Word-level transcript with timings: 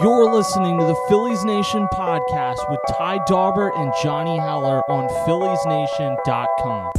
You're 0.00 0.32
listening 0.32 0.78
to 0.78 0.86
the 0.86 0.96
Phillies 1.06 1.44
Nation 1.44 1.86
podcast 1.92 2.56
with 2.70 2.80
Ty 2.96 3.18
Daubert 3.28 3.78
and 3.78 3.92
Johnny 4.02 4.38
Heller 4.38 4.80
on 4.90 5.06
PhilliesNation.com. 5.26 6.92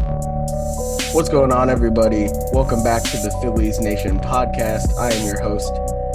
What's 1.14 1.28
going 1.28 1.52
on, 1.52 1.72
everybody? 1.72 2.28
Welcome 2.52 2.84
back 2.84 3.02
to 3.02 3.18
the 3.18 3.36
Phillies 3.42 3.80
Nation 3.80 4.20
podcast. 4.20 4.96
I 5.00 5.12
am 5.12 5.26
your 5.26 5.42
host, 5.42 5.74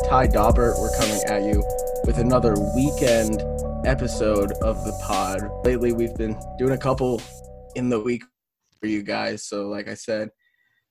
Ty 0.08 0.28
Daubert. 0.28 0.78
We're 0.78 0.96
coming 0.96 1.20
at 1.26 1.42
you 1.42 1.64
with 2.04 2.18
another 2.18 2.54
weekend 2.76 3.42
episode 3.84 4.52
of 4.62 4.84
the 4.84 4.96
pod. 5.02 5.50
Lately, 5.64 5.92
we've 5.92 6.14
been 6.14 6.38
doing 6.58 6.74
a 6.74 6.78
couple 6.78 7.20
in 7.74 7.88
the 7.88 7.98
week 7.98 8.22
for 8.78 8.86
you 8.86 9.02
guys. 9.02 9.42
So, 9.42 9.66
like 9.66 9.88
I 9.88 9.94
said, 9.94 10.30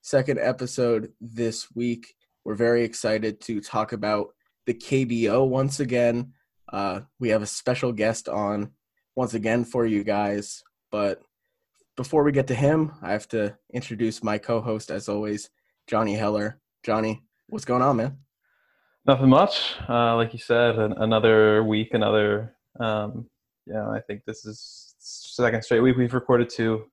second 0.02 0.38
episode 0.38 1.14
this 1.18 1.74
week. 1.74 2.12
We're 2.44 2.56
very 2.56 2.84
excited 2.84 3.40
to 3.42 3.62
talk 3.62 3.92
about 3.92 4.34
the 4.68 4.74
KBO 4.74 5.48
once 5.48 5.80
again. 5.80 6.34
Uh, 6.70 7.00
we 7.18 7.30
have 7.30 7.40
a 7.40 7.46
special 7.46 7.90
guest 7.90 8.28
on 8.28 8.72
once 9.16 9.32
again 9.32 9.64
for 9.64 9.86
you 9.86 10.04
guys. 10.04 10.62
But 10.92 11.22
before 11.96 12.22
we 12.22 12.32
get 12.32 12.48
to 12.48 12.54
him, 12.54 12.92
I 13.00 13.12
have 13.12 13.26
to 13.28 13.56
introduce 13.72 14.22
my 14.22 14.36
co 14.36 14.60
host, 14.60 14.90
as 14.90 15.08
always, 15.08 15.48
Johnny 15.86 16.14
Heller. 16.14 16.60
Johnny, 16.84 17.22
what's 17.48 17.64
going 17.64 17.80
on, 17.80 17.96
man? 17.96 18.18
Nothing 19.06 19.30
much. 19.30 19.72
Uh, 19.88 20.16
like 20.16 20.34
you 20.34 20.38
said, 20.38 20.78
an, 20.78 20.92
another 20.98 21.64
week, 21.64 21.94
another. 21.94 22.54
Um, 22.78 23.26
yeah, 23.66 23.88
I 23.88 24.00
think 24.00 24.26
this 24.26 24.44
is 24.44 24.94
second 24.98 25.64
straight 25.64 25.80
week 25.80 25.96
we've 25.96 26.12
recorded 26.12 26.50
two 26.50 26.84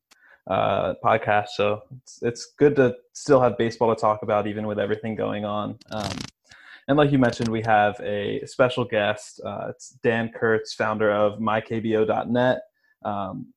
uh, 0.48 0.94
podcasts, 1.04 1.56
so 1.58 1.82
it's, 1.98 2.20
it's 2.22 2.54
good 2.58 2.78
to 2.78 2.96
still 3.12 3.42
have 3.42 3.58
baseball 3.58 3.94
to 3.94 4.00
talk 4.00 4.24
about, 4.24 4.48
even 4.48 4.66
with 4.66 4.80
everything 4.80 5.16
going 5.16 5.44
on. 5.44 5.78
Um, 5.92 6.12
and 6.88 6.98
like 6.98 7.12
you 7.12 7.18
mentioned, 7.18 7.50
we 7.50 7.62
have 7.64 8.00
a 8.02 8.46
special 8.46 8.86
guest. 8.86 9.42
Uh, 9.44 9.68
it's 9.70 9.98
Dan 10.04 10.32
Kurtz, 10.34 10.74
founder 10.74 11.12
of 11.12 11.40
mykbo.net. 11.40 12.62
Um, 13.04 13.54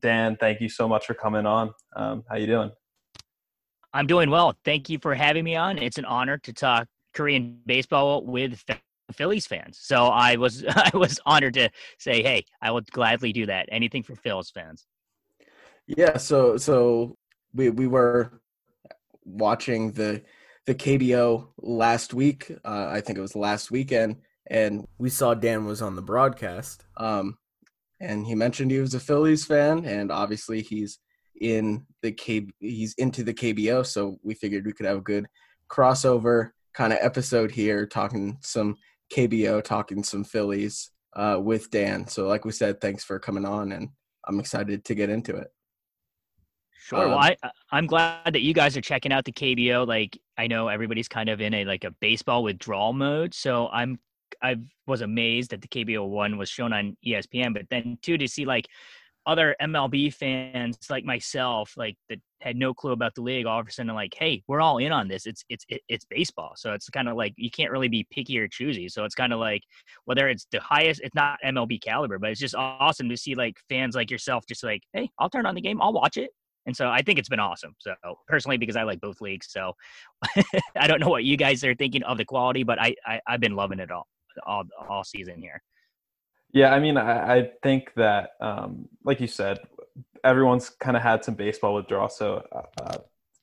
Dan, 0.00 0.36
thank 0.40 0.60
you 0.60 0.68
so 0.68 0.88
much 0.88 1.06
for 1.06 1.14
coming 1.14 1.46
on. 1.46 1.70
Um, 1.94 2.24
how 2.28 2.36
you 2.36 2.46
doing? 2.46 2.70
I'm 3.92 4.06
doing 4.06 4.30
well. 4.30 4.54
Thank 4.64 4.90
you 4.90 4.98
for 4.98 5.14
having 5.14 5.44
me 5.44 5.54
on. 5.56 5.78
It's 5.78 5.98
an 5.98 6.04
honor 6.04 6.38
to 6.38 6.52
talk 6.52 6.88
Korean 7.14 7.60
baseball 7.66 8.24
with 8.24 8.62
Phillies 9.12 9.46
fans. 9.46 9.78
So 9.80 10.06
I 10.06 10.36
was 10.36 10.64
I 10.68 10.90
was 10.92 11.20
honored 11.24 11.54
to 11.54 11.70
say, 11.98 12.22
hey, 12.22 12.44
I 12.60 12.70
would 12.72 12.90
gladly 12.90 13.32
do 13.32 13.46
that. 13.46 13.68
Anything 13.70 14.02
for 14.02 14.16
Phillies 14.16 14.50
fans. 14.50 14.86
Yeah. 15.86 16.16
So 16.16 16.56
so 16.56 17.16
we 17.54 17.70
we 17.70 17.86
were 17.86 18.40
watching 19.24 19.92
the 19.92 20.22
the 20.66 20.74
KBO 20.74 21.48
last 21.58 22.12
week. 22.12 22.50
Uh, 22.64 22.88
I 22.90 23.00
think 23.00 23.18
it 23.18 23.22
was 23.22 23.36
last 23.36 23.70
weekend, 23.70 24.16
and 24.50 24.86
we 24.98 25.08
saw 25.08 25.34
Dan 25.34 25.64
was 25.64 25.80
on 25.80 25.96
the 25.96 26.02
broadcast. 26.02 26.84
Um, 26.96 27.38
and 28.00 28.26
he 28.26 28.34
mentioned 28.34 28.70
he 28.70 28.80
was 28.80 28.94
a 28.94 29.00
Phillies 29.00 29.44
fan, 29.44 29.84
and 29.84 30.12
obviously 30.12 30.60
he's 30.60 30.98
in 31.40 31.86
the 32.02 32.12
K. 32.12 32.48
He's 32.60 32.94
into 32.94 33.22
the 33.22 33.34
KBO, 33.34 33.86
so 33.86 34.18
we 34.22 34.34
figured 34.34 34.66
we 34.66 34.72
could 34.72 34.86
have 34.86 34.98
a 34.98 35.02
good 35.02 35.26
crossover 35.70 36.50
kind 36.74 36.92
of 36.92 36.98
episode 37.00 37.50
here, 37.50 37.86
talking 37.86 38.38
some 38.42 38.76
KBO, 39.12 39.62
talking 39.62 40.02
some 40.02 40.24
Phillies 40.24 40.90
uh, 41.14 41.40
with 41.42 41.70
Dan. 41.70 42.06
So, 42.06 42.26
like 42.26 42.44
we 42.44 42.52
said, 42.52 42.80
thanks 42.80 43.04
for 43.04 43.18
coming 43.18 43.46
on, 43.46 43.72
and 43.72 43.88
I'm 44.26 44.40
excited 44.40 44.84
to 44.84 44.94
get 44.94 45.10
into 45.10 45.36
it. 45.36 45.48
Sure. 46.86 47.04
Um, 47.04 47.10
well, 47.10 47.18
I 47.18 47.36
I'm 47.72 47.86
glad 47.86 48.32
that 48.32 48.42
you 48.42 48.54
guys 48.54 48.76
are 48.76 48.80
checking 48.80 49.12
out 49.12 49.24
the 49.24 49.32
KBO. 49.32 49.84
Like 49.86 50.16
I 50.38 50.46
know 50.46 50.68
everybody's 50.68 51.08
kind 51.08 51.28
of 51.28 51.40
in 51.40 51.52
a 51.52 51.64
like 51.64 51.82
a 51.82 51.90
baseball 52.00 52.44
withdrawal 52.44 52.92
mode, 52.92 53.34
so 53.34 53.68
I'm 53.68 53.98
I 54.40 54.56
was 54.86 55.00
amazed 55.00 55.50
that 55.50 55.62
the 55.62 55.68
KBO 55.68 56.06
one 56.08 56.38
was 56.38 56.48
shown 56.48 56.72
on 56.72 56.96
ESPN, 57.04 57.54
but 57.54 57.68
then 57.70 57.98
too 58.02 58.16
to 58.18 58.28
see 58.28 58.44
like 58.44 58.68
other 59.26 59.56
MLB 59.60 60.14
fans 60.14 60.78
like 60.88 61.04
myself, 61.04 61.72
like 61.76 61.96
that 62.08 62.20
had 62.40 62.54
no 62.54 62.72
clue 62.72 62.92
about 62.92 63.16
the 63.16 63.22
league, 63.22 63.46
all 63.46 63.58
of 63.58 63.66
a 63.66 63.72
sudden 63.72 63.92
like, 63.92 64.14
hey, 64.16 64.44
we're 64.46 64.60
all 64.60 64.78
in 64.78 64.92
on 64.92 65.08
this. 65.08 65.26
It's 65.26 65.44
it's 65.48 65.64
it's 65.88 66.04
baseball, 66.04 66.52
so 66.54 66.72
it's 66.72 66.88
kind 66.88 67.08
of 67.08 67.16
like 67.16 67.34
you 67.36 67.50
can't 67.50 67.72
really 67.72 67.88
be 67.88 68.06
picky 68.12 68.38
or 68.38 68.46
choosy. 68.46 68.88
So 68.88 69.04
it's 69.04 69.16
kind 69.16 69.32
of 69.32 69.40
like 69.40 69.62
whether 70.04 70.28
it's 70.28 70.46
the 70.52 70.60
highest, 70.60 71.00
it's 71.02 71.16
not 71.16 71.40
MLB 71.44 71.82
caliber, 71.82 72.20
but 72.20 72.30
it's 72.30 72.38
just 72.38 72.54
awesome 72.54 73.08
to 73.08 73.16
see 73.16 73.34
like 73.34 73.56
fans 73.68 73.96
like 73.96 74.12
yourself 74.12 74.44
just 74.46 74.62
like, 74.62 74.84
hey, 74.92 75.10
I'll 75.18 75.30
turn 75.30 75.46
on 75.46 75.56
the 75.56 75.60
game, 75.60 75.82
I'll 75.82 75.92
watch 75.92 76.16
it, 76.16 76.30
and 76.66 76.76
so 76.76 76.88
I 76.88 77.02
think 77.02 77.18
it's 77.18 77.28
been 77.28 77.40
awesome. 77.40 77.74
So 77.78 77.94
personally, 78.26 78.58
because 78.58 78.76
I 78.76 78.82
like 78.82 79.00
both 79.00 79.20
leagues, 79.20 79.46
so 79.50 79.74
I 80.76 80.86
don't 80.86 81.00
know 81.00 81.08
what 81.08 81.24
you 81.24 81.36
guys 81.36 81.64
are 81.64 81.74
thinking 81.74 82.02
of 82.02 82.18
the 82.18 82.24
quality, 82.24 82.64
but 82.64 82.80
I, 82.80 82.94
I 83.06 83.20
have 83.26 83.40
been 83.40 83.56
loving 83.56 83.78
it 83.78 83.90
all 83.90 84.06
all 84.44 84.64
all 84.88 85.04
season 85.04 85.40
here. 85.40 85.62
Yeah, 86.52 86.72
I 86.72 86.80
mean, 86.80 86.96
I, 86.96 87.36
I 87.36 87.50
think 87.62 87.92
that, 87.96 88.30
um, 88.40 88.88
like 89.04 89.20
you 89.20 89.26
said, 89.26 89.58
everyone's 90.24 90.70
kind 90.70 90.96
of 90.96 91.02
had 91.02 91.24
some 91.24 91.34
baseball 91.34 91.74
withdrawal. 91.74 92.08
So 92.08 92.46
uh, 92.52 92.82
uh, 92.82 92.98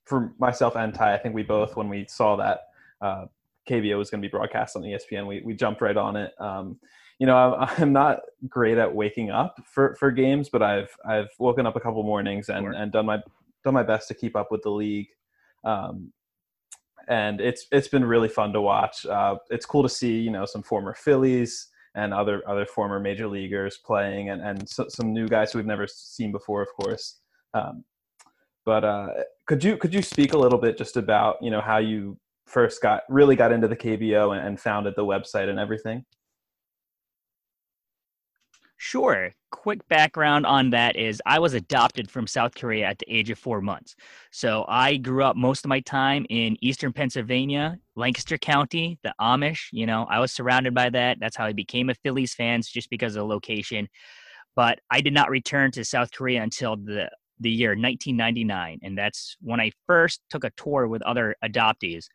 for 0.05 0.33
myself 0.39 0.75
and 0.75 0.93
Ty, 0.93 1.13
I 1.13 1.17
think 1.17 1.35
we 1.35 1.43
both, 1.43 1.75
when 1.75 1.89
we 1.89 2.05
saw 2.07 2.35
that 2.37 2.61
uh, 3.01 3.25
KBO 3.69 3.97
was 3.97 4.09
going 4.09 4.21
to 4.21 4.27
be 4.27 4.31
broadcast 4.31 4.75
on 4.75 4.81
ESPN, 4.81 5.27
we 5.27 5.41
we 5.45 5.53
jumped 5.53 5.81
right 5.81 5.95
on 5.95 6.15
it. 6.15 6.33
Um, 6.39 6.79
you 7.23 7.27
know, 7.27 7.37
I'm, 7.37 7.69
I'm 7.81 7.93
not 7.93 8.19
great 8.49 8.77
at 8.77 8.93
waking 8.93 9.31
up 9.31 9.55
for, 9.65 9.95
for 9.95 10.11
games, 10.11 10.49
but 10.49 10.61
I've 10.61 10.93
I've 11.05 11.29
woken 11.39 11.65
up 11.65 11.77
a 11.77 11.79
couple 11.79 12.03
mornings 12.03 12.49
and, 12.49 12.65
sure. 12.65 12.73
and 12.73 12.91
done 12.91 13.05
my 13.05 13.19
done 13.63 13.73
my 13.73 13.83
best 13.83 14.09
to 14.09 14.13
keep 14.13 14.35
up 14.35 14.51
with 14.51 14.61
the 14.61 14.69
league. 14.69 15.07
Um, 15.63 16.11
and 17.07 17.39
it's 17.39 17.65
it's 17.71 17.87
been 17.87 18.03
really 18.03 18.27
fun 18.27 18.51
to 18.51 18.59
watch. 18.59 19.05
Uh, 19.05 19.35
it's 19.49 19.65
cool 19.65 19.83
to 19.83 19.89
see 19.89 20.19
you 20.19 20.31
know 20.31 20.45
some 20.45 20.63
former 20.63 20.93
Phillies 20.93 21.69
and 21.95 22.13
other 22.13 22.43
other 22.45 22.65
former 22.65 22.99
major 22.99 23.27
leaguers 23.27 23.77
playing, 23.77 24.29
and 24.29 24.41
and 24.41 24.67
so, 24.67 24.87
some 24.89 25.13
new 25.13 25.29
guys 25.29 25.53
who 25.53 25.59
we've 25.59 25.65
never 25.65 25.87
seen 25.87 26.33
before, 26.33 26.61
of 26.61 26.73
course. 26.73 27.21
Um, 27.53 27.85
but 28.65 28.83
uh, 28.83 29.07
could 29.47 29.63
you 29.63 29.77
could 29.77 29.93
you 29.93 30.01
speak 30.01 30.33
a 30.33 30.37
little 30.37 30.59
bit 30.59 30.77
just 30.77 30.97
about 30.97 31.37
you 31.41 31.51
know 31.51 31.61
how 31.61 31.77
you 31.77 32.17
first 32.47 32.81
got 32.81 33.03
really 33.07 33.37
got 33.37 33.53
into 33.53 33.69
the 33.69 33.77
KBO 33.77 34.35
and, 34.37 34.45
and 34.45 34.59
founded 34.59 34.95
the 34.97 35.05
website 35.05 35.47
and 35.47 35.57
everything? 35.57 36.03
Sure. 38.85 39.33
Quick 39.49 39.87
background 39.87 40.45
on 40.45 40.71
that 40.71 40.97
is 40.97 41.21
I 41.25 41.39
was 41.39 41.53
adopted 41.53 42.11
from 42.11 42.27
South 42.27 42.53
Korea 42.53 42.85
at 42.85 42.99
the 42.99 43.09
age 43.09 43.29
of 43.29 43.39
four 43.39 43.61
months. 43.61 43.95
So 44.29 44.65
I 44.67 44.97
grew 44.97 45.23
up 45.23 45.37
most 45.37 45.63
of 45.63 45.69
my 45.69 45.79
time 45.79 46.25
in 46.29 46.57
eastern 46.59 46.91
Pennsylvania, 46.91 47.79
Lancaster 47.95 48.37
County, 48.37 48.99
the 49.01 49.13
Amish. 49.21 49.69
You 49.71 49.85
know, 49.85 50.05
I 50.09 50.19
was 50.19 50.33
surrounded 50.33 50.73
by 50.73 50.89
that. 50.89 51.17
That's 51.21 51.37
how 51.37 51.45
I 51.45 51.53
became 51.53 51.89
a 51.89 51.95
Phillies 52.03 52.33
fan, 52.33 52.61
just 52.61 52.89
because 52.89 53.15
of 53.15 53.21
the 53.21 53.25
location. 53.25 53.87
But 54.53 54.79
I 54.91 54.99
did 54.99 55.13
not 55.13 55.29
return 55.29 55.71
to 55.71 55.85
South 55.85 56.11
Korea 56.11 56.43
until 56.43 56.75
the 56.75 57.09
the 57.39 57.49
year 57.49 57.69
1999, 57.69 58.79
and 58.83 58.97
that's 58.97 59.37
when 59.39 59.61
I 59.61 59.71
first 59.87 60.19
took 60.29 60.43
a 60.43 60.51
tour 60.57 60.89
with 60.89 61.01
other 61.03 61.37
adoptees. 61.41 62.07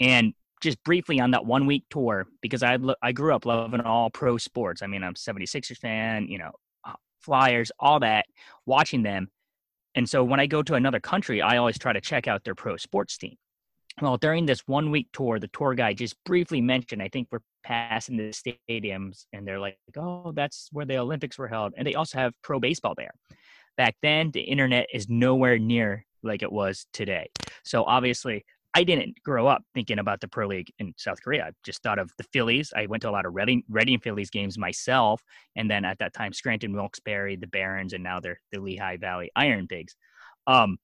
And 0.00 0.34
just 0.60 0.82
briefly 0.84 1.20
on 1.20 1.32
that 1.32 1.44
one 1.44 1.66
week 1.66 1.84
tour 1.90 2.26
because 2.40 2.62
I 2.62 2.78
I 3.02 3.12
grew 3.12 3.34
up 3.34 3.46
loving 3.46 3.80
all 3.80 4.10
pro 4.10 4.38
sports. 4.38 4.82
I 4.82 4.86
mean, 4.86 5.02
I'm 5.02 5.14
76ers 5.14 5.78
fan, 5.78 6.28
you 6.28 6.38
know, 6.38 6.52
uh, 6.86 6.94
Flyers, 7.20 7.70
all 7.78 8.00
that, 8.00 8.26
watching 8.66 9.02
them. 9.02 9.28
And 9.94 10.08
so 10.08 10.24
when 10.24 10.40
I 10.40 10.46
go 10.46 10.62
to 10.62 10.74
another 10.74 11.00
country, 11.00 11.40
I 11.40 11.58
always 11.58 11.78
try 11.78 11.92
to 11.92 12.00
check 12.00 12.26
out 12.26 12.44
their 12.44 12.54
pro 12.54 12.76
sports 12.76 13.16
team. 13.16 13.36
Well, 14.00 14.16
during 14.16 14.44
this 14.44 14.60
one 14.66 14.90
week 14.90 15.08
tour, 15.12 15.38
the 15.38 15.48
tour 15.48 15.74
guide 15.74 15.98
just 15.98 16.16
briefly 16.24 16.60
mentioned, 16.60 17.00
I 17.00 17.08
think 17.08 17.28
we're 17.30 17.38
passing 17.62 18.16
the 18.16 18.30
stadiums, 18.32 19.26
and 19.32 19.46
they're 19.46 19.60
like, 19.60 19.78
oh, 19.96 20.32
that's 20.32 20.68
where 20.72 20.84
the 20.84 20.98
Olympics 20.98 21.38
were 21.38 21.46
held. 21.46 21.74
And 21.76 21.86
they 21.86 21.94
also 21.94 22.18
have 22.18 22.32
pro 22.42 22.58
baseball 22.58 22.94
there. 22.96 23.12
Back 23.76 23.94
then, 24.02 24.32
the 24.32 24.40
internet 24.40 24.88
is 24.92 25.08
nowhere 25.08 25.58
near 25.58 26.04
like 26.24 26.42
it 26.42 26.50
was 26.50 26.86
today. 26.92 27.30
So 27.64 27.84
obviously, 27.84 28.44
I 28.76 28.82
didn't 28.82 29.22
grow 29.22 29.46
up 29.46 29.62
thinking 29.72 30.00
about 30.00 30.20
the 30.20 30.26
pro 30.26 30.48
league 30.48 30.72
in 30.80 30.92
South 30.96 31.22
Korea. 31.22 31.46
I 31.46 31.50
just 31.62 31.82
thought 31.82 32.00
of 32.00 32.10
the 32.18 32.24
Phillies. 32.32 32.72
I 32.74 32.86
went 32.86 33.02
to 33.02 33.10
a 33.10 33.12
lot 33.12 33.24
of 33.24 33.34
Reading, 33.34 33.62
Reading 33.68 34.00
Phillies 34.00 34.30
games 34.30 34.58
myself, 34.58 35.22
and 35.54 35.70
then 35.70 35.84
at 35.84 35.98
that 36.00 36.12
time, 36.12 36.32
Scranton 36.32 36.74
Wilkes-Barre, 36.74 37.36
the 37.36 37.46
Barons, 37.46 37.92
and 37.92 38.02
now 38.02 38.18
they're 38.18 38.40
the 38.50 38.60
Lehigh 38.60 38.96
Valley 38.96 39.30
Iron 39.36 39.68
Pigs. 39.68 39.94
Um, 40.48 40.78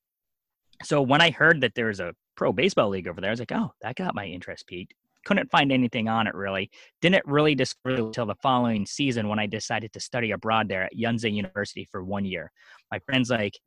so 0.84 1.02
when 1.02 1.20
I 1.20 1.30
heard 1.30 1.62
that 1.62 1.74
there 1.74 1.86
was 1.86 1.98
a 1.98 2.14
pro 2.36 2.52
baseball 2.52 2.90
league 2.90 3.08
over 3.08 3.20
there, 3.20 3.30
I 3.30 3.32
was 3.32 3.40
like, 3.40 3.52
oh, 3.52 3.72
that 3.82 3.96
got 3.96 4.14
my 4.14 4.24
interest 4.24 4.68
peaked. 4.68 4.94
Couldn't 5.26 5.50
find 5.50 5.70
anything 5.72 6.08
on 6.08 6.26
it 6.26 6.34
really. 6.34 6.70
Didn't 7.02 7.26
really 7.26 7.54
discover 7.54 7.96
until 7.96 8.24
the 8.24 8.36
following 8.36 8.86
season 8.86 9.28
when 9.28 9.38
I 9.38 9.46
decided 9.46 9.92
to 9.92 10.00
study 10.00 10.30
abroad 10.30 10.68
there 10.68 10.84
at 10.84 10.96
Yonsei 10.96 11.34
University 11.34 11.86
for 11.90 12.02
one 12.02 12.24
year. 12.24 12.52
My 12.90 13.00
friend's 13.00 13.28
like 13.28 13.58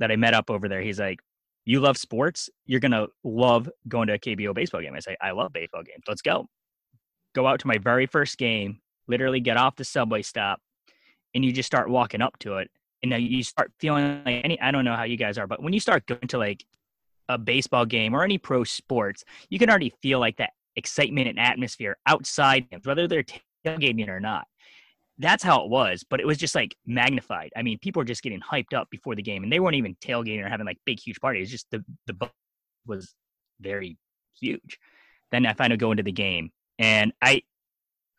that 0.00 0.10
I 0.10 0.16
met 0.16 0.34
up 0.34 0.50
over 0.50 0.68
there. 0.68 0.80
He's 0.80 0.98
like, 0.98 1.20
you 1.68 1.80
love 1.80 1.98
sports, 1.98 2.48
you're 2.64 2.80
gonna 2.80 3.08
love 3.24 3.68
going 3.88 4.06
to 4.06 4.14
a 4.14 4.18
KBO 4.18 4.54
baseball 4.54 4.80
game. 4.80 4.94
I 4.96 5.00
say, 5.00 5.18
I 5.20 5.32
love 5.32 5.52
baseball 5.52 5.82
games. 5.82 6.02
Let's 6.08 6.22
go. 6.22 6.48
Go 7.34 7.46
out 7.46 7.60
to 7.60 7.66
my 7.66 7.76
very 7.76 8.06
first 8.06 8.38
game, 8.38 8.80
literally 9.06 9.38
get 9.38 9.58
off 9.58 9.76
the 9.76 9.84
subway 9.84 10.22
stop, 10.22 10.60
and 11.34 11.44
you 11.44 11.52
just 11.52 11.66
start 11.66 11.90
walking 11.90 12.22
up 12.22 12.38
to 12.38 12.56
it. 12.56 12.70
And 13.02 13.10
now 13.10 13.16
you 13.16 13.42
start 13.42 13.70
feeling 13.78 14.22
like 14.24 14.40
any 14.44 14.58
I 14.62 14.70
don't 14.70 14.86
know 14.86 14.96
how 14.96 15.02
you 15.02 15.18
guys 15.18 15.36
are, 15.36 15.46
but 15.46 15.62
when 15.62 15.74
you 15.74 15.78
start 15.78 16.06
going 16.06 16.28
to 16.28 16.38
like 16.38 16.64
a 17.28 17.36
baseball 17.36 17.84
game 17.84 18.14
or 18.14 18.24
any 18.24 18.38
pro 18.38 18.64
sports, 18.64 19.22
you 19.50 19.58
can 19.58 19.68
already 19.68 19.92
feel 20.00 20.20
like 20.20 20.38
that 20.38 20.54
excitement 20.76 21.28
and 21.28 21.38
atmosphere 21.38 21.98
outside 22.06 22.66
whether 22.84 23.06
they're 23.06 23.26
tailgating 23.66 24.08
or 24.08 24.20
not 24.20 24.46
that's 25.18 25.42
how 25.42 25.64
it 25.64 25.70
was, 25.70 26.04
but 26.08 26.20
it 26.20 26.26
was 26.26 26.38
just 26.38 26.54
like 26.54 26.76
magnified. 26.86 27.50
I 27.56 27.62
mean, 27.62 27.78
people 27.78 28.00
were 28.00 28.04
just 28.04 28.22
getting 28.22 28.40
hyped 28.40 28.74
up 28.74 28.88
before 28.90 29.14
the 29.14 29.22
game, 29.22 29.42
and 29.42 29.52
they 29.52 29.60
weren't 29.60 29.76
even 29.76 29.96
tailgating 29.96 30.44
or 30.44 30.48
having 30.48 30.66
like 30.66 30.78
big, 30.84 31.00
huge 31.00 31.20
parties. 31.20 31.50
Just 31.50 31.66
the 31.70 31.84
the 32.06 32.30
was 32.86 33.14
very 33.60 33.98
huge. 34.40 34.78
Then 35.30 35.44
I 35.46 35.52
finally 35.52 35.76
go 35.76 35.90
into 35.90 36.02
the 36.02 36.12
game, 36.12 36.50
and 36.78 37.12
I, 37.20 37.42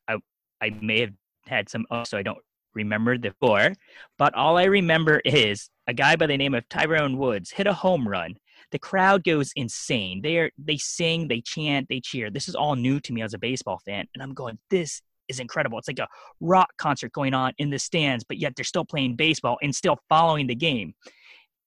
I, 0.07 0.17
I 0.61 0.69
may 0.81 1.01
have 1.01 1.13
had 1.45 1.69
some, 1.69 1.85
oh, 1.89 2.03
so 2.03 2.17
I 2.17 2.23
don't 2.23 2.37
remember 2.75 3.17
the 3.17 3.31
score, 3.31 3.73
but 4.17 4.35
all 4.35 4.57
I 4.57 4.65
remember 4.65 5.21
is 5.25 5.69
a 5.87 5.93
guy 5.93 6.15
by 6.15 6.27
the 6.27 6.37
name 6.37 6.53
of 6.53 6.69
Tyrone 6.69 7.17
Woods 7.17 7.51
hit 7.51 7.65
a 7.65 7.73
home 7.73 8.07
run. 8.07 8.35
The 8.71 8.79
crowd 8.79 9.23
goes 9.23 9.51
insane. 9.55 10.21
They 10.21 10.37
are 10.37 10.51
they 10.57 10.77
sing, 10.77 11.27
they 11.27 11.41
chant, 11.41 11.87
they 11.89 11.99
cheer. 11.99 12.29
This 12.29 12.47
is 12.47 12.55
all 12.55 12.75
new 12.75 12.99
to 12.99 13.13
me 13.13 13.23
as 13.23 13.33
a 13.33 13.39
baseball 13.39 13.79
fan, 13.85 14.07
and 14.13 14.21
I'm 14.21 14.33
going, 14.33 14.59
this 14.69 15.01
is 15.29 15.39
incredible. 15.39 15.77
It's 15.77 15.87
like 15.87 15.99
a 15.99 16.07
rock 16.41 16.69
concert 16.77 17.13
going 17.13 17.33
on 17.33 17.53
in 17.57 17.69
the 17.69 17.79
stands, 17.79 18.23
but 18.23 18.37
yet 18.37 18.55
they're 18.55 18.65
still 18.65 18.85
playing 18.85 19.15
baseball 19.15 19.57
and 19.61 19.73
still 19.73 19.97
following 20.09 20.47
the 20.47 20.55
game. 20.55 20.93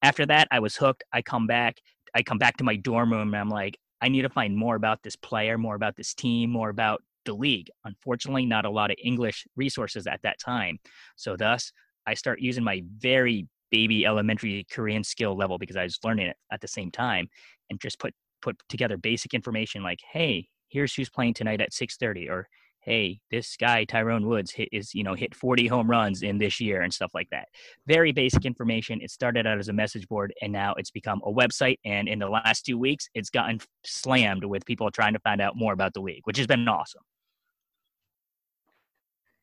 After 0.02 0.26
that, 0.26 0.48
I 0.50 0.58
was 0.58 0.76
hooked. 0.76 1.04
I 1.12 1.22
come 1.22 1.46
back. 1.46 1.78
I 2.14 2.22
come 2.22 2.38
back 2.38 2.56
to 2.58 2.64
my 2.64 2.76
dorm 2.76 3.12
room 3.12 3.28
and 3.32 3.40
I'm 3.40 3.48
like, 3.48 3.78
I 4.00 4.08
need 4.08 4.22
to 4.22 4.28
find 4.28 4.56
more 4.56 4.74
about 4.74 5.02
this 5.02 5.16
player, 5.16 5.56
more 5.56 5.76
about 5.76 5.96
this 5.96 6.12
team, 6.12 6.50
more 6.50 6.68
about 6.68 7.02
the 7.24 7.32
league. 7.32 7.68
Unfortunately, 7.84 8.44
not 8.44 8.64
a 8.64 8.70
lot 8.70 8.90
of 8.90 8.96
English 9.02 9.46
resources 9.56 10.06
at 10.06 10.20
that 10.22 10.40
time. 10.40 10.78
So 11.16 11.36
thus, 11.36 11.72
I 12.06 12.14
start 12.14 12.40
using 12.40 12.64
my 12.64 12.82
very 12.98 13.46
baby 13.70 14.04
elementary 14.04 14.66
Korean 14.70 15.04
skill 15.04 15.36
level 15.36 15.56
because 15.56 15.76
I 15.76 15.84
was 15.84 15.98
learning 16.04 16.26
it 16.26 16.36
at 16.50 16.60
the 16.60 16.68
same 16.68 16.90
time 16.90 17.28
and 17.70 17.80
just 17.80 17.98
put 17.98 18.12
put 18.42 18.56
together 18.68 18.96
basic 18.96 19.34
information 19.34 19.84
like, 19.84 20.00
hey, 20.12 20.48
here's 20.68 20.94
who's 20.94 21.08
playing 21.08 21.34
tonight 21.34 21.60
at 21.60 21.72
6:30 21.72 22.28
or 22.28 22.48
hey, 22.82 23.20
this 23.30 23.56
guy 23.56 23.84
Tyrone 23.84 24.26
Woods 24.26 24.52
hit 24.52 24.68
is 24.72 24.94
you 24.94 25.02
know 25.02 25.14
hit 25.14 25.34
40 25.34 25.66
home 25.66 25.90
runs 25.90 26.22
in 26.22 26.38
this 26.38 26.60
year 26.60 26.82
and 26.82 26.92
stuff 26.92 27.12
like 27.14 27.28
that. 27.30 27.48
Very 27.86 28.12
basic 28.12 28.44
information. 28.44 29.00
It 29.00 29.10
started 29.10 29.46
out 29.46 29.58
as 29.58 29.68
a 29.68 29.72
message 29.72 30.06
board 30.08 30.32
and 30.42 30.52
now 30.52 30.74
it's 30.74 30.90
become 30.90 31.20
a 31.24 31.32
website. 31.32 31.78
And 31.84 32.08
in 32.08 32.18
the 32.18 32.28
last 32.28 32.66
two 32.66 32.78
weeks, 32.78 33.08
it's 33.14 33.30
gotten 33.30 33.60
slammed 33.84 34.44
with 34.44 34.66
people 34.66 34.90
trying 34.90 35.12
to 35.14 35.20
find 35.20 35.40
out 35.40 35.56
more 35.56 35.72
about 35.72 35.94
the 35.94 36.00
league, 36.00 36.22
which 36.24 36.38
has 36.38 36.46
been 36.46 36.66
awesome. 36.68 37.02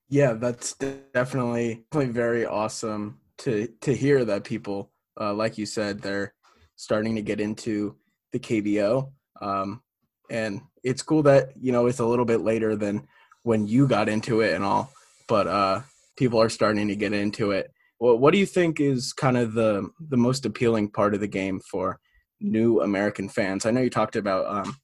Yeah, 0.10 0.34
that's 0.34 0.74
definitely 1.14 1.86
definitely 1.92 2.14
very 2.14 2.46
awesome 2.46 3.20
to 3.40 3.68
to 3.82 3.96
hear 3.96 4.26
that 4.26 4.44
people, 4.44 4.92
uh, 5.20 5.34
like 5.34 5.58
you 5.58 5.66
said, 5.66 6.02
they're 6.02 6.34
starting 6.76 7.16
to 7.16 7.22
get 7.22 7.40
into 7.40 7.96
the 8.32 8.40
KBO. 8.40 9.12
Um, 9.42 9.82
and 10.30 10.62
it's 10.84 11.02
cool 11.02 11.24
that 11.24 11.52
you 11.60 11.72
know 11.72 11.86
it's 11.86 12.00
a 12.00 12.06
little 12.06 12.26
bit 12.26 12.42
later 12.42 12.76
than 12.76 13.08
when 13.50 13.66
you 13.66 13.88
got 13.88 14.08
into 14.08 14.42
it 14.42 14.54
and 14.54 14.64
all, 14.64 14.94
but 15.28 15.48
uh, 15.48 15.82
people 16.16 16.40
are 16.40 16.50
starting 16.50 16.88
to 16.88 16.96
get 16.96 17.14
into 17.14 17.50
it. 17.50 17.72
Well, 18.00 18.16
what 18.16 18.32
do 18.32 18.38
you 18.38 18.46
think 18.46 18.80
is 18.80 19.12
kind 19.12 19.38
of 19.38 19.56
the 19.56 19.90
the 20.00 20.18
most 20.18 20.46
appealing 20.46 20.92
part 20.92 21.16
of 21.16 21.20
the 21.20 21.28
game 21.28 21.60
for 21.60 22.00
new 22.40 22.80
American 22.82 23.28
fans? 23.28 23.66
I 23.66 23.72
know 23.72 23.82
you 23.82 23.90
talked 23.90 24.16
about 24.16 24.46
um, 24.46 24.76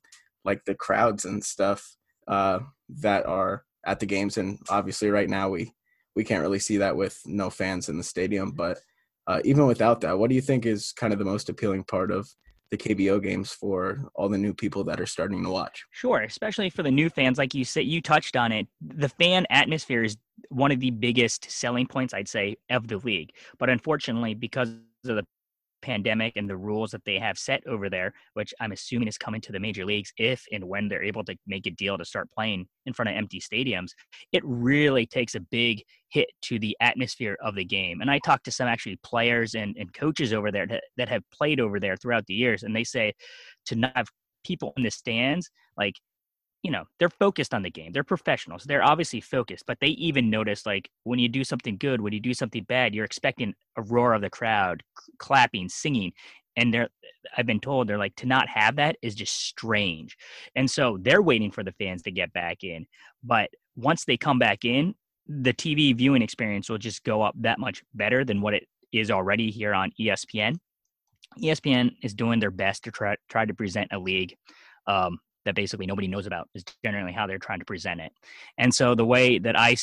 like 0.44 0.66
the 0.66 0.74
crowds 0.74 1.26
and 1.26 1.44
stuff 1.44 1.96
uh, 2.28 2.62
that 2.90 3.28
are 3.28 3.66
at 3.86 4.00
the 4.00 4.08
games, 4.08 4.36
and 4.36 4.58
obviously 4.68 5.12
right 5.12 5.30
now 5.30 5.48
we 5.50 5.72
we 6.16 6.24
can't 6.24 6.42
really 6.42 6.58
see 6.68 6.78
that 6.78 6.98
with 6.98 7.22
no 7.24 7.52
fans 7.52 7.88
in 7.88 8.00
the 8.00 8.04
stadium. 8.04 8.50
But 8.50 8.80
uh, 9.28 9.42
even 9.46 9.68
without 9.68 10.02
that, 10.02 10.18
what 10.18 10.30
do 10.30 10.36
you 10.36 10.42
think 10.42 10.66
is 10.66 10.92
kind 10.92 11.14
of 11.14 11.20
the 11.20 11.32
most 11.34 11.50
appealing 11.50 11.84
part 11.84 12.10
of 12.10 12.28
the 12.72 12.78
KBO 12.78 13.22
games 13.22 13.52
for 13.52 14.10
all 14.16 14.30
the 14.30 14.38
new 14.38 14.54
people 14.54 14.84
that 14.86 15.00
are 15.00 15.06
starting 15.06 15.44
to 15.44 15.50
watch. 15.50 15.86
Sure, 15.92 16.22
especially 16.22 16.70
for 16.70 16.84
the 16.84 16.92
new 16.92 17.10
fans, 17.10 17.38
like 17.38 17.54
you 17.54 17.64
said, 17.64 17.86
you 17.86 18.02
touched 18.02 18.36
on 18.36 18.52
it. 18.52 18.68
The 18.82 19.10
fan 19.10 19.46
atmosphere 19.50 20.04
is 20.04 20.18
one 20.50 20.72
of 20.72 20.80
the 20.80 20.92
biggest 20.92 21.50
selling 21.50 21.88
points, 21.88 22.14
I'd 22.14 22.28
say, 22.28 22.58
of 22.70 22.88
the 22.88 22.98
league. 22.98 23.32
But 23.60 23.70
unfortunately, 23.70 24.34
because 24.34 24.70
of 24.70 25.16
the 25.16 25.26
pandemic 25.86 26.34
and 26.36 26.50
the 26.50 26.58
rules 26.58 26.90
that 26.92 27.06
they 27.06 27.20
have 27.20 27.38
set 27.38 27.66
over 27.68 27.90
there, 27.90 28.12
which 28.34 28.54
I'm 28.60 28.72
assuming 28.72 29.08
is 29.08 29.18
coming 29.18 29.40
to 29.42 29.52
the 29.52 29.60
major 29.60 29.86
leagues 29.86 30.12
if 30.18 30.44
and 30.52 30.64
when 30.64 30.88
they're 30.88 31.04
able 31.04 31.24
to 31.26 31.36
make 31.46 31.68
a 31.68 31.72
deal 31.72 31.98
to 31.98 32.04
start 32.04 32.32
playing 32.32 32.66
in 32.88 32.94
front 32.94 33.10
of 33.10 33.16
empty 33.16 33.40
stadiums, 33.40 33.92
it 34.32 34.42
really 34.46 35.06
takes 35.06 35.36
a 35.36 35.40
big 35.40 35.84
hit 36.10 36.30
to 36.42 36.58
the 36.58 36.76
atmosphere 36.80 37.38
of 37.44 37.56
the 37.56 37.64
game. 37.64 38.02
And 38.02 38.10
I 38.10 38.20
talked 38.20 38.46
to 38.46 38.52
some 38.52 38.68
actually 38.68 38.98
players 39.04 39.54
and, 39.54 39.76
and 39.78 39.94
coaches 39.94 40.34
over 40.34 40.52
there 40.52 40.66
that, 40.68 40.84
that 40.98 41.10
have 41.10 41.24
played 41.32 41.60
over 41.60 41.80
there 41.80 41.96
throughout 41.96 42.26
the 42.26 42.34
years, 42.34 42.64
and 42.64 42.76
they 42.76 42.84
say 42.84 43.14
to 43.68 43.76
not 43.76 43.92
have 43.96 44.08
people 44.44 44.74
in 44.78 44.84
the 44.84 44.92
stands, 44.92 45.50
like 45.78 45.96
you 46.66 46.72
know 46.72 46.86
they're 46.98 47.10
focused 47.10 47.54
on 47.54 47.62
the 47.62 47.70
game 47.70 47.92
they're 47.92 48.04
professionals 48.04 48.64
they're 48.64 48.84
obviously 48.84 49.22
focused 49.22 49.66
but 49.68 49.78
they 49.80 49.90
even 49.90 50.32
notice 50.32 50.66
like 50.66 50.90
when 51.04 51.20
you 51.20 51.30
do 51.30 51.44
something 51.44 51.78
good 51.78 52.02
when 52.02 52.12
you 52.12 52.20
do 52.20 52.34
something 52.34 52.64
bad 52.64 52.96
you're 52.96 53.06
expecting 53.06 53.54
a 53.78 53.84
roar 53.84 54.14
of 54.16 54.22
the 54.24 54.30
crowd 54.32 54.82
clapping 55.20 55.70
singing 55.70 56.12
and 56.56 56.74
they're 56.74 56.90
i've 57.38 57.46
been 57.46 57.60
told 57.60 57.88
they're 57.88 58.00
like 58.00 58.16
to 58.16 58.26
not 58.26 58.50
have 58.50 58.78
that 58.78 58.96
is 59.04 59.14
just 59.14 59.36
strange. 59.48 60.18
And 60.56 60.70
so 60.70 60.98
they're 61.00 61.22
waiting 61.22 61.52
for 61.52 61.64
the 61.64 61.74
fans 61.74 62.02
to 62.02 62.12
get 62.12 62.34
back 62.34 62.64
in 62.64 62.88
but 63.24 63.52
once 63.76 64.04
they 64.04 64.18
come 64.18 64.40
back 64.40 64.66
in 64.66 64.96
the 65.28 65.54
tv 65.54 65.96
viewing 65.96 66.24
experience 66.24 66.68
will 66.68 66.80
just 66.80 67.04
go 67.04 67.22
up 67.22 67.36
that 67.42 67.60
much 67.60 67.84
better 67.94 68.26
than 68.26 68.42
what 68.42 68.56
it 68.56 68.68
is 68.92 69.12
already 69.12 69.52
here 69.52 69.76
on 69.76 69.92
espn 70.02 70.56
espn 71.44 71.92
is 72.02 72.16
doing 72.16 72.40
their 72.40 72.52
best 72.52 72.84
to 72.86 72.92
try, 72.92 73.16
try 73.30 73.46
to 73.46 73.54
present 73.54 73.90
a 73.92 74.00
league 74.00 74.36
um, 74.88 75.20
that 75.46 75.56
basically 75.56 75.86
nobody 75.86 76.08
knows 76.08 76.26
about 76.26 76.50
is 76.54 76.64
generally 76.84 77.14
how 77.14 77.28
they're 77.28 77.40
trying 77.40 77.60
to 77.60 77.66
present 77.66 78.02
it. 78.02 78.12
And 78.58 78.74
so 78.74 78.96
the 78.96 79.06
way 79.06 79.40
that 79.40 79.58
I 79.58 79.76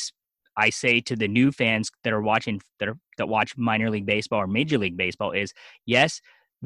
I 0.55 0.69
say 0.69 1.01
to 1.01 1.15
the 1.15 1.27
new 1.27 1.51
fans 1.51 1.89
that 2.03 2.13
are 2.13 2.21
watching 2.21 2.61
that 2.79 2.89
are 2.89 2.97
that 3.17 3.27
watch 3.27 3.57
minor 3.57 3.89
league 3.89 4.05
baseball 4.05 4.39
or 4.39 4.47
major 4.47 4.77
league 4.77 4.97
baseball 4.97 5.31
is 5.31 5.53
yes, 5.85 6.21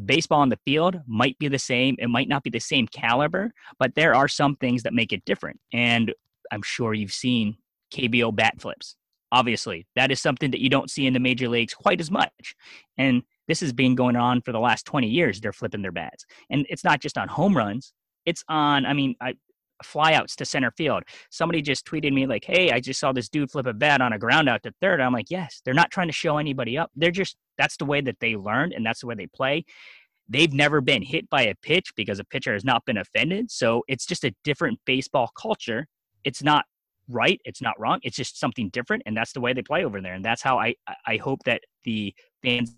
baseball 0.06 0.42
on 0.42 0.50
the 0.50 0.60
field 0.66 1.00
might 1.08 1.38
be 1.40 1.48
the 1.48 1.60
same. 1.60 1.96
It 2.00 2.08
might 2.08 2.28
not 2.28 2.44
be 2.44 2.50
the 2.50 2.60
same 2.60 2.88
caliber, 2.88 3.52
but 3.80 3.96
there 3.96 4.14
are 4.14 4.28
some 4.28 4.56
things 4.56 4.84
that 4.84 4.94
make 4.94 5.14
it 5.14 5.26
different. 5.26 5.60
And 5.74 6.14
I'm 6.52 6.62
sure 6.62 6.94
you've 6.94 7.14
seen 7.14 7.58
KBO 7.94 8.36
bat 8.36 8.60
flips. 8.60 8.96
Obviously, 9.32 9.86
that 9.96 10.12
is 10.12 10.22
something 10.22 10.52
that 10.52 10.62
you 10.62 10.70
don't 10.70 10.90
see 10.90 11.06
in 11.06 11.14
the 11.14 11.20
major 11.20 11.50
leagues 11.50 11.74
quite 11.74 12.00
as 12.00 12.10
much. 12.10 12.56
And 12.98 13.24
this 13.48 13.60
has 13.60 13.74
been 13.74 13.96
going 13.96 14.16
on 14.16 14.42
for 14.42 14.52
the 14.54 14.60
last 14.60 14.86
20 14.86 15.08
years. 15.08 15.42
They're 15.42 15.54
flipping 15.54 15.82
their 15.82 15.92
bats. 15.92 16.26
And 16.50 16.66
it's 16.70 16.84
not 16.84 17.02
just 17.02 17.18
on 17.18 17.28
home 17.28 17.56
runs, 17.56 17.94
it's 18.28 18.44
on, 18.48 18.86
I 18.86 18.94
mean, 18.94 19.16
I, 19.20 19.36
flyouts 19.84 20.36
to 20.36 20.46
center 20.46 20.72
field. 20.72 21.04
Somebody 21.30 21.62
just 21.62 21.86
tweeted 21.86 22.14
me 22.14 22.28
like, 22.28 22.44
"Hey, 22.46 22.72
I 22.72 22.80
just 22.80 23.00
saw 23.00 23.12
this 23.12 23.30
dude 23.30 23.52
flip 23.52 23.66
a 23.68 23.74
bat 23.74 24.02
on 24.02 24.14
a 24.14 24.20
ground 24.20 24.50
out 24.50 24.64
to 24.64 24.74
third. 24.82 25.02
I'm 25.02 25.14
like, 25.14 25.30
"Yes, 25.30 25.62
they're 25.64 25.74
not 25.74 25.92
trying 25.92 26.08
to 26.08 26.14
show 26.14 26.38
anybody 26.38 26.78
up. 26.78 26.92
They're 26.96 27.12
just 27.12 27.38
that's 27.58 27.78
the 27.78 27.86
way 27.86 28.02
that 28.02 28.20
they 28.20 28.36
learned 28.36 28.74
and 28.74 28.86
that's 28.86 29.02
the 29.02 29.08
way 29.08 29.16
they 29.16 29.28
play. 29.28 29.66
They've 30.30 30.54
never 30.54 30.82
been 30.82 31.02
hit 31.04 31.30
by 31.30 31.44
a 31.44 31.56
pitch 31.56 31.94
because 31.96 32.20
a 32.20 32.26
pitcher 32.26 32.54
has 32.54 32.66
not 32.66 32.86
been 32.86 32.98
offended. 32.98 33.50
So 33.50 33.84
it's 33.88 34.06
just 34.06 34.26
a 34.26 34.36
different 34.44 34.80
baseball 34.86 35.32
culture. 35.40 35.88
It's 36.24 36.44
not 36.44 36.66
right. 37.08 37.40
It's 37.46 37.62
not 37.62 37.80
wrong. 37.80 38.00
It's 38.04 38.18
just 38.18 38.40
something 38.40 38.70
different, 38.70 39.04
and 39.06 39.16
that's 39.16 39.34
the 39.34 39.42
way 39.42 39.54
they 39.54 39.62
play 39.62 39.86
over 39.86 40.02
there. 40.02 40.14
And 40.14 40.26
that's 40.26 40.42
how 40.42 40.60
I 40.60 40.76
I 41.06 41.18
hope 41.18 41.44
that 41.46 41.62
the 41.84 42.14
fans, 42.44 42.76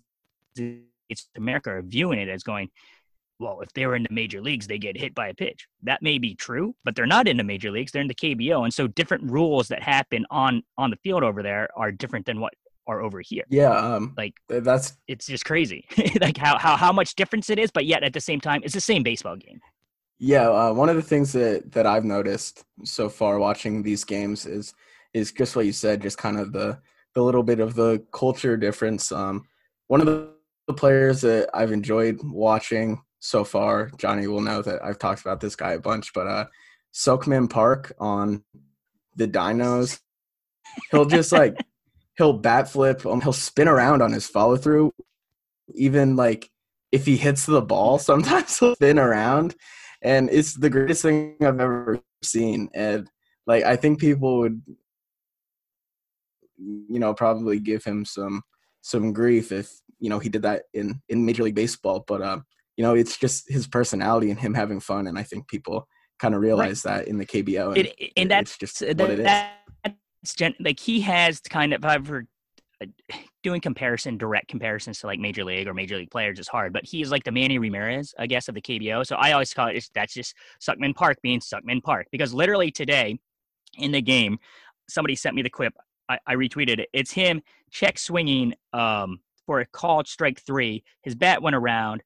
it's 1.08 1.28
America, 1.36 1.70
are 1.70 1.82
viewing 1.82 2.18
it 2.20 2.28
as 2.28 2.42
going 2.42 2.70
well, 3.40 3.60
if 3.62 3.72
they 3.72 3.86
were 3.86 3.96
in 3.96 4.02
the 4.02 4.12
major 4.12 4.40
leagues, 4.40 4.66
they 4.66 4.78
get 4.78 4.96
hit 4.96 5.14
by 5.14 5.28
a 5.28 5.34
pitch. 5.34 5.66
That 5.82 6.02
may 6.02 6.18
be 6.18 6.34
true, 6.34 6.74
but 6.84 6.94
they're 6.94 7.06
not 7.06 7.26
in 7.26 7.38
the 7.38 7.44
major 7.44 7.70
leagues. 7.70 7.90
They're 7.90 8.02
in 8.02 8.08
the 8.08 8.14
KBO, 8.14 8.64
and 8.64 8.72
so 8.72 8.86
different 8.86 9.30
rules 9.30 9.68
that 9.68 9.82
happen 9.82 10.26
on 10.30 10.62
on 10.76 10.90
the 10.90 10.96
field 10.96 11.24
over 11.24 11.42
there 11.42 11.68
are 11.74 11.90
different 11.90 12.26
than 12.26 12.38
what 12.38 12.52
are 12.86 13.00
over 13.00 13.20
here. 13.20 13.44
Yeah, 13.48 13.72
um, 13.72 14.14
like 14.16 14.34
that's 14.48 14.96
it's 15.08 15.26
just 15.26 15.44
crazy, 15.44 15.86
like 16.20 16.36
how 16.36 16.58
how 16.58 16.76
how 16.76 16.92
much 16.92 17.14
difference 17.14 17.48
it 17.50 17.58
is, 17.58 17.70
but 17.70 17.86
yet 17.86 18.02
at 18.02 18.12
the 18.12 18.20
same 18.20 18.40
time, 18.40 18.60
it's 18.62 18.74
the 18.74 18.80
same 18.80 19.02
baseball 19.02 19.36
game. 19.36 19.60
Yeah, 20.18 20.50
uh, 20.50 20.72
one 20.74 20.90
of 20.90 20.96
the 20.96 21.02
things 21.02 21.32
that 21.32 21.72
that 21.72 21.86
I've 21.86 22.04
noticed 22.04 22.64
so 22.84 23.08
far 23.08 23.38
watching 23.38 23.82
these 23.82 24.04
games 24.04 24.44
is 24.44 24.74
is 25.14 25.32
just 25.32 25.56
what 25.56 25.64
you 25.64 25.72
said, 25.72 26.02
just 26.02 26.18
kind 26.18 26.38
of 26.38 26.52
the 26.52 26.78
the 27.14 27.22
little 27.22 27.42
bit 27.42 27.58
of 27.58 27.74
the 27.74 28.04
culture 28.12 28.56
difference. 28.58 29.10
Um, 29.10 29.46
one 29.88 30.00
of 30.00 30.06
the 30.06 30.74
players 30.74 31.22
that 31.22 31.48
I've 31.54 31.72
enjoyed 31.72 32.20
watching 32.22 33.00
so 33.20 33.44
far. 33.44 33.90
Johnny 33.98 34.26
will 34.26 34.40
know 34.40 34.62
that 34.62 34.84
I've 34.84 34.98
talked 34.98 35.20
about 35.20 35.40
this 35.40 35.54
guy 35.54 35.72
a 35.72 35.80
bunch, 35.80 36.12
but 36.12 36.26
uh 36.26 36.46
Seokmin 36.92 37.48
Park 37.48 37.92
on 37.98 38.42
the 39.14 39.28
Dinos, 39.28 40.00
he'll 40.90 41.04
just 41.04 41.30
like 41.30 41.56
he'll 42.16 42.32
bat 42.32 42.68
flip, 42.68 43.06
um, 43.06 43.20
he'll 43.20 43.32
spin 43.32 43.68
around 43.68 44.02
on 44.02 44.12
his 44.12 44.26
follow 44.26 44.56
through. 44.56 44.92
Even 45.74 46.16
like 46.16 46.50
if 46.90 47.06
he 47.06 47.16
hits 47.16 47.46
the 47.46 47.62
ball, 47.62 47.98
sometimes 48.10 48.58
he'll 48.58 48.74
spin 48.74 48.98
around, 48.98 49.54
and 50.02 50.28
it's 50.30 50.54
the 50.54 50.70
greatest 50.70 51.02
thing 51.02 51.36
I've 51.40 51.60
ever 51.60 52.00
seen. 52.22 52.68
And 52.74 53.08
like 53.46 53.64
I 53.64 53.76
think 53.76 54.00
people 54.00 54.38
would, 54.40 54.62
you 56.58 56.98
know, 56.98 57.14
probably 57.14 57.60
give 57.60 57.84
him 57.84 58.04
some 58.04 58.42
some 58.82 59.12
grief 59.12 59.52
if 59.52 59.70
you 59.98 60.08
know 60.08 60.18
he 60.18 60.28
did 60.28 60.42
that 60.42 60.64
in 60.74 61.00
in 61.08 61.24
Major 61.24 61.44
League 61.44 61.54
Baseball, 61.54 62.04
but 62.06 62.22
uh, 62.22 62.40
you 62.80 62.86
know, 62.86 62.94
it's 62.94 63.18
just 63.18 63.44
his 63.46 63.66
personality 63.66 64.30
and 64.30 64.40
him 64.40 64.54
having 64.54 64.80
fun. 64.80 65.06
And 65.06 65.18
I 65.18 65.22
think 65.22 65.46
people 65.48 65.86
kind 66.18 66.34
of 66.34 66.40
realize 66.40 66.82
that 66.84 67.08
in 67.08 67.18
the 67.18 67.26
KBO. 67.26 67.76
And, 67.76 67.92
it, 67.98 68.12
and 68.16 68.30
that's 68.30 68.56
just 68.56 68.78
that, 68.78 68.98
what 68.98 69.10
it 69.10 69.18
is. 69.18 69.26
That's 69.26 70.34
gen- 70.34 70.54
like 70.60 70.80
he 70.80 71.02
has 71.02 71.40
kind 71.40 71.74
of 71.74 71.84
I've 71.84 72.08
ever 72.08 72.24
doing 73.42 73.60
comparison, 73.60 74.16
direct 74.16 74.48
comparisons 74.48 74.98
to 75.00 75.08
like 75.08 75.20
major 75.20 75.44
league 75.44 75.68
or 75.68 75.74
major 75.74 75.98
league 75.98 76.10
players 76.10 76.38
is 76.38 76.48
hard, 76.48 76.72
but 76.72 76.82
he's 76.86 77.10
like 77.10 77.22
the 77.22 77.30
Manny 77.30 77.58
Ramirez, 77.58 78.14
I 78.18 78.26
guess, 78.26 78.48
of 78.48 78.54
the 78.54 78.62
KBO. 78.62 79.06
So 79.06 79.16
I 79.16 79.32
always 79.32 79.52
call 79.52 79.66
it 79.66 79.90
that's 79.94 80.14
just 80.14 80.34
Seokmin 80.62 80.94
Park 80.94 81.18
being 81.20 81.40
Seokmin 81.40 81.82
Park 81.82 82.06
because 82.10 82.32
literally 82.32 82.70
today 82.70 83.18
in 83.76 83.92
the 83.92 84.00
game, 84.00 84.38
somebody 84.88 85.16
sent 85.16 85.36
me 85.36 85.42
the 85.42 85.50
clip. 85.50 85.74
I, 86.08 86.18
I 86.26 86.34
retweeted 86.34 86.78
it. 86.78 86.88
It's 86.94 87.12
him 87.12 87.42
check 87.70 87.98
swinging 87.98 88.54
um, 88.72 89.20
for 89.44 89.60
a 89.60 89.66
called 89.66 90.08
strike 90.08 90.40
three. 90.40 90.82
His 91.02 91.14
bat 91.14 91.42
went 91.42 91.56
around. 91.56 92.02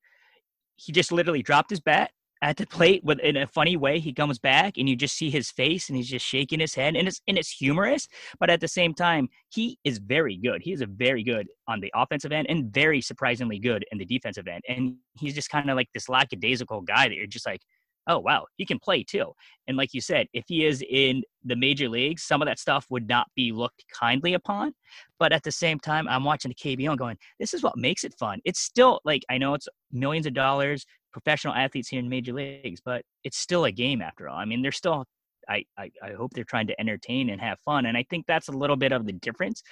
He 0.76 0.92
just 0.92 1.12
literally 1.12 1.42
dropped 1.42 1.70
his 1.70 1.80
bat 1.80 2.10
at 2.42 2.58
the 2.58 2.66
plate 2.66 3.02
with 3.04 3.18
in 3.20 3.38
a 3.38 3.46
funny 3.46 3.76
way. 3.76 3.98
He 3.98 4.12
comes 4.12 4.38
back 4.38 4.74
and 4.76 4.86
you 4.86 4.96
just 4.96 5.16
see 5.16 5.30
his 5.30 5.50
face 5.50 5.88
and 5.88 5.96
he's 5.96 6.08
just 6.08 6.26
shaking 6.26 6.60
his 6.60 6.74
head 6.74 6.94
and 6.94 7.08
it's 7.08 7.20
and 7.26 7.38
it's 7.38 7.50
humorous 7.50 8.06
but 8.38 8.50
at 8.50 8.60
the 8.60 8.68
same 8.68 8.92
time 8.92 9.28
he 9.50 9.78
is 9.84 9.98
very 9.98 10.36
good. 10.36 10.60
He 10.62 10.72
is 10.72 10.82
a 10.82 10.86
very 10.86 11.22
good 11.22 11.46
on 11.68 11.80
the 11.80 11.90
offensive 11.94 12.32
end 12.32 12.46
and 12.50 12.72
very 12.72 13.00
surprisingly 13.00 13.58
good 13.58 13.84
in 13.92 13.98
the 13.98 14.04
defensive 14.04 14.46
end. 14.46 14.62
And 14.68 14.96
he's 15.18 15.34
just 15.34 15.48
kind 15.48 15.70
of 15.70 15.76
like 15.76 15.88
this 15.94 16.08
lackadaisical 16.08 16.82
guy 16.82 17.08
that 17.08 17.14
you're 17.14 17.26
just 17.26 17.46
like 17.46 17.62
oh 18.08 18.18
wow 18.18 18.44
he 18.56 18.66
can 18.66 18.78
play 18.78 19.02
too 19.02 19.32
and 19.66 19.76
like 19.76 19.94
you 19.94 20.00
said 20.00 20.26
if 20.32 20.44
he 20.48 20.64
is 20.64 20.82
in 20.90 21.22
the 21.44 21.56
major 21.56 21.88
leagues 21.88 22.22
some 22.22 22.42
of 22.42 22.46
that 22.46 22.58
stuff 22.58 22.86
would 22.90 23.08
not 23.08 23.26
be 23.34 23.52
looked 23.52 23.84
kindly 23.92 24.34
upon 24.34 24.72
but 25.18 25.32
at 25.32 25.42
the 25.42 25.52
same 25.52 25.78
time 25.78 26.06
i'm 26.08 26.24
watching 26.24 26.50
the 26.50 26.54
kbo 26.54 26.90
and 26.90 26.98
going 26.98 27.16
this 27.38 27.54
is 27.54 27.62
what 27.62 27.76
makes 27.76 28.04
it 28.04 28.14
fun 28.18 28.40
it's 28.44 28.60
still 28.60 29.00
like 29.04 29.22
i 29.30 29.38
know 29.38 29.54
it's 29.54 29.68
millions 29.92 30.26
of 30.26 30.34
dollars 30.34 30.84
professional 31.14 31.54
athletes 31.54 31.88
here 31.88 32.00
in 32.00 32.08
major 32.08 32.32
leagues, 32.34 32.82
but 32.84 33.02
it's 33.22 33.38
still 33.38 33.64
a 33.64 33.72
game 33.72 34.02
after 34.02 34.28
all. 34.28 34.36
I 34.36 34.44
mean, 34.44 34.60
they're 34.60 34.72
still 34.72 35.06
I, 35.48 35.64
I, 35.78 35.90
I 36.02 36.12
hope 36.12 36.32
they're 36.32 36.42
trying 36.42 36.66
to 36.68 36.80
entertain 36.80 37.28
and 37.30 37.40
have 37.40 37.58
fun. 37.64 37.86
And 37.86 37.96
I 37.96 38.04
think 38.08 38.24
that's 38.26 38.48
a 38.48 38.52
little 38.52 38.76
bit 38.76 38.92
of 38.92 39.06
the 39.06 39.12
difference. 39.12 39.62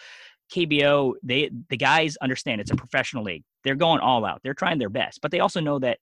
KBO, 0.54 1.14
they 1.22 1.50
the 1.70 1.76
guys 1.76 2.16
understand 2.22 2.60
it's 2.60 2.70
a 2.70 2.76
professional 2.76 3.24
league. 3.24 3.42
They're 3.64 3.74
going 3.74 4.00
all 4.00 4.24
out. 4.24 4.40
They're 4.44 4.54
trying 4.54 4.78
their 4.78 4.90
best, 4.90 5.20
but 5.20 5.30
they 5.30 5.40
also 5.40 5.60
know 5.60 5.78
that 5.80 5.98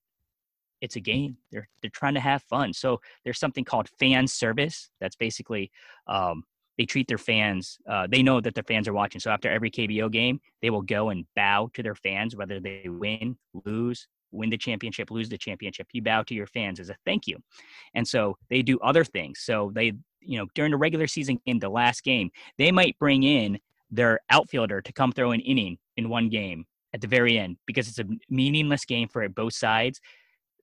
it's 0.80 0.96
a 0.96 1.00
game. 1.00 1.36
They're 1.50 1.68
they're 1.80 1.90
trying 1.90 2.14
to 2.14 2.20
have 2.20 2.42
fun. 2.42 2.72
So 2.72 3.00
there's 3.24 3.38
something 3.38 3.64
called 3.64 3.88
fan 3.98 4.26
service. 4.26 4.90
That's 5.00 5.16
basically 5.16 5.70
um, 6.06 6.44
they 6.78 6.86
treat 6.86 7.08
their 7.08 7.18
fans. 7.18 7.78
Uh, 7.88 8.06
they 8.10 8.22
know 8.22 8.40
that 8.40 8.54
their 8.54 8.64
fans 8.64 8.88
are 8.88 8.94
watching. 8.94 9.20
So 9.20 9.30
after 9.30 9.50
every 9.50 9.70
KBO 9.70 10.10
game, 10.10 10.40
they 10.62 10.70
will 10.70 10.82
go 10.82 11.10
and 11.10 11.26
bow 11.36 11.70
to 11.74 11.82
their 11.82 11.94
fans, 11.94 12.34
whether 12.34 12.58
they 12.58 12.86
win, 12.88 13.36
lose, 13.66 14.08
win 14.32 14.50
the 14.50 14.56
championship, 14.56 15.10
lose 15.10 15.28
the 15.28 15.38
championship, 15.38 15.88
you 15.92 16.02
bow 16.02 16.22
to 16.22 16.34
your 16.34 16.46
fans 16.46 16.80
as 16.80 16.90
a 16.90 16.96
thank 17.04 17.26
you. 17.26 17.36
And 17.94 18.06
so 18.06 18.36
they 18.48 18.62
do 18.62 18.78
other 18.80 19.04
things. 19.04 19.40
So 19.40 19.72
they, 19.74 19.92
you 20.20 20.38
know, 20.38 20.46
during 20.54 20.70
the 20.70 20.76
regular 20.76 21.06
season 21.06 21.38
in 21.46 21.58
the 21.58 21.68
last 21.68 22.02
game, 22.02 22.30
they 22.58 22.72
might 22.72 22.98
bring 22.98 23.22
in 23.22 23.58
their 23.90 24.20
outfielder 24.30 24.80
to 24.80 24.92
come 24.92 25.12
throw 25.12 25.32
an 25.32 25.40
inning 25.40 25.78
in 25.96 26.08
one 26.08 26.28
game 26.28 26.64
at 26.92 27.00
the 27.00 27.06
very 27.06 27.38
end 27.38 27.56
because 27.66 27.88
it's 27.88 27.98
a 27.98 28.04
meaningless 28.28 28.84
game 28.84 29.08
for 29.08 29.28
both 29.28 29.54
sides. 29.54 30.00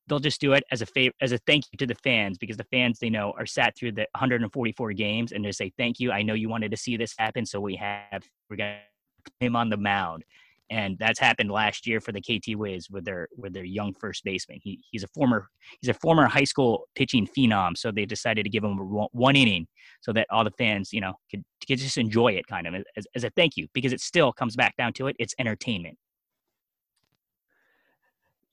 They'll 0.08 0.20
just 0.20 0.40
do 0.40 0.54
it 0.54 0.64
as 0.72 0.82
a 0.82 1.12
as 1.22 1.32
a 1.32 1.38
thank 1.40 1.66
you 1.72 1.78
to 1.78 1.88
the 1.88 1.96
fans 1.96 2.38
because 2.38 2.58
the 2.58 2.66
fans 2.66 3.00
they 3.00 3.10
know 3.10 3.34
are 3.38 3.46
sat 3.46 3.76
through 3.78 3.94
the 3.94 4.08
144 4.16 4.94
games 4.94 5.32
and 5.32 5.44
they 5.44 5.52
say 5.52 5.72
thank 5.78 6.00
you. 6.00 6.12
I 6.12 6.24
know 6.24 6.34
you 6.34 6.50
wanted 6.50 6.72
to 6.72 6.78
see 6.78 6.98
this 6.98 7.14
happen, 7.18 7.46
so 7.46 7.60
we 7.60 7.76
have 7.76 8.24
we're 8.50 8.58
gonna 8.58 8.80
him 9.42 9.58
on 9.58 9.70
the 9.70 9.78
mound 9.78 10.24
and 10.70 10.98
that's 11.00 11.20
happened 11.20 11.50
last 11.50 11.88
year 11.88 12.02
for 12.02 12.12
the 12.12 12.22
KT 12.22 12.58
Wiz 12.58 12.90
with 12.90 13.06
their 13.06 13.28
with 13.38 13.54
their 13.54 13.64
young 13.64 13.94
first 13.94 14.24
baseman. 14.24 14.60
He 14.62 14.84
he's 14.92 15.04
a 15.04 15.08
former 15.08 15.48
he's 15.80 15.90
a 15.90 15.94
former 15.94 16.28
high 16.28 16.44
school 16.44 16.88
pitching 16.96 17.28
phenom, 17.28 17.78
so 17.78 17.92
they 17.92 18.06
decided 18.06 18.44
to 18.44 18.50
give 18.50 18.64
him 18.64 18.78
one 18.78 19.36
inning 19.36 19.68
so 20.02 20.12
that 20.14 20.28
all 20.30 20.44
the 20.44 20.52
fans 20.52 20.92
you 20.92 21.02
know 21.02 21.14
could, 21.32 21.44
could 21.66 21.80
just 21.80 21.98
enjoy 21.98 22.34
it 22.34 22.46
kind 22.48 22.68
of 22.68 22.76
as, 22.96 23.08
as 23.16 23.24
a 23.24 23.30
thank 23.32 23.56
you 23.56 23.68
because 23.74 23.94
it 23.94 24.02
still 24.02 24.34
comes 24.34 24.56
back 24.56 24.76
down 24.78 24.94
to 24.94 25.08
it 25.08 25.16
it's 25.20 25.36
entertainment. 25.40 25.98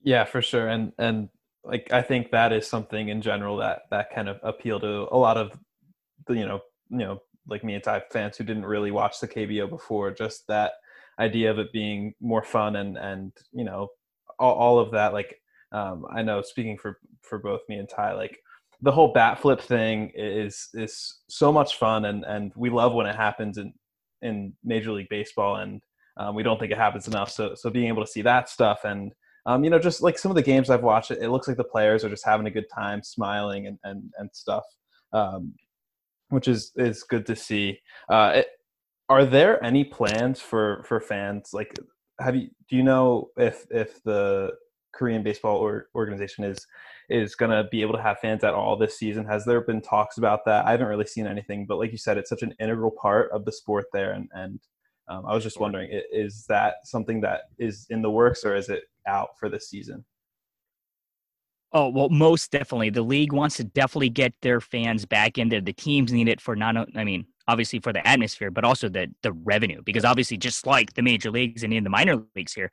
Yeah, 0.01 0.23
for 0.23 0.41
sure, 0.41 0.67
and 0.67 0.93
and 0.97 1.29
like 1.65 1.91
I 1.91 2.01
think 2.01 2.31
that 2.31 2.53
is 2.53 2.67
something 2.67 3.09
in 3.09 3.21
general 3.21 3.57
that 3.57 3.83
that 3.91 4.13
kind 4.13 4.29
of 4.29 4.39
appeal 4.43 4.79
to 4.79 5.07
a 5.11 5.17
lot 5.17 5.37
of 5.37 5.57
the 6.27 6.35
you 6.35 6.45
know 6.45 6.61
you 6.89 6.99
know 6.99 7.19
like 7.47 7.63
me 7.63 7.75
and 7.75 7.83
type 7.83 8.11
fans 8.11 8.37
who 8.37 8.43
didn't 8.43 8.65
really 8.65 8.91
watch 8.91 9.19
the 9.19 9.27
KBO 9.27 9.69
before, 9.69 10.11
just 10.11 10.47
that 10.47 10.73
idea 11.19 11.51
of 11.51 11.59
it 11.59 11.71
being 11.71 12.13
more 12.19 12.43
fun 12.43 12.75
and 12.77 12.97
and 12.97 13.31
you 13.51 13.63
know 13.63 13.87
all, 14.39 14.53
all 14.55 14.79
of 14.79 14.91
that 14.91 15.13
like 15.13 15.39
um, 15.71 16.05
i 16.13 16.21
know 16.21 16.41
speaking 16.41 16.77
for 16.77 16.99
for 17.21 17.39
both 17.39 17.61
me 17.69 17.77
and 17.77 17.87
ty 17.87 18.11
like 18.11 18.37
the 18.81 18.91
whole 18.91 19.13
bat 19.13 19.39
flip 19.39 19.61
thing 19.61 20.11
is 20.13 20.67
is 20.73 21.21
so 21.29 21.53
much 21.53 21.77
fun 21.77 22.03
and 22.03 22.25
and 22.25 22.51
we 22.57 22.69
love 22.69 22.93
when 22.93 23.05
it 23.05 23.15
happens 23.15 23.57
in 23.57 23.73
in 24.21 24.51
major 24.61 24.91
league 24.91 25.07
baseball 25.09 25.55
and 25.55 25.81
um, 26.17 26.35
we 26.35 26.43
don't 26.43 26.59
think 26.59 26.71
it 26.71 26.77
happens 26.77 27.07
enough. 27.07 27.29
So 27.29 27.55
so 27.55 27.69
being 27.69 27.87
able 27.87 28.03
to 28.03 28.11
see 28.11 28.21
that 28.21 28.49
stuff 28.49 28.81
and 28.83 29.13
um, 29.45 29.63
you 29.63 29.69
know 29.69 29.79
just 29.79 30.01
like 30.01 30.17
some 30.17 30.31
of 30.31 30.35
the 30.35 30.41
games 30.41 30.69
i've 30.69 30.83
watched 30.83 31.11
it, 31.11 31.21
it 31.21 31.29
looks 31.29 31.47
like 31.47 31.57
the 31.57 31.63
players 31.63 32.03
are 32.03 32.09
just 32.09 32.25
having 32.25 32.47
a 32.47 32.51
good 32.51 32.65
time 32.73 33.03
smiling 33.03 33.67
and 33.67 33.77
and, 33.83 34.11
and 34.17 34.29
stuff 34.33 34.63
um, 35.13 35.53
which 36.29 36.47
is 36.47 36.71
is 36.75 37.03
good 37.03 37.25
to 37.25 37.35
see. 37.35 37.79
Uh, 38.09 38.33
it, 38.35 38.47
are 39.09 39.25
there 39.25 39.63
any 39.63 39.83
plans 39.83 40.39
for 40.41 40.83
for 40.83 40.99
fans? 40.99 41.51
Like 41.53 41.73
have 42.19 42.35
you 42.35 42.49
do 42.69 42.75
you 42.75 42.83
know 42.83 43.29
if 43.37 43.65
if 43.71 44.01
the 44.03 44.51
korean 44.93 45.23
baseball 45.23 45.57
or, 45.57 45.87
organization 45.93 46.45
is 46.45 46.65
is 47.09 47.35
going 47.35 47.51
to 47.51 47.69
be 47.69 47.81
able 47.81 47.93
to 47.93 48.01
have 48.01 48.17
fans 48.19 48.43
at 48.43 48.53
all 48.53 48.77
this 48.77 48.97
season? 48.97 49.25
Has 49.25 49.45
there 49.45 49.61
been 49.61 49.81
talks 49.81 50.17
about 50.17 50.45
that? 50.45 50.65
I 50.65 50.71
haven't 50.71 50.87
really 50.87 51.05
seen 51.05 51.27
anything 51.27 51.65
but 51.67 51.77
like 51.77 51.91
you 51.91 51.97
said 51.97 52.17
it's 52.17 52.29
such 52.29 52.43
an 52.43 52.55
integral 52.59 52.91
part 52.91 53.31
of 53.31 53.45
the 53.45 53.51
sport 53.51 53.85
there 53.93 54.13
and 54.13 54.29
and 54.33 54.59
um, 55.07 55.25
i 55.27 55.35
was 55.35 55.43
just 55.43 55.59
wondering 55.59 55.89
is 55.91 56.45
that 56.47 56.75
something 56.85 57.21
that 57.21 57.41
is 57.59 57.85
in 57.89 58.01
the 58.01 58.09
works 58.09 58.43
or 58.43 58.55
is 58.55 58.69
it 58.69 58.85
out 59.07 59.29
for 59.39 59.49
the 59.49 59.59
season 59.59 60.03
Oh 61.77 61.89
well, 61.89 62.07
most 62.07 62.51
definitely. 62.51 62.89
The 62.89 63.01
league 63.01 63.33
wants 63.33 63.57
to 63.57 63.65
definitely 63.65 64.07
get 64.07 64.33
their 64.41 64.61
fans 64.61 65.05
back 65.05 65.37
in 65.37 65.49
there. 65.49 65.59
The 65.59 65.73
teams 65.73 66.13
need 66.13 66.29
it 66.29 66.39
for 66.39 66.55
not. 66.55 66.77
I 66.95 67.03
mean, 67.03 67.25
obviously 67.49 67.79
for 67.79 67.91
the 67.91 68.07
atmosphere, 68.07 68.49
but 68.49 68.63
also 68.63 68.87
the 68.87 69.13
the 69.23 69.33
revenue. 69.33 69.81
Because 69.83 70.05
obviously, 70.05 70.37
just 70.37 70.65
like 70.65 70.93
the 70.93 71.01
major 71.01 71.29
leagues 71.29 71.63
and 71.63 71.73
in 71.73 71.83
the 71.83 71.89
minor 71.89 72.23
leagues 72.33 72.53
here, 72.53 72.71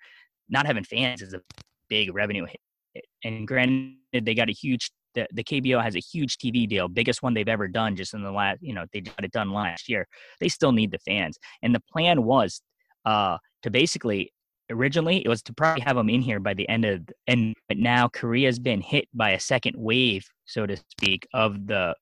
not 0.48 0.66
having 0.66 0.84
fans 0.84 1.20
is 1.20 1.34
a 1.34 1.40
big 1.88 2.14
revenue 2.14 2.46
hit. 2.46 3.04
And 3.24 3.48
granted, 3.48 3.96
they 4.12 4.34
got 4.34 4.48
a 4.48 4.52
huge 4.52 4.92
the, 5.14 5.26
the 5.32 5.44
KBO 5.44 5.82
has 5.82 5.96
a 5.96 6.00
huge 6.00 6.38
TV 6.38 6.68
deal, 6.68 6.88
biggest 6.88 7.22
one 7.22 7.34
they've 7.34 7.48
ever 7.48 7.68
done 7.68 7.96
just 7.96 8.14
in 8.14 8.22
the 8.22 8.30
last, 8.30 8.62
you 8.62 8.72
know, 8.72 8.86
they 8.92 9.00
got 9.00 9.24
it 9.24 9.32
done 9.32 9.52
last 9.52 9.88
year. 9.88 10.06
They 10.40 10.48
still 10.48 10.72
need 10.72 10.90
the 10.90 10.98
fans. 10.98 11.38
And 11.62 11.74
the 11.74 11.82
plan 11.92 12.22
was 12.22 12.62
uh, 13.04 13.38
to 13.62 13.70
basically, 13.70 14.32
originally, 14.70 15.24
it 15.24 15.28
was 15.28 15.42
to 15.44 15.52
probably 15.52 15.82
have 15.82 15.96
them 15.96 16.08
in 16.08 16.20
here 16.20 16.40
by 16.40 16.54
the 16.54 16.68
end 16.68 16.84
of, 16.84 17.02
and 17.26 17.54
but 17.68 17.78
now 17.78 18.08
Korea's 18.08 18.58
been 18.58 18.80
hit 18.80 19.08
by 19.14 19.30
a 19.30 19.40
second 19.40 19.76
wave, 19.76 20.26
so 20.46 20.66
to 20.66 20.76
speak, 20.76 21.26
of 21.34 21.66
the 21.66 21.94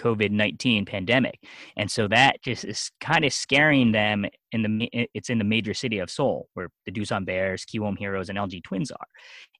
COVID 0.00 0.30
19 0.30 0.86
pandemic. 0.86 1.38
And 1.76 1.90
so 1.90 2.08
that 2.08 2.42
just 2.42 2.64
is 2.64 2.90
kind 3.00 3.24
of 3.24 3.32
scaring 3.32 3.92
them 3.92 4.24
in 4.52 4.62
the, 4.62 5.08
it's 5.14 5.30
in 5.30 5.38
the 5.38 5.44
major 5.44 5.74
city 5.74 5.98
of 5.98 6.10
Seoul 6.10 6.48
where 6.54 6.70
the 6.86 6.92
Doosan 6.92 7.26
Bears, 7.26 7.64
Kiwoom 7.64 7.98
Heroes, 7.98 8.30
and 8.30 8.38
LG 8.38 8.64
Twins 8.64 8.90
are. 8.90 9.06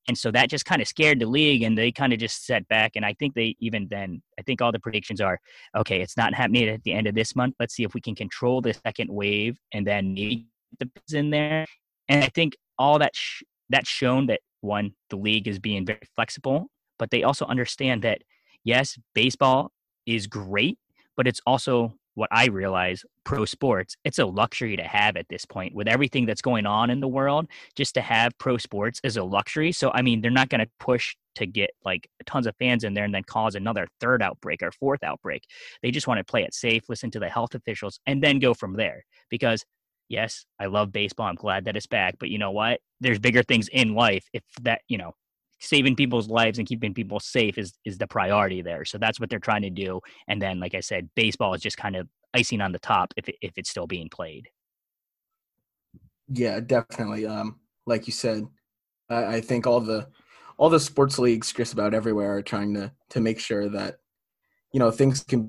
And 0.08 0.16
so 0.16 0.30
that 0.30 0.48
just 0.48 0.64
kind 0.64 0.80
of 0.80 0.88
scared 0.88 1.20
the 1.20 1.26
league 1.26 1.62
and 1.62 1.76
they 1.76 1.92
kind 1.92 2.12
of 2.12 2.18
just 2.18 2.46
set 2.46 2.66
back. 2.68 2.92
And 2.96 3.04
I 3.04 3.12
think 3.14 3.34
they 3.34 3.54
even 3.60 3.86
then, 3.90 4.22
I 4.38 4.42
think 4.42 4.62
all 4.62 4.72
the 4.72 4.80
predictions 4.80 5.20
are 5.20 5.38
okay, 5.76 6.00
it's 6.00 6.16
not 6.16 6.34
happening 6.34 6.68
at 6.68 6.82
the 6.84 6.92
end 6.92 7.06
of 7.06 7.14
this 7.14 7.36
month. 7.36 7.54
Let's 7.60 7.74
see 7.74 7.84
if 7.84 7.94
we 7.94 8.00
can 8.00 8.14
control 8.14 8.62
the 8.62 8.72
second 8.72 9.10
wave 9.12 9.58
and 9.72 9.86
then 9.86 10.14
maybe 10.14 10.46
the 10.78 10.88
in 11.12 11.30
there. 11.30 11.66
And 12.10 12.22
I 12.24 12.28
think 12.28 12.56
all 12.78 12.98
that, 12.98 13.14
sh- 13.14 13.42
that's 13.70 13.88
shown 13.88 14.26
that 14.26 14.40
one, 14.60 14.92
the 15.08 15.16
league 15.16 15.48
is 15.48 15.58
being 15.58 15.86
very 15.86 16.02
flexible, 16.16 16.66
but 16.98 17.10
they 17.10 17.22
also 17.22 17.46
understand 17.46 18.02
that 18.02 18.20
yes, 18.64 18.98
baseball 19.14 19.70
is 20.04 20.26
great, 20.26 20.78
but 21.16 21.26
it's 21.26 21.40
also 21.46 21.94
what 22.14 22.28
I 22.32 22.46
realize 22.46 23.04
pro 23.24 23.44
sports, 23.44 23.96
it's 24.04 24.18
a 24.18 24.26
luxury 24.26 24.76
to 24.76 24.82
have 24.82 25.16
at 25.16 25.28
this 25.30 25.44
point 25.44 25.74
with 25.74 25.86
everything 25.88 26.26
that's 26.26 26.42
going 26.42 26.66
on 26.66 26.90
in 26.90 27.00
the 27.00 27.08
world. 27.08 27.46
Just 27.76 27.94
to 27.94 28.00
have 28.00 28.36
pro 28.38 28.58
sports 28.58 29.00
is 29.04 29.16
a 29.16 29.22
luxury. 29.22 29.72
So, 29.72 29.90
I 29.94 30.02
mean, 30.02 30.20
they're 30.20 30.30
not 30.30 30.48
going 30.48 30.60
to 30.60 30.70
push 30.80 31.14
to 31.36 31.46
get 31.46 31.70
like 31.84 32.10
tons 32.26 32.46
of 32.46 32.56
fans 32.56 32.82
in 32.82 32.92
there 32.92 33.04
and 33.04 33.14
then 33.14 33.22
cause 33.22 33.54
another 33.54 33.86
third 34.00 34.22
outbreak 34.22 34.62
or 34.62 34.72
fourth 34.72 35.04
outbreak. 35.04 35.44
They 35.82 35.92
just 35.92 36.08
want 36.08 36.18
to 36.18 36.24
play 36.24 36.42
it 36.42 36.52
safe, 36.52 36.82
listen 36.88 37.10
to 37.12 37.20
the 37.20 37.28
health 37.28 37.54
officials, 37.54 38.00
and 38.04 38.22
then 38.22 38.40
go 38.40 38.52
from 38.52 38.74
there. 38.74 39.04
Because, 39.30 39.64
yes, 40.10 40.44
I 40.58 40.66
love 40.66 40.92
baseball. 40.92 41.26
I'm 41.26 41.36
glad 41.36 41.64
that 41.64 41.76
it's 41.76 41.86
back. 41.86 42.16
But 42.18 42.28
you 42.28 42.36
know 42.36 42.50
what? 42.50 42.80
There's 43.00 43.18
bigger 43.18 43.42
things 43.42 43.68
in 43.68 43.94
life 43.94 44.26
if 44.34 44.42
that, 44.60 44.82
you 44.88 44.98
know, 44.98 45.14
saving 45.60 45.94
people's 45.94 46.28
lives 46.28 46.58
and 46.58 46.66
keeping 46.66 46.92
people 46.92 47.20
safe 47.20 47.56
is 47.56 47.72
is 47.86 47.96
the 47.96 48.06
priority 48.06 48.60
there. 48.60 48.84
So 48.84 48.98
that's 48.98 49.18
what 49.20 49.30
they're 49.30 49.38
trying 49.38 49.62
to 49.62 49.70
do. 49.70 50.00
And 50.28 50.42
then, 50.42 50.60
like 50.60 50.74
I 50.74 50.80
said, 50.80 51.08
baseball 51.14 51.54
is 51.54 51.62
just 51.62 51.78
kind 51.78 51.96
of 51.96 52.08
icing 52.34 52.60
on 52.60 52.72
the 52.72 52.78
top 52.78 53.14
if 53.16 53.28
it, 53.28 53.36
if 53.40 53.52
it's 53.56 53.70
still 53.70 53.86
being 53.86 54.08
played. 54.10 54.48
Yeah, 56.28 56.60
definitely. 56.60 57.26
Um, 57.26 57.60
like 57.86 58.06
you 58.06 58.12
said, 58.12 58.46
I, 59.08 59.36
I 59.36 59.40
think 59.40 59.66
all 59.66 59.80
the 59.80 60.08
all 60.56 60.70
the 60.70 60.80
sports 60.80 61.18
leagues 61.18 61.52
just 61.52 61.72
about 61.72 61.94
everywhere 61.94 62.36
are 62.36 62.42
trying 62.42 62.74
to 62.74 62.92
to 63.10 63.20
make 63.20 63.38
sure 63.38 63.68
that 63.68 63.98
you 64.72 64.80
know 64.80 64.90
things 64.90 65.22
can 65.22 65.46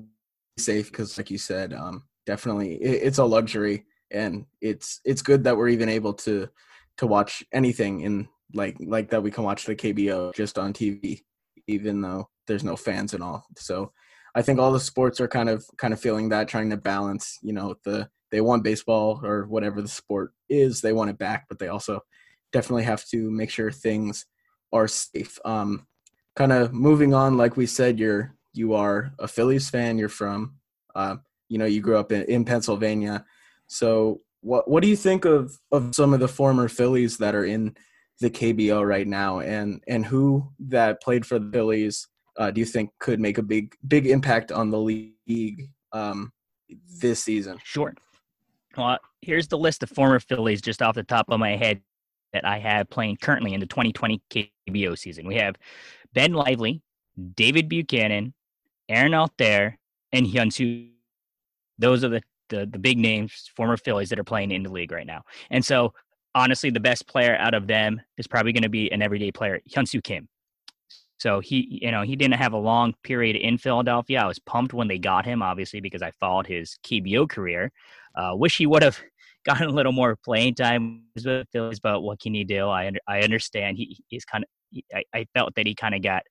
be 0.56 0.62
safe 0.62 0.90
because, 0.90 1.18
like 1.18 1.30
you 1.30 1.38
said, 1.38 1.72
um, 1.72 2.04
definitely 2.26 2.74
it, 2.76 3.02
it's 3.04 3.18
a 3.18 3.24
luxury, 3.24 3.86
and 4.12 4.46
it's 4.60 5.00
it's 5.04 5.22
good 5.22 5.44
that 5.44 5.56
we're 5.56 5.68
even 5.68 5.88
able 5.88 6.12
to 6.12 6.48
to 6.98 7.06
watch 7.06 7.42
anything 7.52 8.02
in 8.02 8.28
like 8.54 8.76
like 8.80 9.10
that 9.10 9.22
we 9.22 9.30
can 9.30 9.44
watch 9.44 9.64
the 9.64 9.74
KBO 9.74 10.34
just 10.34 10.58
on 10.58 10.72
TV, 10.72 11.22
even 11.66 12.00
though 12.00 12.28
there's 12.46 12.64
no 12.64 12.76
fans 12.76 13.14
and 13.14 13.22
all. 13.22 13.46
So 13.56 13.92
I 14.34 14.42
think 14.42 14.58
all 14.58 14.72
the 14.72 14.80
sports 14.80 15.20
are 15.20 15.28
kind 15.28 15.48
of 15.48 15.64
kind 15.78 15.92
of 15.92 16.00
feeling 16.00 16.28
that, 16.30 16.48
trying 16.48 16.70
to 16.70 16.76
balance. 16.76 17.38
You 17.42 17.52
know, 17.52 17.74
the 17.84 18.08
they 18.30 18.40
want 18.40 18.64
baseball 18.64 19.20
or 19.24 19.46
whatever 19.46 19.82
the 19.82 19.88
sport 19.88 20.32
is, 20.48 20.80
they 20.80 20.92
want 20.92 21.10
it 21.10 21.18
back, 21.18 21.46
but 21.48 21.58
they 21.58 21.68
also 21.68 22.00
definitely 22.52 22.84
have 22.84 23.04
to 23.06 23.30
make 23.30 23.50
sure 23.50 23.70
things 23.70 24.26
are 24.72 24.88
safe. 24.88 25.38
Um, 25.44 25.86
kind 26.34 26.52
of 26.52 26.72
moving 26.72 27.14
on, 27.14 27.36
like 27.36 27.56
we 27.56 27.66
said, 27.66 27.98
you're 27.98 28.34
you 28.54 28.74
are 28.74 29.12
a 29.18 29.28
Phillies 29.28 29.70
fan. 29.70 29.98
You're 29.98 30.08
from, 30.08 30.56
uh, 30.94 31.16
you 31.48 31.58
know, 31.58 31.64
you 31.64 31.80
grew 31.80 31.96
up 31.96 32.12
in, 32.12 32.22
in 32.24 32.44
Pennsylvania. 32.44 33.24
So 33.66 34.20
what 34.40 34.68
what 34.68 34.82
do 34.82 34.88
you 34.88 34.96
think 34.96 35.24
of 35.24 35.58
of 35.70 35.94
some 35.94 36.12
of 36.12 36.20
the 36.20 36.28
former 36.28 36.68
Phillies 36.68 37.18
that 37.18 37.34
are 37.34 37.44
in 37.44 37.76
the 38.20 38.30
KBO 38.30 38.86
right 38.86 39.06
now, 39.06 39.40
and 39.40 39.82
and 39.88 40.04
who 40.04 40.52
that 40.60 41.02
played 41.02 41.24
for 41.24 41.38
the 41.38 41.50
Phillies? 41.50 42.08
Uh, 42.38 42.50
do 42.50 42.60
you 42.60 42.64
think 42.64 42.90
could 42.98 43.20
make 43.20 43.38
a 43.38 43.42
big 43.42 43.74
big 43.86 44.06
impact 44.06 44.52
on 44.52 44.70
the 44.70 44.78
league 44.78 45.68
um, 45.92 46.32
this 47.00 47.22
season? 47.22 47.58
Sure. 47.64 47.94
Well, 48.76 48.98
here's 49.20 49.48
the 49.48 49.58
list 49.58 49.82
of 49.82 49.90
former 49.90 50.18
Phillies 50.18 50.62
just 50.62 50.82
off 50.82 50.94
the 50.94 51.02
top 51.02 51.26
of 51.30 51.38
my 51.38 51.56
head 51.56 51.82
that 52.32 52.46
I 52.46 52.58
have 52.58 52.88
playing 52.88 53.18
currently 53.18 53.52
in 53.52 53.60
the 53.60 53.66
2020 53.66 54.20
KBO 54.30 54.98
season. 54.98 55.26
We 55.26 55.36
have 55.36 55.56
Ben 56.14 56.32
Lively, 56.32 56.82
David 57.34 57.68
Buchanan, 57.68 58.32
Aaron 58.88 59.12
Altherr, 59.12 59.74
and 60.12 60.26
Hyun-Soo. 60.26 60.88
Those 61.78 62.04
are 62.04 62.08
the, 62.08 62.22
the 62.52 62.66
the 62.70 62.78
big 62.78 62.98
names, 62.98 63.50
former 63.56 63.76
Phillies 63.76 64.10
that 64.10 64.18
are 64.18 64.24
playing 64.24 64.52
in 64.52 64.62
the 64.62 64.70
league 64.70 64.92
right 64.92 65.06
now. 65.06 65.22
And 65.50 65.64
so, 65.64 65.92
honestly, 66.34 66.70
the 66.70 66.80
best 66.80 67.08
player 67.08 67.36
out 67.36 67.54
of 67.54 67.66
them 67.66 68.00
is 68.18 68.28
probably 68.28 68.52
going 68.52 68.62
to 68.62 68.68
be 68.68 68.92
an 68.92 69.02
everyday 69.02 69.32
player, 69.32 69.60
Hyun-Soo 69.74 70.00
Kim. 70.02 70.28
So 71.18 71.40
he, 71.40 71.78
you 71.82 71.90
know, 71.90 72.02
he 72.02 72.16
didn't 72.16 72.34
have 72.34 72.52
a 72.52 72.58
long 72.58 72.94
period 73.04 73.36
in 73.36 73.56
Philadelphia. 73.56 74.20
I 74.20 74.26
was 74.26 74.40
pumped 74.40 74.74
when 74.74 74.88
they 74.88 74.98
got 74.98 75.24
him, 75.24 75.40
obviously, 75.40 75.80
because 75.80 76.02
I 76.02 76.10
followed 76.18 76.46
his 76.46 76.76
KBO 76.84 77.28
career. 77.28 77.70
Uh, 78.16 78.32
wish 78.34 78.56
he 78.56 78.66
would 78.66 78.82
have 78.82 78.98
gotten 79.46 79.68
a 79.68 79.72
little 79.72 79.92
more 79.92 80.16
playing 80.24 80.56
time 80.56 81.04
with 81.14 81.46
Phillies, 81.52 81.80
but 81.80 82.02
what 82.02 82.20
can 82.20 82.34
you 82.34 82.44
do? 82.44 82.68
I 82.68 82.90
I 83.08 83.20
understand. 83.20 83.76
He 83.78 83.98
he's 84.08 84.24
kind 84.24 84.44
of. 84.44 84.48
I, 84.94 85.04
I 85.14 85.26
felt 85.34 85.54
that 85.56 85.66
he 85.66 85.74
kind 85.74 85.94
of 85.94 86.02
got 86.02 86.22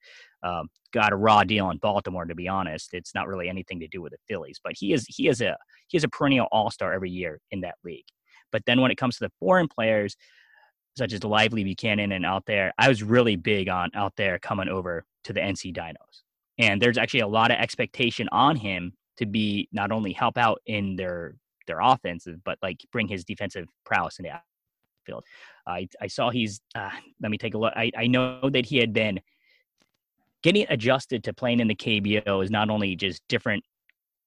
um, 0.44 0.70
got 0.94 1.14
a 1.14 1.16
raw 1.16 1.44
deal 1.44 1.70
in 1.70 1.78
Baltimore. 1.78 2.26
To 2.26 2.36
be 2.36 2.48
honest, 2.48 2.94
it's 2.94 3.14
not 3.14 3.28
really 3.28 3.50
anything 3.50 3.80
to 3.80 3.88
do 3.88 4.02
with 4.02 4.12
the 4.12 4.18
Phillies, 4.28 4.60
but 4.64 4.74
he 4.76 4.94
is 4.94 5.06
he 5.08 5.28
is 5.28 5.42
a 5.42 5.58
he 5.88 5.98
is 5.98 6.04
a 6.04 6.10
perennial 6.10 6.48
All 6.52 6.72
Star 6.72 6.94
every 6.94 7.12
year 7.12 7.40
in 7.52 7.62
that 7.62 7.76
league. 7.84 8.06
But 8.52 8.64
then 8.66 8.82
when 8.82 8.92
it 8.92 8.98
comes 8.98 9.18
to 9.18 9.26
the 9.26 9.32
foreign 9.40 9.68
players, 9.68 10.16
such 10.98 11.14
as 11.14 11.24
Lively 11.24 11.64
Buchanan 11.64 12.12
and 12.12 12.26
Altherr, 12.26 12.72
I 12.78 12.90
was 12.90 13.04
really 13.04 13.36
big 13.36 13.70
on 13.70 13.92
Altherr 13.92 14.42
coming 14.42 14.68
over 14.68 15.06
to 15.24 15.34
the 15.34 15.40
NC 15.40 15.76
Dinos. 15.76 16.24
And 16.58 16.82
there's 16.82 16.98
actually 16.98 17.22
a 17.22 17.28
lot 17.28 17.52
of 17.52 17.58
expectation 17.58 18.28
on 18.32 18.56
him 18.56 18.94
to 19.18 19.26
be 19.26 19.70
not 19.72 19.92
only 19.92 20.14
help 20.14 20.38
out 20.38 20.62
in 20.66 20.96
their 20.96 21.36
their 21.68 21.80
offenses, 21.80 22.38
but 22.44 22.58
like 22.62 22.80
bring 22.92 23.08
his 23.08 23.24
defensive 23.24 23.68
prowess 23.86 24.20
in 24.20 24.24
the 24.24 24.32
field. 25.06 25.24
I 25.68 25.88
I 26.02 26.08
saw 26.08 26.30
he's 26.30 26.62
uh, 26.76 26.90
let 27.22 27.32
me 27.32 27.38
take 27.38 27.54
a 27.54 27.58
look. 27.58 27.74
I, 27.76 27.92
I 27.98 28.08
know 28.08 28.50
that 28.50 28.66
he 28.66 28.78
had 28.78 28.94
been 28.94 29.20
getting 30.44 30.66
adjusted 30.70 31.24
to 31.26 31.34
playing 31.34 31.60
in 31.60 31.68
the 31.68 31.76
KBO 31.76 32.44
is 32.44 32.52
not 32.52 32.70
only 32.70 32.96
just 32.96 33.22
different 33.28 33.64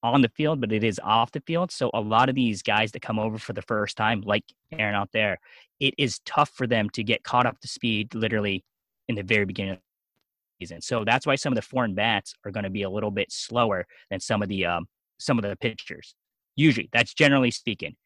on 0.03 0.21
the 0.21 0.29
field, 0.29 0.61
but 0.61 0.71
it 0.71 0.85
is 0.85 1.01
off 1.03 1.33
the 1.33 1.41
field. 1.41 1.73
So 1.73 1.91
a 1.95 2.01
lot 2.01 2.29
of 2.29 2.35
these 2.35 2.63
guys 2.63 2.93
that 2.93 3.01
come 3.01 3.19
over 3.19 3.39
for 3.39 3.55
the 3.55 3.63
first 3.63 3.97
time, 3.97 4.21
like 4.21 4.45
Aaron 4.71 4.95
Altherr, 4.95 5.37
it 5.81 5.95
is 5.97 6.21
tough 6.27 6.51
for 6.51 6.67
them 6.67 6.91
to 6.91 7.03
get 7.03 7.25
caught 7.25 7.47
up 7.47 7.59
to 7.61 7.69
speed 7.69 8.15
literally 8.15 8.65
in 9.09 9.15
the 9.15 9.23
very 9.23 9.47
beginning 9.47 9.73
of 9.73 9.79
the 9.79 10.67
season. 10.67 10.83
So 10.83 11.05
that's 11.05 11.27
why 11.27 11.37
some 11.37 11.53
of 11.53 11.57
the 11.57 11.63
foreign 11.63 11.95
bats 11.95 12.35
are 12.45 12.51
going 12.51 12.65
to 12.65 12.71
be 12.71 12.83
a 12.83 12.91
little 12.91 13.11
bit 13.11 13.33
slower 13.33 13.87
than 14.11 14.21
some 14.21 14.43
of 14.43 14.49
the 14.49 14.67
um, 14.67 14.87
some 15.19 15.39
of 15.39 15.43
the 15.43 15.57
pitchers. 15.57 16.15
Usually, 16.55 16.91
that's 16.93 17.15
generally 17.15 17.51
speaking. 17.51 17.97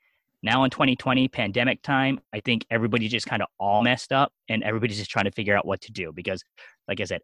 Now 0.42 0.62
in 0.62 0.70
2020, 0.70 1.26
pandemic 1.28 1.82
time, 1.82 2.20
I 2.32 2.38
think 2.38 2.64
everybody 2.70 3.08
just 3.08 3.26
kind 3.26 3.42
of 3.42 3.48
all 3.58 3.82
messed 3.82 4.12
up 4.12 4.32
and 4.48 4.62
everybody's 4.62 4.98
just 4.98 5.10
trying 5.10 5.24
to 5.24 5.32
figure 5.32 5.56
out 5.56 5.66
what 5.66 5.80
to 5.82 5.92
do 5.92 6.12
because, 6.12 6.44
like 6.86 7.00
I 7.00 7.04
said, 7.04 7.22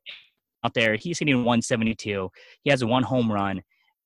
Altherr, 0.64 0.98
he's 0.98 1.18
hitting 1.18 1.37
172. 1.37 2.31
He 2.62 2.70
has 2.70 2.85
one 2.85 3.03
home 3.03 3.31
run. 3.31 3.62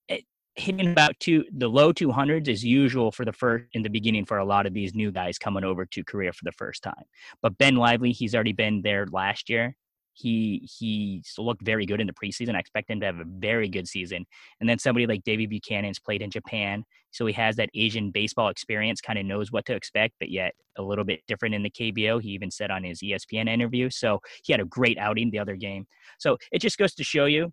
Eh, 0.09 0.21
hitting 0.55 0.91
about 0.91 1.19
two 1.21 1.45
the 1.57 1.69
low 1.69 1.93
200s 1.93 2.49
is 2.49 2.65
usual 2.65 3.13
for 3.13 3.25
the 3.25 3.33
first 3.33 3.67
in 3.73 3.83
the 3.83 3.91
beginning 3.91 4.25
for 4.25 4.39
a 4.39 4.45
lot 4.45 4.67
of 4.67 4.75
these 4.75 4.95
new 4.95 5.13
guys 5.13 5.39
coming 5.39 5.63
over 5.63 5.87
to 5.87 6.03
korea 6.03 6.33
for 6.33 6.45
the 6.45 6.53
first 6.53 6.83
time. 6.83 7.05
But 7.43 7.57
ben 7.59 7.77
lively 7.77 8.11
he's 8.11 8.35
already 8.35 8.53
been 8.53 8.83
there 8.83 9.07
last 9.11 9.49
year 9.49 9.77
he 10.19 10.69
he 10.79 11.23
looked 11.39 11.63
very 11.63 11.87
good 11.87 12.01
in 12.01 12.07
the 12.07 12.13
preseason. 12.13 12.55
I 12.55 12.61
expect 12.61 12.91
him 12.91 13.01
to 13.01 13.07
have 13.07 13.19
a 13.19 13.25
very 13.27 13.69
good 13.69 13.89
season. 13.89 14.27
And 14.61 14.69
then 14.69 14.79
somebody 14.79 15.07
like 15.07 15.23
david 15.25 15.51
buchanan's 15.51 15.99
played 15.99 16.23
in 16.23 16.31
japan 16.31 16.85
so 17.11 17.27
he 17.27 17.33
has 17.33 17.57
that 17.57 17.71
asian 17.75 18.11
baseball 18.11 18.49
experience 18.49 19.01
kind 19.01 19.19
of 19.19 19.25
knows 19.25 19.51
what 19.53 19.65
to 19.67 19.75
expect 19.75 20.15
but 20.21 20.31
yet 20.31 20.55
a 20.77 20.83
little 20.83 21.05
bit 21.05 21.21
different 21.27 21.55
in 21.55 21.63
the 21.63 21.71
kbo 21.71 22.21
he 22.21 22.31
even 22.31 22.51
said 22.51 22.71
on 22.71 22.85
his 22.85 23.01
espn 23.01 23.49
interview 23.49 23.89
so 23.91 24.21
he 24.45 24.53
had 24.53 24.61
a 24.61 24.65
great 24.65 24.99
outing 24.99 25.31
the 25.31 25.39
other 25.39 25.57
game. 25.57 25.87
So 26.19 26.39
it 26.53 26.61
just 26.61 26.79
goes 26.79 26.95
to 26.95 27.05
show 27.05 27.27
you 27.27 27.53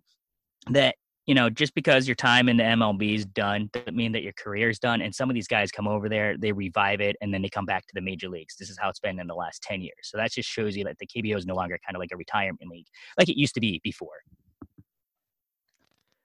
that 0.70 0.96
you 1.26 1.34
know, 1.34 1.50
just 1.50 1.74
because 1.74 2.06
your 2.06 2.14
time 2.14 2.48
in 2.48 2.56
the 2.56 2.62
MLB 2.62 3.16
is 3.16 3.26
done 3.26 3.68
doesn't 3.72 3.96
mean 3.96 4.12
that 4.12 4.22
your 4.22 4.32
career 4.34 4.70
is 4.70 4.78
done. 4.78 5.02
And 5.02 5.12
some 5.12 5.28
of 5.28 5.34
these 5.34 5.48
guys 5.48 5.72
come 5.72 5.88
over 5.88 6.08
there, 6.08 6.36
they 6.38 6.52
revive 6.52 7.00
it, 7.00 7.16
and 7.20 7.34
then 7.34 7.42
they 7.42 7.48
come 7.48 7.66
back 7.66 7.84
to 7.86 7.94
the 7.94 8.00
major 8.00 8.28
leagues. 8.28 8.56
This 8.56 8.70
is 8.70 8.78
how 8.80 8.88
it's 8.88 9.00
been 9.00 9.18
in 9.18 9.26
the 9.26 9.34
last 9.34 9.62
10 9.62 9.82
years. 9.82 9.96
So 10.02 10.16
that 10.18 10.30
just 10.30 10.48
shows 10.48 10.76
you 10.76 10.84
that 10.84 10.98
the 10.98 11.06
KBO 11.06 11.36
is 11.36 11.44
no 11.44 11.54
longer 11.54 11.78
kind 11.84 11.96
of 11.96 12.00
like 12.00 12.10
a 12.12 12.16
retirement 12.16 12.70
league 12.70 12.86
like 13.18 13.28
it 13.28 13.36
used 13.36 13.54
to 13.54 13.60
be 13.60 13.80
before. 13.82 14.22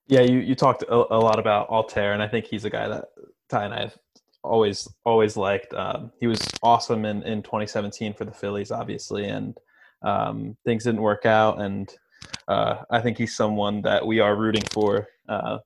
Yeah, 0.07 0.21
you, 0.21 0.39
you 0.39 0.55
talked 0.55 0.83
a, 0.83 0.93
a 0.93 1.17
lot 1.17 1.39
about 1.39 1.69
Altherr, 1.69 2.13
and 2.13 2.21
I 2.21 2.27
think 2.27 2.45
he's 2.45 2.65
a 2.65 2.69
guy 2.69 2.87
that 2.87 3.05
Ty 3.49 3.65
and 3.65 3.73
I 3.73 3.79
have 3.81 3.97
always 4.43 4.87
always 5.05 5.37
liked. 5.37 5.73
Um, 5.73 6.11
he 6.19 6.27
was 6.27 6.45
awesome 6.61 7.05
in, 7.05 7.23
in 7.23 7.41
2017 7.41 8.13
for 8.13 8.25
the 8.25 8.31
Phillies, 8.31 8.71
obviously, 8.71 9.25
and 9.25 9.57
um, 10.03 10.57
things 10.65 10.83
didn't 10.83 11.01
work 11.01 11.25
out. 11.25 11.61
And 11.61 11.93
uh, 12.51 12.83
I 12.89 12.99
think 12.99 13.17
he's 13.17 13.35
someone 13.35 13.81
that 13.83 14.05
we 14.05 14.19
are 14.19 14.35
rooting 14.35 14.63
for 14.71 15.07
uh, 15.29 15.59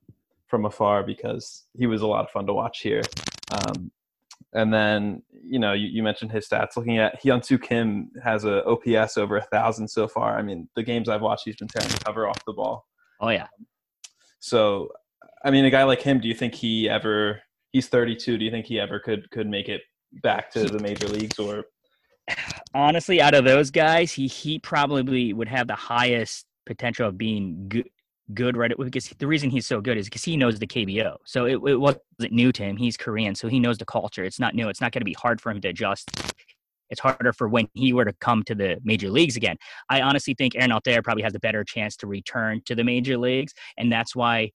from 0.46 0.66
afar 0.66 1.02
because 1.02 1.64
he 1.76 1.86
was 1.86 2.02
a 2.02 2.06
lot 2.06 2.24
of 2.24 2.30
fun 2.30 2.46
to 2.46 2.54
watch 2.54 2.80
here. 2.80 3.02
Um, 3.50 3.90
and 4.52 4.72
then, 4.72 5.22
you 5.32 5.58
know, 5.58 5.72
you, 5.72 5.88
you, 5.88 6.02
mentioned 6.04 6.30
his 6.30 6.48
stats. 6.48 6.76
Looking 6.76 6.98
at 6.98 7.20
Hyun-Soo 7.20 7.58
Kim 7.58 8.10
has 8.22 8.44
a 8.44 8.64
OPS 8.64 9.18
over 9.18 9.36
a 9.36 9.42
thousand 9.42 9.88
so 9.88 10.06
far. 10.06 10.38
I 10.38 10.42
mean, 10.42 10.68
the 10.76 10.82
games 10.84 11.08
I've 11.08 11.22
watched, 11.22 11.42
he's 11.44 11.56
been 11.56 11.68
tearing 11.68 11.90
the 11.90 12.04
cover 12.04 12.28
off 12.28 12.38
the 12.46 12.52
ball. 12.52 12.86
Oh 13.20 13.30
yeah. 13.30 13.48
So, 14.38 14.90
I 15.44 15.50
mean, 15.50 15.64
a 15.64 15.70
guy 15.70 15.82
like 15.82 16.00
him, 16.00 16.20
do 16.20 16.28
you 16.28 16.34
think 16.34 16.54
he 16.54 16.88
ever? 16.88 17.42
He's 17.72 17.88
32. 17.88 18.38
Do 18.38 18.44
you 18.44 18.50
think 18.50 18.66
he 18.66 18.78
ever 18.78 19.00
could 19.00 19.28
could 19.30 19.48
make 19.48 19.68
it 19.68 19.82
back 20.22 20.52
to 20.52 20.64
the 20.64 20.78
major 20.78 21.08
leagues 21.08 21.38
or? 21.38 21.64
Honestly, 22.74 23.20
out 23.20 23.34
of 23.34 23.44
those 23.44 23.70
guys, 23.72 24.12
he 24.12 24.28
he 24.28 24.60
probably 24.60 25.32
would 25.32 25.48
have 25.48 25.66
the 25.66 25.74
highest 25.74 26.46
potential 26.66 27.08
of 27.08 27.16
being 27.16 27.66
good 27.68 27.88
good 28.34 28.56
right 28.56 28.72
because 28.76 29.08
the 29.18 29.26
reason 29.26 29.50
he's 29.50 29.66
so 29.66 29.80
good 29.80 29.96
is 29.96 30.06
because 30.06 30.24
he 30.24 30.36
knows 30.36 30.58
the 30.58 30.66
KBO. 30.66 31.16
So 31.24 31.44
it, 31.44 31.60
it 31.64 31.76
wasn't 31.76 32.02
new 32.32 32.50
to 32.52 32.62
him. 32.64 32.76
He's 32.76 32.96
Korean, 32.96 33.34
so 33.36 33.48
he 33.48 33.60
knows 33.60 33.78
the 33.78 33.84
culture. 33.84 34.24
It's 34.24 34.40
not 34.40 34.54
new. 34.54 34.68
It's 34.68 34.80
not 34.80 34.92
going 34.92 35.02
to 35.02 35.06
be 35.06 35.12
hard 35.12 35.40
for 35.40 35.50
him 35.50 35.60
to 35.60 35.68
adjust. 35.68 36.10
It's 36.90 37.00
harder 37.00 37.32
for 37.32 37.48
when 37.48 37.68
he 37.74 37.92
were 37.92 38.04
to 38.04 38.12
come 38.14 38.42
to 38.44 38.54
the 38.54 38.78
major 38.84 39.10
leagues 39.10 39.36
again. 39.36 39.56
I 39.88 40.00
honestly 40.00 40.34
think 40.34 40.54
Aaron 40.56 40.70
Altherr 40.70 41.02
probably 41.02 41.22
has 41.22 41.34
a 41.34 41.40
better 41.40 41.64
chance 41.64 41.96
to 41.98 42.06
return 42.06 42.62
to 42.66 42.74
the 42.74 42.84
major 42.84 43.16
leagues, 43.16 43.52
and 43.76 43.92
that's 43.92 44.14
why 44.14 44.50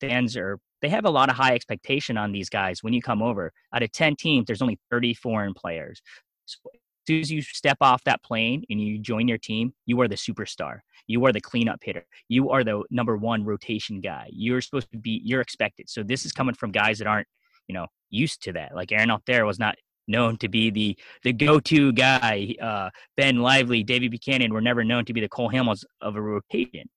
fans 0.00 0.36
are 0.36 0.58
they 0.82 0.88
have 0.90 1.06
a 1.06 1.10
lot 1.10 1.30
of 1.30 1.36
high 1.36 1.54
expectation 1.54 2.18
on 2.18 2.32
these 2.32 2.50
guys 2.50 2.82
when 2.82 2.92
you 2.92 3.00
come 3.00 3.22
over. 3.22 3.50
Out 3.74 3.82
of 3.82 3.90
10 3.92 4.16
teams, 4.16 4.46
there's 4.46 4.60
only 4.60 4.78
30 4.90 5.14
foreign 5.14 5.54
players. 5.54 6.02
So 6.44 6.58
soon 7.06 7.20
as 7.20 7.30
you 7.30 7.42
step 7.42 7.78
off 7.80 8.02
that 8.04 8.22
plane 8.22 8.64
and 8.70 8.80
you 8.80 8.98
join 8.98 9.28
your 9.28 9.38
team, 9.38 9.72
you 9.86 10.00
are 10.00 10.08
the 10.08 10.16
superstar. 10.16 10.80
You 11.06 11.24
are 11.26 11.32
the 11.32 11.40
cleanup 11.40 11.80
hitter. 11.82 12.04
You 12.28 12.50
are 12.50 12.64
the 12.64 12.82
number 12.90 13.16
one 13.16 13.44
rotation 13.44 14.00
guy. 14.00 14.28
You're 14.32 14.60
supposed 14.60 14.90
to 14.92 14.98
be, 14.98 15.20
you're 15.24 15.40
expected. 15.40 15.88
So 15.88 16.02
this 16.02 16.26
is 16.26 16.32
coming 16.32 16.54
from 16.54 16.72
guys 16.72 16.98
that 16.98 17.06
aren't, 17.06 17.28
you 17.68 17.74
know, 17.74 17.86
used 18.10 18.42
to 18.42 18.52
that. 18.54 18.74
Like 18.74 18.92
Aaron 18.92 19.10
Altherr 19.10 19.46
was 19.46 19.58
not 19.58 19.76
known 20.08 20.36
to 20.38 20.48
be 20.48 20.70
the 20.70 20.96
the 21.22 21.32
go-to 21.32 21.92
guy. 21.92 22.54
Uh, 22.60 22.90
ben 23.16 23.38
Lively, 23.38 23.82
David 23.82 24.10
Buchanan 24.10 24.52
were 24.52 24.60
never 24.60 24.84
known 24.84 25.04
to 25.04 25.12
be 25.12 25.20
the 25.20 25.28
Cole 25.28 25.50
Hamels 25.50 25.84
of 26.00 26.16
a 26.16 26.20
rotation. 26.20 26.88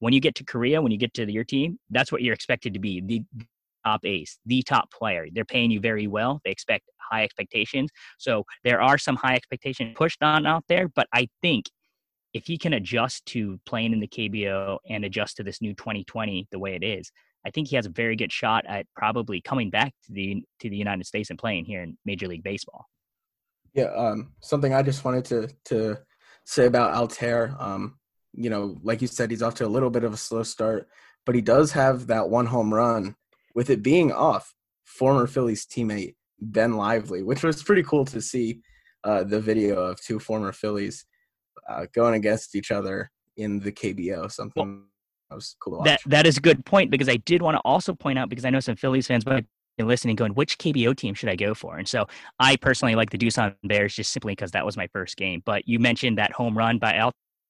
When 0.00 0.12
you 0.12 0.20
get 0.20 0.34
to 0.36 0.44
Korea, 0.44 0.80
when 0.80 0.92
you 0.92 0.98
get 0.98 1.14
to 1.14 1.30
your 1.30 1.44
team, 1.44 1.78
that's 1.90 2.12
what 2.12 2.22
you're 2.22 2.34
expected 2.34 2.74
to 2.74 2.80
be 2.80 3.00
the 3.00 3.22
top 3.84 4.04
ace, 4.04 4.38
the 4.46 4.62
top 4.62 4.90
player. 4.92 5.26
They're 5.32 5.44
paying 5.44 5.70
you 5.70 5.80
very 5.80 6.06
well. 6.06 6.40
They 6.44 6.50
expect 6.50 6.84
high 6.98 7.24
expectations. 7.24 7.90
So 8.18 8.44
there 8.64 8.80
are 8.80 8.98
some 8.98 9.16
high 9.16 9.34
expectations 9.34 9.94
pushed 9.96 10.22
on 10.22 10.44
Altherr, 10.44 10.90
but 10.94 11.08
I 11.12 11.28
think 11.42 11.66
if 12.34 12.46
he 12.46 12.58
can 12.58 12.74
adjust 12.74 13.24
to 13.26 13.58
playing 13.66 13.92
in 13.92 14.00
the 14.00 14.08
KBO 14.08 14.78
and 14.88 15.04
adjust 15.04 15.36
to 15.38 15.42
this 15.42 15.62
new 15.62 15.74
2020 15.74 16.48
the 16.50 16.58
way 16.58 16.74
it 16.74 16.84
is, 16.84 17.10
I 17.46 17.50
think 17.50 17.68
he 17.68 17.76
has 17.76 17.86
a 17.86 17.90
very 17.90 18.16
good 18.16 18.32
shot 18.32 18.64
at 18.66 18.86
probably 18.94 19.40
coming 19.40 19.70
back 19.70 19.94
to 20.06 20.12
the 20.12 20.42
to 20.60 20.68
the 20.68 20.76
United 20.76 21.06
States 21.06 21.30
and 21.30 21.38
playing 21.38 21.64
here 21.64 21.82
in 21.82 21.96
Major 22.04 22.26
League 22.26 22.42
Baseball. 22.42 22.86
Yeah, 23.74 23.92
um, 23.96 24.32
something 24.40 24.74
I 24.74 24.82
just 24.82 25.04
wanted 25.04 25.24
to 25.26 25.48
to 25.66 25.98
say 26.44 26.66
about 26.66 26.94
Altherr. 26.94 27.60
Um, 27.60 27.98
you 28.34 28.50
know, 28.50 28.76
like 28.82 29.00
you 29.00 29.08
said, 29.08 29.30
he's 29.30 29.42
off 29.42 29.54
to 29.56 29.66
a 29.66 29.68
little 29.68 29.90
bit 29.90 30.04
of 30.04 30.12
a 30.12 30.16
slow 30.16 30.42
start, 30.42 30.88
but 31.24 31.34
he 31.34 31.40
does 31.40 31.72
have 31.72 32.08
that 32.08 32.28
one 32.28 32.46
home 32.46 32.72
run. 32.72 33.14
With 33.58 33.70
it 33.70 33.82
being 33.82 34.12
off, 34.12 34.54
former 34.84 35.26
Phillies 35.26 35.66
teammate 35.66 36.14
Ben 36.40 36.74
Lively, 36.74 37.24
which 37.24 37.42
was 37.42 37.60
pretty 37.60 37.82
cool 37.82 38.04
to 38.04 38.20
see 38.20 38.60
uh, 39.02 39.24
the 39.24 39.40
video 39.40 39.80
of 39.82 40.00
two 40.00 40.20
former 40.20 40.52
Phillies 40.52 41.04
uh, 41.68 41.86
going 41.92 42.14
against 42.14 42.54
each 42.54 42.70
other 42.70 43.10
in 43.36 43.58
the 43.58 43.72
KBO. 43.72 44.30
Something 44.30 44.64
well, 44.64 44.82
that 45.28 45.34
was 45.34 45.56
cool 45.58 45.72
to 45.72 45.78
watch. 45.78 45.86
That 45.86 46.00
that 46.06 46.26
is 46.28 46.36
a 46.36 46.40
good 46.40 46.64
point 46.66 46.92
because 46.92 47.08
I 47.08 47.16
did 47.16 47.42
want 47.42 47.56
to 47.56 47.60
also 47.64 47.94
point 47.94 48.16
out 48.16 48.28
because 48.28 48.44
I 48.44 48.50
know 48.50 48.60
some 48.60 48.76
Phillies 48.76 49.08
fans 49.08 49.26
might 49.26 49.44
be 49.76 49.82
listening, 49.82 50.14
going, 50.14 50.34
which 50.34 50.56
KBO 50.58 50.96
team 50.96 51.14
should 51.14 51.28
I 51.28 51.34
go 51.34 51.52
for? 51.52 51.78
And 51.78 51.88
so 51.88 52.06
I 52.38 52.54
personally 52.54 52.94
like 52.94 53.10
the 53.10 53.18
Doosan 53.18 53.56
Bears 53.64 53.92
just 53.92 54.12
simply 54.12 54.36
because 54.36 54.52
that 54.52 54.64
was 54.64 54.76
my 54.76 54.86
first 54.92 55.16
game. 55.16 55.42
But 55.44 55.66
you 55.66 55.80
mentioned 55.80 56.16
that 56.18 56.30
home 56.30 56.56
run 56.56 56.78
by 56.78 56.98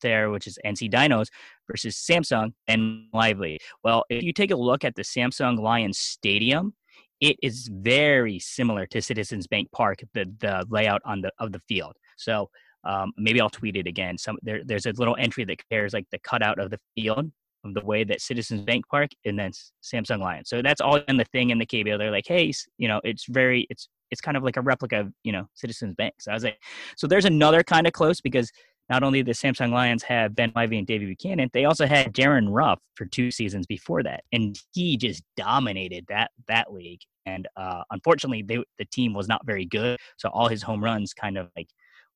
Altherr, 0.02 0.32
which 0.32 0.46
is 0.46 0.58
NC 0.64 0.90
Dinos 0.92 1.28
versus 1.70 1.96
Samsung 1.96 2.52
and 2.66 3.06
Lively. 3.12 3.58
Well, 3.84 4.04
if 4.08 4.22
you 4.22 4.32
take 4.32 4.50
a 4.50 4.56
look 4.56 4.84
at 4.84 4.94
the 4.94 5.02
Samsung 5.02 5.58
Lions 5.58 5.98
Stadium, 5.98 6.74
it 7.20 7.36
is 7.42 7.68
very 7.72 8.38
similar 8.38 8.86
to 8.86 9.02
Citizens 9.02 9.46
Bank 9.46 9.68
Park, 9.72 9.98
the 10.14 10.32
the 10.40 10.64
layout 10.70 11.02
on 11.04 11.20
the 11.20 11.30
of 11.38 11.52
the 11.52 11.60
field. 11.68 11.94
So 12.16 12.48
um, 12.84 13.12
maybe 13.16 13.40
I'll 13.40 13.50
tweet 13.50 13.76
it 13.76 13.86
again. 13.86 14.18
Some 14.18 14.38
there, 14.42 14.62
there's 14.64 14.86
a 14.86 14.92
little 14.92 15.16
entry 15.18 15.44
that 15.44 15.58
compares 15.58 15.92
like 15.92 16.06
the 16.12 16.18
cutout 16.20 16.58
of 16.58 16.70
the 16.70 16.78
field 16.94 17.30
of 17.64 17.74
the 17.74 17.84
way 17.84 18.04
that 18.04 18.20
Citizens 18.20 18.62
Bank 18.62 18.86
Park 18.88 19.10
and 19.24 19.38
then 19.38 19.50
Samsung 19.82 20.20
Lions. 20.20 20.48
So 20.48 20.62
that's 20.62 20.80
all 20.80 20.96
in 21.08 21.16
the 21.16 21.24
thing 21.24 21.50
in 21.50 21.58
the 21.58 21.66
KBO. 21.66 21.98
They're 21.98 22.12
like, 22.12 22.26
hey, 22.26 22.52
you 22.78 22.86
know, 22.86 23.00
it's 23.04 23.26
very, 23.28 23.66
it's 23.68 23.88
it's 24.10 24.20
kind 24.20 24.36
of 24.36 24.42
like 24.42 24.56
a 24.56 24.62
replica 24.62 25.00
of 25.00 25.12
you 25.22 25.32
know 25.32 25.46
Citizens 25.54 25.94
Bank. 25.94 26.14
So 26.20 26.30
I 26.30 26.34
was 26.34 26.44
like, 26.44 26.58
so 26.96 27.06
there's 27.06 27.24
another 27.24 27.62
kind 27.62 27.86
of 27.86 27.92
close 27.92 28.20
because 28.20 28.50
not 28.88 29.02
only 29.02 29.22
the 29.22 29.32
Samsung 29.32 29.70
Lions 29.72 30.02
have 30.02 30.34
Ben 30.34 30.52
Lively 30.56 30.78
and 30.78 30.86
David 30.86 31.08
Buchanan, 31.08 31.50
they 31.52 31.64
also 31.64 31.86
had 31.86 32.12
Darin 32.12 32.48
Ruf 32.48 32.78
for 32.94 33.04
two 33.06 33.30
seasons 33.30 33.66
before 33.66 34.02
that, 34.02 34.24
and 34.32 34.58
he 34.72 34.96
just 34.96 35.22
dominated 35.36 36.04
that 36.08 36.30
that 36.46 36.72
league. 36.72 37.00
And 37.26 37.46
uh, 37.56 37.82
unfortunately, 37.90 38.42
they, 38.42 38.62
the 38.78 38.86
team 38.86 39.12
was 39.12 39.28
not 39.28 39.44
very 39.44 39.66
good, 39.66 39.98
so 40.16 40.30
all 40.30 40.48
his 40.48 40.62
home 40.62 40.82
runs 40.82 41.12
kind 41.12 41.36
of 41.36 41.48
like 41.56 41.68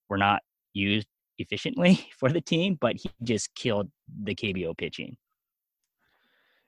were 0.08 0.18
not 0.18 0.42
used 0.72 1.06
efficiently 1.38 2.08
for 2.18 2.30
the 2.30 2.40
team. 2.40 2.78
But 2.80 2.96
he 2.96 3.10
just 3.22 3.54
killed 3.54 3.90
the 4.22 4.34
KBO 4.34 4.76
pitching. 4.76 5.16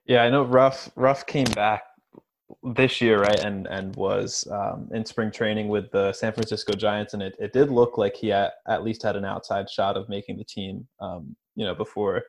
Yeah, 0.05 0.23
I 0.23 0.29
know. 0.29 0.43
Ruf 0.43 0.89
Ruf 0.95 1.25
came 1.25 1.51
back 1.55 1.83
this 2.75 3.01
year, 3.01 3.21
right, 3.21 3.39
and 3.39 3.67
and 3.67 3.95
was 3.95 4.47
um, 4.51 4.89
in 4.93 5.05
spring 5.05 5.31
training 5.31 5.67
with 5.67 5.91
the 5.91 6.13
San 6.13 6.33
Francisco 6.33 6.73
Giants, 6.73 7.13
and 7.13 7.23
it, 7.23 7.35
it 7.39 7.53
did 7.53 7.69
look 7.69 7.97
like 7.97 8.15
he 8.15 8.31
at, 8.31 8.53
at 8.67 8.83
least 8.83 9.03
had 9.03 9.15
an 9.15 9.25
outside 9.25 9.69
shot 9.69 9.97
of 9.97 10.09
making 10.09 10.37
the 10.37 10.43
team. 10.43 10.87
Um, 10.99 11.35
you 11.55 11.65
know, 11.65 11.73
before 11.73 12.23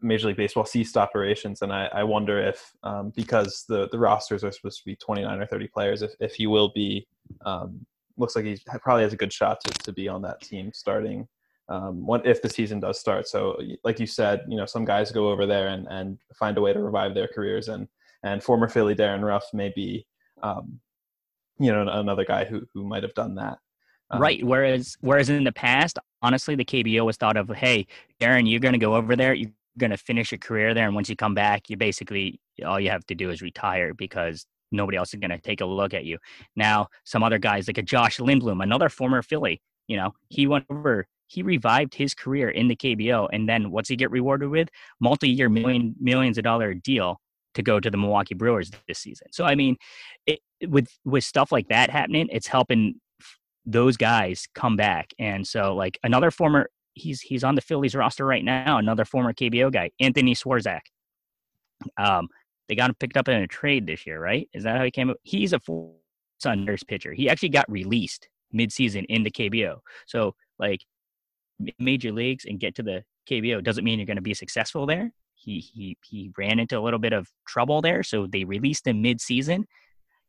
Major 0.00 0.28
League 0.28 0.36
Baseball 0.36 0.64
ceased 0.64 0.96
operations, 0.96 1.62
and 1.62 1.72
I, 1.72 1.86
I 1.92 2.04
wonder 2.04 2.38
if 2.38 2.72
um, 2.82 3.12
because 3.14 3.64
the 3.68 3.88
the 3.90 3.98
rosters 3.98 4.44
are 4.44 4.52
supposed 4.52 4.78
to 4.78 4.84
be 4.84 4.96
29 4.96 5.40
or 5.40 5.46
30 5.46 5.68
players, 5.68 6.02
if 6.02 6.12
if 6.20 6.34
he 6.34 6.46
will 6.46 6.70
be. 6.74 7.06
Um, 7.44 7.84
looks 8.16 8.36
like 8.36 8.44
he 8.44 8.56
probably 8.80 9.02
has 9.02 9.12
a 9.12 9.16
good 9.16 9.32
shot 9.32 9.60
to, 9.60 9.72
to 9.72 9.92
be 9.92 10.06
on 10.06 10.22
that 10.22 10.40
team 10.40 10.70
starting 10.72 11.26
um, 11.68 12.06
what 12.06 12.26
if 12.26 12.42
the 12.42 12.48
season 12.48 12.80
does 12.80 13.00
start. 13.00 13.26
So, 13.26 13.58
like 13.84 13.98
you 13.98 14.06
said, 14.06 14.42
you 14.48 14.56
know, 14.56 14.66
some 14.66 14.84
guys 14.84 15.10
go 15.10 15.30
over 15.30 15.46
there 15.46 15.68
and, 15.68 15.86
and 15.88 16.18
find 16.38 16.58
a 16.58 16.60
way 16.60 16.72
to 16.72 16.82
revive 16.82 17.14
their 17.14 17.28
careers, 17.28 17.68
and 17.68 17.88
and 18.24 18.42
former 18.42 18.68
Philly 18.68 18.94
Darin 18.94 19.24
Ruf 19.24 19.44
may 19.52 19.72
be, 19.76 20.04
um, 20.42 20.80
you 21.58 21.70
know, 21.70 21.86
another 21.86 22.24
guy 22.24 22.44
who 22.44 22.62
who 22.72 22.84
might 22.84 23.04
have 23.04 23.14
done 23.14 23.36
that. 23.36 23.58
Um, 24.10 24.20
right. 24.20 24.42
Whereas 24.42 24.96
whereas 25.00 25.28
in 25.28 25.44
the 25.44 25.52
past, 25.52 25.98
honestly, 26.22 26.56
the 26.56 26.64
KBO 26.64 27.04
was 27.04 27.16
thought 27.16 27.36
of, 27.36 27.48
hey, 27.50 27.86
Darren, 28.20 28.50
you're 28.50 28.60
going 28.60 28.72
to 28.72 28.78
go 28.78 28.96
over 28.96 29.14
there, 29.14 29.34
you're 29.34 29.52
going 29.78 29.90
to 29.90 29.96
finish 29.96 30.32
your 30.32 30.38
career 30.38 30.74
there, 30.74 30.86
and 30.86 30.94
once 30.94 31.08
you 31.08 31.16
come 31.16 31.34
back, 31.34 31.70
you 31.70 31.76
basically 31.76 32.40
all 32.64 32.80
you 32.80 32.90
have 32.90 33.06
to 33.06 33.14
do 33.14 33.30
is 33.30 33.42
retire 33.42 33.94
because 33.94 34.46
nobody 34.72 34.96
else 34.96 35.14
is 35.14 35.20
going 35.20 35.30
to 35.30 35.38
take 35.38 35.60
a 35.60 35.66
look 35.66 35.94
at 35.94 36.04
you. 36.04 36.18
Now, 36.56 36.88
some 37.04 37.22
other 37.22 37.38
guys 37.38 37.68
like 37.68 37.78
a 37.78 37.82
Josh 37.82 38.18
Lindblom, 38.18 38.62
another 38.62 38.88
former 38.88 39.22
Philly, 39.22 39.60
you 39.86 39.96
know, 39.96 40.12
he 40.28 40.46
went 40.46 40.64
over 40.70 41.06
he 41.26 41.42
revived 41.42 41.94
his 41.94 42.14
career 42.14 42.50
in 42.50 42.68
the 42.68 42.76
KBO, 42.76 43.28
and 43.32 43.48
then 43.48 43.70
what's 43.70 43.88
he 43.88 43.96
get 43.96 44.10
rewarded 44.10 44.50
with? 44.50 44.68
Multi-year 45.00 45.48
million 45.48 45.94
millions 45.98 46.38
of 46.38 46.44
dollar 46.44 46.74
deal 46.74 47.20
to 47.54 47.62
go 47.62 47.80
to 47.80 47.90
the 47.90 47.96
Milwaukee 47.96 48.34
Brewers 48.34 48.70
this 48.88 48.98
season. 48.98 49.28
So 49.32 49.44
I 49.44 49.54
mean, 49.54 49.76
it, 50.26 50.40
with 50.66 50.88
with 51.04 51.24
stuff 51.24 51.52
like 51.52 51.68
that 51.68 51.90
happening, 51.90 52.28
it's 52.30 52.46
helping 52.46 53.00
those 53.66 53.96
guys 53.96 54.46
come 54.54 54.76
back. 54.76 55.10
And 55.18 55.46
so 55.46 55.74
like 55.74 55.98
another 56.02 56.30
former, 56.30 56.68
he's 56.94 57.20
he's 57.20 57.44
on 57.44 57.54
the 57.54 57.60
Phillies 57.60 57.94
roster 57.94 58.26
right 58.26 58.44
now. 58.44 58.78
Another 58.78 59.04
former 59.04 59.32
KBO 59.32 59.72
guy, 59.72 59.90
Anthony 60.00 60.34
Swarzak. 60.34 60.80
Um, 61.98 62.28
they 62.68 62.74
got 62.74 62.90
him 62.90 62.96
picked 62.98 63.16
up 63.16 63.28
in 63.28 63.42
a 63.42 63.46
trade 63.46 63.86
this 63.86 64.06
year, 64.06 64.20
right? 64.20 64.48
Is 64.54 64.64
that 64.64 64.76
how 64.76 64.84
he 64.84 64.90
came 64.90 65.10
up? 65.10 65.16
He's 65.22 65.52
a 65.52 65.60
Sunder's 66.38 66.82
pitcher. 66.82 67.12
He 67.12 67.28
actually 67.28 67.50
got 67.50 67.70
released 67.70 68.28
midseason 68.54 69.04
in 69.08 69.22
the 69.22 69.30
KBO. 69.30 69.78
So 70.06 70.34
like 70.58 70.80
major 71.78 72.12
leagues 72.12 72.44
and 72.44 72.58
get 72.58 72.74
to 72.76 72.82
the 72.82 73.04
KBO 73.28 73.62
doesn't 73.62 73.84
mean 73.84 73.98
you're 73.98 74.06
going 74.06 74.16
to 74.16 74.22
be 74.22 74.34
successful 74.34 74.86
there. 74.86 75.12
He 75.44 75.60
he 75.60 75.96
he 76.04 76.30
ran 76.36 76.58
into 76.58 76.78
a 76.78 76.80
little 76.80 76.98
bit 76.98 77.12
of 77.12 77.28
trouble 77.46 77.82
there, 77.82 78.02
so 78.02 78.26
they 78.26 78.44
released 78.44 78.86
him 78.86 79.02
mid-season. 79.02 79.66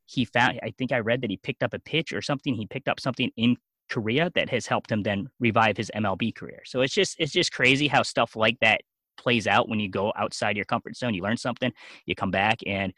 He 0.06 0.26
found 0.26 0.60
I 0.64 0.72
think 0.78 0.92
I 0.92 1.00
read 1.00 1.22
that 1.22 1.30
he 1.30 1.38
picked 1.38 1.64
up 1.64 1.74
a 1.74 1.80
pitch 1.80 2.14
or 2.14 2.22
something. 2.22 2.56
He 2.56 2.68
picked 2.68 2.88
up 2.88 3.00
something 3.00 3.32
in 3.38 3.58
Korea 3.90 4.32
that 4.36 4.50
has 4.50 4.68
helped 4.68 4.92
him 4.92 5.04
then 5.04 5.30
revive 5.40 5.78
his 5.78 5.92
MLB 5.96 6.36
career. 6.36 6.62
So 6.66 6.82
it's 6.82 6.94
just 6.94 7.16
it's 7.20 7.32
just 7.32 7.52
crazy 7.52 7.88
how 7.88 8.04
stuff 8.04 8.36
like 8.36 8.60
that 8.62 8.82
plays 9.18 9.48
out 9.48 9.70
when 9.70 9.80
you 9.80 9.90
go 9.90 10.12
outside 10.16 10.56
your 10.56 10.66
comfort 10.66 10.96
zone. 10.96 11.14
You 11.14 11.24
learn 11.24 11.38
something, 11.38 11.72
you 12.06 12.16
come 12.16 12.32
back 12.32 12.60
and 12.66 12.94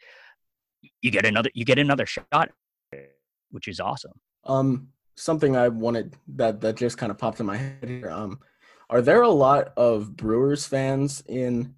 you 1.00 1.10
get 1.10 1.24
another 1.24 1.50
you 1.54 1.64
get 1.64 1.78
another 1.78 2.06
shot, 2.06 2.50
which 3.50 3.68
is 3.68 3.80
awesome. 3.80 4.12
Um 4.44 4.88
something 5.18 5.56
I 5.56 5.68
wanted 5.68 6.16
that 6.36 6.60
that 6.60 6.76
just 6.76 6.96
kind 6.96 7.10
of 7.10 7.18
popped 7.18 7.40
in 7.40 7.46
my 7.46 7.56
head 7.56 7.88
here. 7.88 8.10
Um, 8.10 8.38
are 8.90 9.02
there 9.02 9.22
a 9.22 9.28
lot 9.28 9.72
of 9.76 10.16
Brewers 10.16 10.64
fans 10.64 11.22
in 11.28 11.74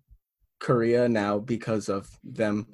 Korea 0.60 1.08
now 1.08 1.38
because 1.38 1.88
of 1.88 2.08
them 2.22 2.66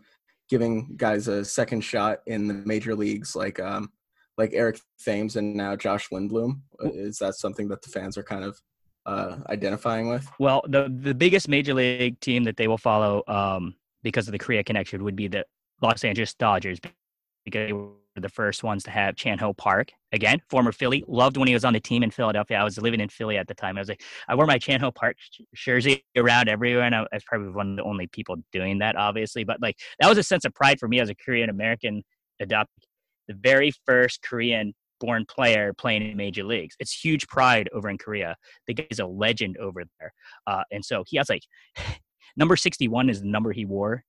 giving 0.48 0.96
guys 0.96 1.28
a 1.28 1.44
second 1.44 1.80
shot 1.82 2.18
in 2.26 2.46
the 2.46 2.54
major 2.54 2.94
leagues, 2.94 3.34
like 3.34 3.58
um, 3.60 3.90
like 4.38 4.50
Eric 4.52 4.78
Thames 5.02 5.36
and 5.36 5.54
now 5.54 5.76
Josh 5.76 6.08
Lindblom? 6.10 6.60
Is 6.80 7.18
that 7.18 7.34
something 7.34 7.68
that 7.68 7.82
the 7.82 7.88
fans 7.88 8.18
are 8.18 8.22
kind 8.22 8.44
of 8.44 8.60
uh, 9.06 9.36
identifying 9.48 10.08
with? 10.08 10.28
Well, 10.38 10.62
the 10.68 10.94
the 11.00 11.14
biggest 11.14 11.48
major 11.48 11.74
league 11.74 12.20
team 12.20 12.44
that 12.44 12.56
they 12.56 12.68
will 12.68 12.78
follow 12.78 13.22
um, 13.28 13.74
because 14.02 14.28
of 14.28 14.32
the 14.32 14.38
Korea 14.38 14.62
connection 14.62 15.02
would 15.04 15.16
be 15.16 15.28
the 15.28 15.44
Los 15.80 16.04
Angeles 16.04 16.34
Dodgers 16.34 16.78
because 17.44 17.68
they 17.68 17.72
were 17.72 17.88
the 18.20 18.28
first 18.28 18.62
ones 18.62 18.82
to 18.84 18.90
have 18.90 19.16
Chan 19.16 19.38
Ho 19.38 19.52
Park. 19.52 19.92
Again, 20.12 20.40
former 20.48 20.72
Philly. 20.72 21.04
Loved 21.08 21.36
when 21.36 21.48
he 21.48 21.54
was 21.54 21.64
on 21.64 21.72
the 21.72 21.80
team 21.80 22.02
in 22.02 22.10
Philadelphia. 22.10 22.58
I 22.58 22.64
was 22.64 22.78
living 22.78 23.00
in 23.00 23.08
Philly 23.08 23.36
at 23.36 23.48
the 23.48 23.54
time. 23.54 23.76
I 23.76 23.80
was 23.80 23.88
like, 23.88 24.02
I 24.28 24.34
wore 24.34 24.46
my 24.46 24.58
Chan 24.58 24.80
Ho 24.80 24.90
Park 24.90 25.16
jersey 25.54 26.04
around 26.16 26.48
everywhere, 26.48 26.84
and 26.84 26.94
I, 26.94 27.06
was 27.12 27.24
probably 27.24 27.50
one 27.50 27.72
of 27.72 27.76
the 27.76 27.82
only 27.82 28.06
people 28.06 28.36
doing 28.52 28.78
that, 28.78 28.96
obviously. 28.96 29.44
But 29.44 29.60
like, 29.60 29.76
that 30.00 30.08
was 30.08 30.18
a 30.18 30.22
sense 30.22 30.44
of 30.44 30.54
pride 30.54 30.78
for 30.78 30.88
me 30.88 31.00
as 31.00 31.10
a 31.10 31.14
Korean 31.14 31.50
American 31.50 32.02
adopted, 32.40 32.84
the 33.28 33.34
very 33.34 33.72
first 33.84 34.22
Korean 34.22 34.74
born 35.00 35.26
player 35.26 35.72
playing 35.74 36.10
in 36.10 36.16
major 36.16 36.44
leagues. 36.44 36.74
It's 36.80 36.92
huge 36.92 37.26
pride 37.28 37.68
over 37.72 37.88
in 37.88 37.98
Korea. 37.98 38.36
The 38.66 38.74
guy's 38.74 38.98
a 38.98 39.06
legend 39.06 39.56
over 39.58 39.84
there. 40.00 40.12
Uh, 40.46 40.62
and 40.70 40.84
so 40.84 41.04
he 41.06 41.16
has 41.18 41.28
like 41.28 41.42
number 42.36 42.56
61 42.56 43.10
is 43.10 43.20
the 43.20 43.28
number 43.28 43.52
he 43.52 43.64
wore 43.64 44.04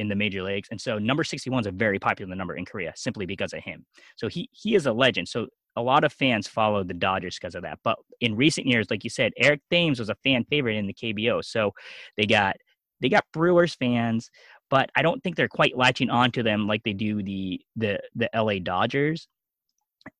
in 0.00 0.08
the 0.08 0.16
major 0.16 0.42
leagues. 0.42 0.68
And 0.70 0.80
so 0.80 0.98
number 0.98 1.22
61 1.22 1.60
is 1.60 1.66
a 1.66 1.70
very 1.70 1.98
popular 1.98 2.34
number 2.34 2.56
in 2.56 2.64
Korea 2.64 2.92
simply 2.96 3.26
because 3.26 3.52
of 3.52 3.60
him. 3.62 3.84
So 4.16 4.28
he 4.28 4.48
he 4.52 4.74
is 4.74 4.86
a 4.86 4.92
legend. 4.92 5.28
So 5.28 5.46
a 5.76 5.82
lot 5.82 6.02
of 6.04 6.12
fans 6.12 6.48
follow 6.48 6.82
the 6.82 6.94
Dodgers 6.94 7.38
because 7.38 7.54
of 7.54 7.62
that. 7.62 7.78
But 7.84 7.98
in 8.20 8.34
recent 8.34 8.66
years, 8.66 8.88
like 8.90 9.04
you 9.04 9.10
said, 9.10 9.32
Eric 9.36 9.60
Thames 9.70 10.00
was 10.00 10.08
a 10.08 10.16
fan 10.24 10.44
favorite 10.44 10.76
in 10.76 10.86
the 10.86 10.94
KBO. 10.94 11.44
So 11.44 11.72
they 12.16 12.26
got 12.26 12.56
they 13.00 13.08
got 13.08 13.24
Brewers 13.32 13.74
fans, 13.74 14.30
but 14.70 14.90
I 14.96 15.02
don't 15.02 15.22
think 15.22 15.36
they're 15.36 15.48
quite 15.48 15.76
latching 15.76 16.10
on 16.10 16.32
to 16.32 16.42
them 16.42 16.66
like 16.66 16.82
they 16.82 16.94
do 16.94 17.22
the 17.22 17.60
the 17.76 18.00
the 18.14 18.30
LA 18.34 18.58
Dodgers. 18.58 19.28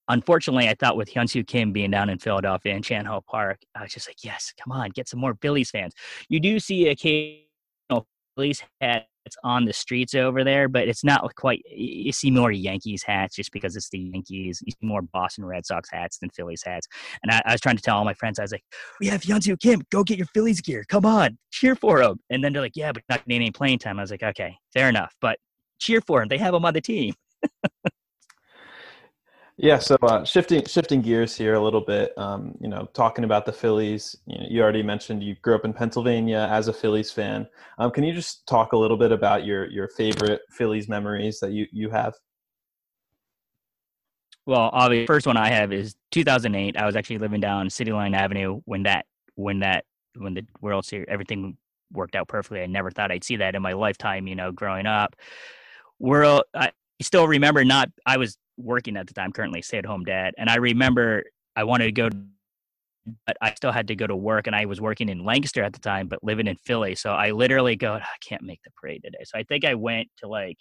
Unfortunately, 0.09 0.69
I 0.69 0.75
thought 0.75 0.99
with 0.99 1.11
Hyunsoo 1.11 1.47
Kim 1.47 1.73
being 1.73 1.91
down 1.91 2.11
in 2.11 2.19
Philadelphia 2.19 2.75
and 2.75 2.85
Chan 2.85 3.07
Ho 3.07 3.23
Park, 3.23 3.61
I 3.75 3.83
was 3.83 3.93
just 3.93 4.07
like, 4.09 4.23
yes, 4.23 4.53
come 4.63 4.73
on, 4.73 4.91
get 4.91 5.09
some 5.09 5.21
more 5.21 5.35
Phillies 5.41 5.71
fans. 5.71 5.95
You 6.29 6.39
do 6.39 6.61
see 6.61 6.89
occasional 6.89 8.07
Phillies 8.37 8.63
had 8.81 9.07
it's 9.27 9.37
on 9.45 9.65
the 9.65 9.73
streets 9.73 10.15
over 10.15 10.45
there, 10.45 10.69
but 10.69 10.89
it's 10.89 11.05
not 11.05 11.35
quite. 11.37 11.63
You 11.71 12.13
see 12.13 12.31
more 12.31 12.51
Yankees 12.53 13.03
hats 13.03 13.37
just 13.37 13.53
because 13.53 13.77
it's 13.77 13.91
the 13.91 13.99
Yankees. 13.99 14.63
You 14.65 14.73
see 14.73 14.87
more 14.87 15.03
Boston 15.03 15.45
Red 15.45 15.67
Sox 15.67 15.91
hats 15.91 16.19
than 16.19 16.31
Phillies 16.31 16.63
hats. 16.63 16.87
And 17.23 17.31
I, 17.31 17.43
I 17.45 17.53
was 17.53 17.61
trying 17.61 17.77
to 17.77 17.83
tell 17.83 17.97
all 17.97 18.05
my 18.05 18.15
friends, 18.15 18.39
I 18.39 18.43
was 18.43 18.53
like, 18.53 18.65
"We 18.99 19.07
have 19.09 19.23
Hyunsoo 19.23 19.61
Kim. 19.61 19.83
Go 19.91 20.05
get 20.05 20.19
your 20.19 20.27
Phillies 20.29 20.61
gear. 20.61 20.85
Come 20.89 21.05
on, 21.05 21.39
cheer 21.51 21.75
for 21.75 22.01
him." 22.03 22.19
And 22.31 22.43
then 22.43 22.53
they're 22.53 22.63
like, 22.63 22.77
"Yeah, 22.77 22.93
but 22.93 23.03
not 23.09 23.25
getting 23.27 23.37
any 23.37 23.51
playing 23.51 23.79
time." 23.79 23.99
I 23.99 24.03
was 24.03 24.11
like, 24.11 24.23
"Okay, 24.23 24.57
fair 24.73 24.89
enough, 24.89 25.15
but 25.21 25.39
cheer 25.79 26.01
for 26.01 26.23
him. 26.23 26.29
They 26.29 26.39
have 26.39 26.55
him 26.55 26.65
on 26.65 26.75
the 26.75 26.81
team." 26.81 27.15
Yeah, 29.63 29.79
so 29.79 29.99
uh, 30.01 30.25
shifting 30.25 30.65
shifting 30.65 31.03
gears 31.03 31.37
here 31.37 31.53
a 31.53 31.61
little 31.63 31.83
bit, 31.83 32.17
um, 32.17 32.57
you 32.63 32.69
know, 32.69 32.89
talking 32.95 33.25
about 33.25 33.45
the 33.45 33.53
Phillies. 33.53 34.17
You, 34.25 34.39
know, 34.39 34.47
you, 34.49 34.63
already 34.63 34.83
mentioned 34.83 35.23
you 35.23 35.37
grew 35.43 35.55
up 35.55 35.67
in 35.67 35.75
Pennsylvania 35.75 36.49
as 36.51 36.69
a 36.69 36.73
Phillies 36.73 37.11
fan. 37.11 37.47
Um, 37.77 37.91
can 37.91 38.03
you 38.03 38.15
just 38.15 38.47
talk 38.47 38.73
a 38.73 38.77
little 38.77 38.97
bit 38.97 39.13
about 39.13 39.45
your 39.45 39.71
your 39.71 39.89
favorite 39.89 40.41
Phillies 40.49 40.89
memories 40.89 41.41
that 41.41 41.53
you 41.53 41.67
you 41.73 41.91
have? 41.91 42.15
Well, 44.47 44.71
obviously, 44.73 45.07
first 45.07 45.27
one 45.27 45.37
I 45.37 45.51
have 45.51 45.75
is 45.75 45.95
2008. 46.13 46.79
I 46.79 46.87
was 46.87 46.97
actually 46.97 47.19
living 47.19 47.43
down 47.43 47.69
City 47.69 47.93
Line 47.93 48.15
Avenue 48.15 48.63
when 48.65 48.85
that 48.85 49.05
when 49.35 49.59
that 49.59 49.85
when 50.17 50.33
the 50.33 50.47
World 50.63 50.87
Series 50.87 51.07
everything 51.11 51.59
worked 51.93 52.15
out 52.15 52.29
perfectly. 52.29 52.63
I 52.63 52.67
never 52.67 52.91
thought 52.91 53.13
I'd 53.13 53.25
see 53.25 53.37
that 53.37 53.55
in 53.55 53.61
my 53.61 53.75
lifetime. 53.75 54.27
You 54.27 54.37
know, 54.37 54.53
growing 54.53 54.87
up, 54.87 55.17
world. 55.99 56.45
I 56.55 56.73
still 57.03 57.29
remember 57.29 57.63
not. 57.63 57.91
I 58.07 58.17
was 58.17 58.39
working 58.63 58.97
at 58.97 59.07
the 59.07 59.15
time, 59.15 59.33
currently 59.33 59.63
stay 59.63 59.79
at 59.79 59.87
home 59.87 60.05
dad. 60.05 60.35
And 60.39 60.49
I 60.49 60.57
remember 60.57 61.25
I 61.57 61.65
wanted 61.65 61.87
to 61.87 61.93
go, 61.93 62.09
but 63.27 63.37
I 63.41 63.55
still 63.55 63.73
had 63.73 63.89
to 63.89 63.97
go 63.97 64.07
to 64.07 64.17
work. 64.17 64.47
And 64.47 64.57
I 64.57 64.67
was 64.67 64.81
working 64.81 65.09
in 65.09 65.25
Lancaster 65.25 65.63
at 65.63 65.73
the 65.73 65.81
time, 65.81 66.09
but 66.09 66.23
living 66.23 66.47
in 66.47 66.57
Philly. 66.57 66.95
So 66.95 67.13
I 67.13 67.31
literally 67.31 67.77
go, 67.77 67.95
I 67.95 68.05
can't 68.27 68.43
make 68.43 68.61
the 68.65 68.71
parade 68.81 69.03
today. 69.05 69.25
So 69.25 69.39
I 69.39 69.43
think 69.45 69.65
I 69.65 69.75
went 69.75 70.09
to 70.19 70.29
like 70.29 70.59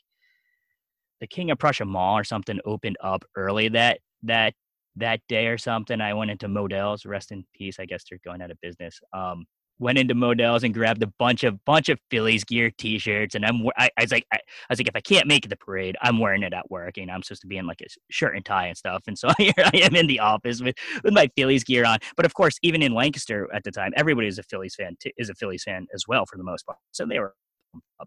the 1.22 1.28
King 1.28 1.52
of 1.52 1.60
Prussia 1.60 1.86
Mall 1.86 2.18
or 2.18 2.24
something 2.24 2.60
opened 2.66 2.98
up 3.04 3.24
early 3.36 3.70
that 3.70 4.00
that 4.24 4.54
that 4.96 5.22
day 5.28 5.48
or 5.48 5.58
something. 5.58 6.02
I 6.02 6.14
went 6.14 6.32
into 6.32 6.48
Modell's, 6.48 7.06
rest 7.06 7.32
in 7.32 7.46
peace. 7.54 7.78
I 7.80 7.86
guess 7.86 8.04
they're 8.10 8.20
going 8.24 8.42
out 8.42 8.52
of 8.52 8.60
business. 8.62 9.00
Um, 9.14 9.46
went 9.80 9.98
into 9.98 10.14
Modell's 10.14 10.64
and 10.64 10.74
grabbed 10.74 11.02
a 11.04 11.08
bunch 11.20 11.44
of 11.44 11.64
bunch 11.66 11.90
of 11.90 12.00
Phillies 12.12 12.44
gear 12.44 12.72
T-shirts, 12.78 13.36
and 13.36 13.46
I'm 13.46 13.66
I, 13.78 13.90
I 13.98 14.02
was 14.04 14.12
like 14.12 14.26
I, 14.32 14.38
I, 14.38 14.40
was 14.70 14.80
like 14.80 14.88
if 14.88 14.96
I 14.96 15.02
can't 15.02 15.28
make 15.28 15.50
the 15.50 15.56
parade, 15.56 15.98
I'm 16.02 16.20
wearing 16.20 16.44
it 16.44 16.54
at 16.54 16.70
work, 16.70 16.98
and 16.98 17.10
I'm 17.10 17.24
supposed 17.24 17.42
to 17.42 17.48
be 17.48 17.58
in 17.58 17.66
like 17.66 17.82
a 17.82 17.88
shirt 18.10 18.36
and 18.36 18.46
tie 18.46 18.68
and 18.68 18.78
stuff, 18.78 19.04
and 19.08 19.18
so 19.18 19.30
here 19.38 19.54
I 19.58 19.78
am 19.78 19.96
in 19.96 20.08
the 20.08 20.20
office 20.20 20.62
with 20.62 20.76
with 21.04 21.14
my 21.14 21.30
Phillies 21.36 21.64
gear 21.64 21.86
on. 21.86 22.00
But 22.16 22.26
of 22.26 22.34
course, 22.34 22.58
even 22.64 22.82
in 22.82 22.94
Lancaster 22.94 23.48
at 23.54 23.64
the 23.64 23.72
time, 23.72 23.92
everybody 23.96 24.28
is 24.28 24.38
a 24.38 24.44
Phillies 24.44 24.76
fan 24.76 24.96
t- 25.00 25.14
is 25.18 25.30
a 25.30 25.36
Phillies 25.36 25.64
fan 25.64 25.88
as 25.94 26.04
well 26.08 26.26
for 26.26 26.38
the 26.38 26.44
most 26.44 26.66
part, 26.66 26.80
so 26.92 27.06
they 27.06 27.20
were 27.20 27.34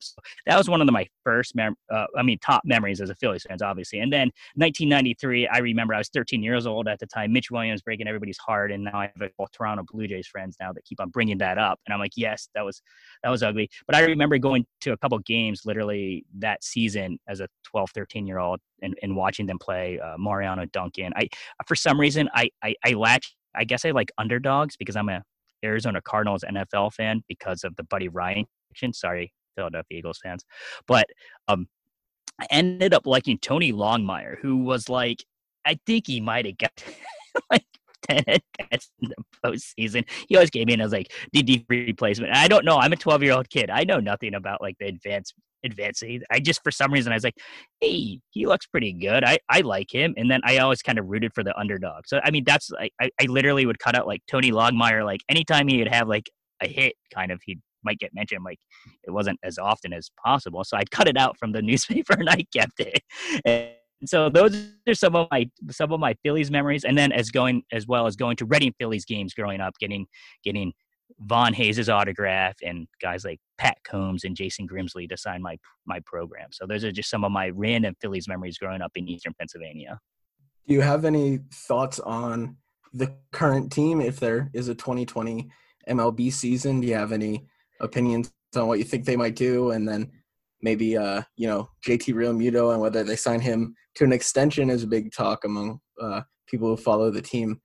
so 0.00 0.14
that 0.46 0.56
was 0.56 0.68
one 0.68 0.80
of 0.80 0.86
the, 0.86 0.92
my 0.92 1.06
first, 1.24 1.54
mem- 1.54 1.76
uh, 1.90 2.06
I 2.16 2.22
mean, 2.22 2.38
top 2.38 2.62
memories 2.64 3.00
as 3.00 3.10
a 3.10 3.14
Phillies 3.14 3.44
fans, 3.48 3.62
obviously. 3.62 4.00
And 4.00 4.12
then 4.12 4.30
1993, 4.56 5.48
I 5.48 5.58
remember 5.58 5.94
I 5.94 5.98
was 5.98 6.08
13 6.08 6.42
years 6.42 6.66
old 6.66 6.88
at 6.88 6.98
the 6.98 7.06
time. 7.06 7.32
Mitch 7.32 7.50
Williams 7.50 7.82
breaking 7.82 8.08
everybody's 8.08 8.38
heart, 8.38 8.72
and 8.72 8.84
now 8.84 9.00
I 9.00 9.12
have 9.16 9.30
a 9.30 9.46
Toronto 9.52 9.84
Blue 9.90 10.06
Jays 10.06 10.26
friends 10.26 10.56
now 10.60 10.72
that 10.72 10.84
keep 10.84 11.00
on 11.00 11.10
bringing 11.10 11.38
that 11.38 11.58
up. 11.58 11.78
And 11.86 11.92
I'm 11.92 12.00
like, 12.00 12.12
yes, 12.16 12.48
that 12.54 12.64
was 12.64 12.82
that 13.22 13.30
was 13.30 13.42
ugly. 13.42 13.68
But 13.86 13.96
I 13.96 14.00
remember 14.00 14.38
going 14.38 14.66
to 14.82 14.92
a 14.92 14.96
couple 14.96 15.18
games 15.20 15.62
literally 15.64 16.24
that 16.38 16.64
season 16.64 17.18
as 17.28 17.40
a 17.40 17.48
12, 17.64 17.90
13 17.90 18.26
year 18.26 18.38
old, 18.38 18.60
and, 18.82 18.94
and 19.02 19.16
watching 19.16 19.46
them 19.46 19.58
play 19.58 20.00
uh, 20.00 20.16
Mariano 20.18 20.66
Duncan. 20.66 21.12
I 21.16 21.28
for 21.66 21.74
some 21.74 22.00
reason 22.00 22.28
I 22.34 22.50
I, 22.62 22.74
I 22.84 22.92
latch. 22.92 23.34
I 23.54 23.64
guess 23.64 23.84
I 23.84 23.90
like 23.90 24.10
underdogs 24.16 24.76
because 24.78 24.96
I'm 24.96 25.10
a 25.10 25.22
Arizona 25.64 26.00
Cardinals 26.00 26.42
NFL 26.42 26.94
fan 26.94 27.22
because 27.28 27.64
of 27.64 27.76
the 27.76 27.84
Buddy 27.84 28.08
Ryan. 28.08 28.46
Sorry, 28.92 29.30
Philadelphia 29.56 29.98
Eagles 29.98 30.20
fans. 30.22 30.44
But 30.86 31.06
um, 31.48 31.66
I 32.40 32.46
ended 32.50 32.94
up 32.94 33.06
liking 33.06 33.38
Tony 33.38 33.72
Longmire, 33.72 34.38
who 34.40 34.58
was 34.58 34.88
like, 34.88 35.24
I 35.64 35.78
think 35.86 36.06
he 36.06 36.20
might 36.20 36.46
have 36.46 36.58
got 36.58 36.84
like 37.50 37.64
10 38.02 38.24
at 38.26 38.42
in 39.00 39.08
the 39.08 39.24
postseason. 39.44 40.08
He 40.28 40.36
always 40.36 40.50
came 40.50 40.68
in 40.68 40.80
as 40.80 40.92
like 40.92 41.12
DD 41.34 41.64
replacement. 41.68 42.34
I 42.34 42.48
don't 42.48 42.64
know. 42.64 42.78
I'm 42.78 42.92
a 42.92 42.96
12 42.96 43.22
year 43.22 43.32
old 43.32 43.48
kid. 43.48 43.70
I 43.70 43.84
know 43.84 44.00
nothing 44.00 44.34
about 44.34 44.60
like 44.60 44.76
the 44.78 44.86
advanced 44.86 45.34
advancing. 45.64 46.22
I 46.30 46.40
just 46.40 46.60
for 46.64 46.72
some 46.72 46.92
reason 46.92 47.12
I 47.12 47.16
was 47.16 47.24
like, 47.24 47.36
hey, 47.80 48.20
he 48.30 48.46
looks 48.46 48.66
pretty 48.66 48.92
good. 48.92 49.24
I, 49.24 49.38
I 49.48 49.60
like 49.60 49.92
him. 49.92 50.14
And 50.16 50.30
then 50.30 50.40
I 50.44 50.58
always 50.58 50.82
kind 50.82 50.98
of 50.98 51.06
rooted 51.06 51.32
for 51.34 51.44
the 51.44 51.56
underdog. 51.58 52.06
So 52.06 52.20
I 52.24 52.30
mean 52.30 52.44
that's 52.44 52.70
I, 52.78 52.90
I, 53.00 53.10
I 53.20 53.26
literally 53.26 53.66
would 53.66 53.78
cut 53.78 53.94
out 53.94 54.06
like 54.06 54.22
Tony 54.28 54.50
Longmire 54.50 55.04
like 55.04 55.20
anytime 55.28 55.68
he 55.68 55.78
would 55.78 55.92
have 55.92 56.08
like 56.08 56.28
a 56.60 56.66
hit 56.68 56.94
kind 57.14 57.30
of 57.30 57.40
he'd 57.44 57.60
might 57.84 57.98
get 57.98 58.14
mentioned. 58.14 58.44
Like 58.44 58.58
it 59.04 59.10
wasn't 59.10 59.38
as 59.42 59.58
often 59.58 59.92
as 59.92 60.10
possible, 60.24 60.64
so 60.64 60.76
I'd 60.76 60.90
cut 60.90 61.08
it 61.08 61.16
out 61.16 61.38
from 61.38 61.52
the 61.52 61.62
newspaper 61.70 62.14
and 62.14 62.28
I 62.28 62.44
kept 62.54 62.80
it. 62.80 63.02
And 63.44 63.70
so 64.06 64.28
those 64.28 64.70
are 64.88 64.94
some 64.94 65.14
of 65.14 65.28
my 65.30 65.48
some 65.70 65.92
of 65.92 66.00
my 66.00 66.14
Phillies 66.22 66.50
memories, 66.50 66.84
and 66.84 66.96
then 66.96 67.12
as 67.12 67.30
going 67.30 67.62
as 67.72 67.86
well 67.86 68.06
as 68.06 68.16
going 68.16 68.36
to 68.36 68.46
Reading 68.46 68.74
Phillies 68.78 69.04
games 69.04 69.34
growing 69.34 69.60
up, 69.60 69.74
getting 69.78 70.06
getting 70.44 70.72
Von 71.20 71.52
Hayes' 71.54 71.88
autograph 71.88 72.54
and 72.62 72.86
guys 73.00 73.24
like 73.24 73.38
Pat 73.58 73.76
Combs 73.84 74.24
and 74.24 74.36
Jason 74.36 74.66
Grimsley 74.66 75.08
to 75.08 75.16
sign 75.16 75.42
my 75.42 75.56
my 75.86 76.00
program. 76.04 76.48
So 76.52 76.66
those 76.66 76.84
are 76.84 76.92
just 76.92 77.10
some 77.10 77.24
of 77.24 77.32
my 77.32 77.50
random 77.50 77.94
Phillies 78.00 78.28
memories 78.28 78.58
growing 78.58 78.82
up 78.82 78.92
in 78.94 79.08
Eastern 79.08 79.34
Pennsylvania. 79.38 79.98
Do 80.66 80.74
you 80.74 80.80
have 80.80 81.04
any 81.04 81.40
thoughts 81.52 81.98
on 82.00 82.56
the 82.92 83.14
current 83.32 83.72
team 83.72 84.00
if 84.00 84.20
there 84.20 84.50
is 84.52 84.68
a 84.68 84.74
2020 84.74 85.50
MLB 85.88 86.32
season? 86.32 86.80
Do 86.80 86.86
you 86.86 86.94
have 86.94 87.12
any 87.12 87.46
opinions 87.82 88.32
on 88.56 88.66
what 88.66 88.78
you 88.78 88.84
think 88.84 89.04
they 89.04 89.16
might 89.16 89.36
do, 89.36 89.72
and 89.72 89.86
then 89.86 90.10
maybe 90.62 90.96
uh, 90.96 91.22
you 91.36 91.46
know 91.46 91.68
JT 91.86 92.14
Realmuto 92.14 92.72
and 92.72 92.80
whether 92.80 93.04
they 93.04 93.16
sign 93.16 93.40
him 93.40 93.74
to 93.96 94.04
an 94.04 94.12
extension 94.12 94.70
is 94.70 94.84
a 94.84 94.86
big 94.86 95.12
talk 95.12 95.44
among 95.44 95.80
uh, 96.00 96.22
people 96.46 96.68
who 96.68 96.76
follow 96.76 97.10
the 97.10 97.22
team. 97.22 97.60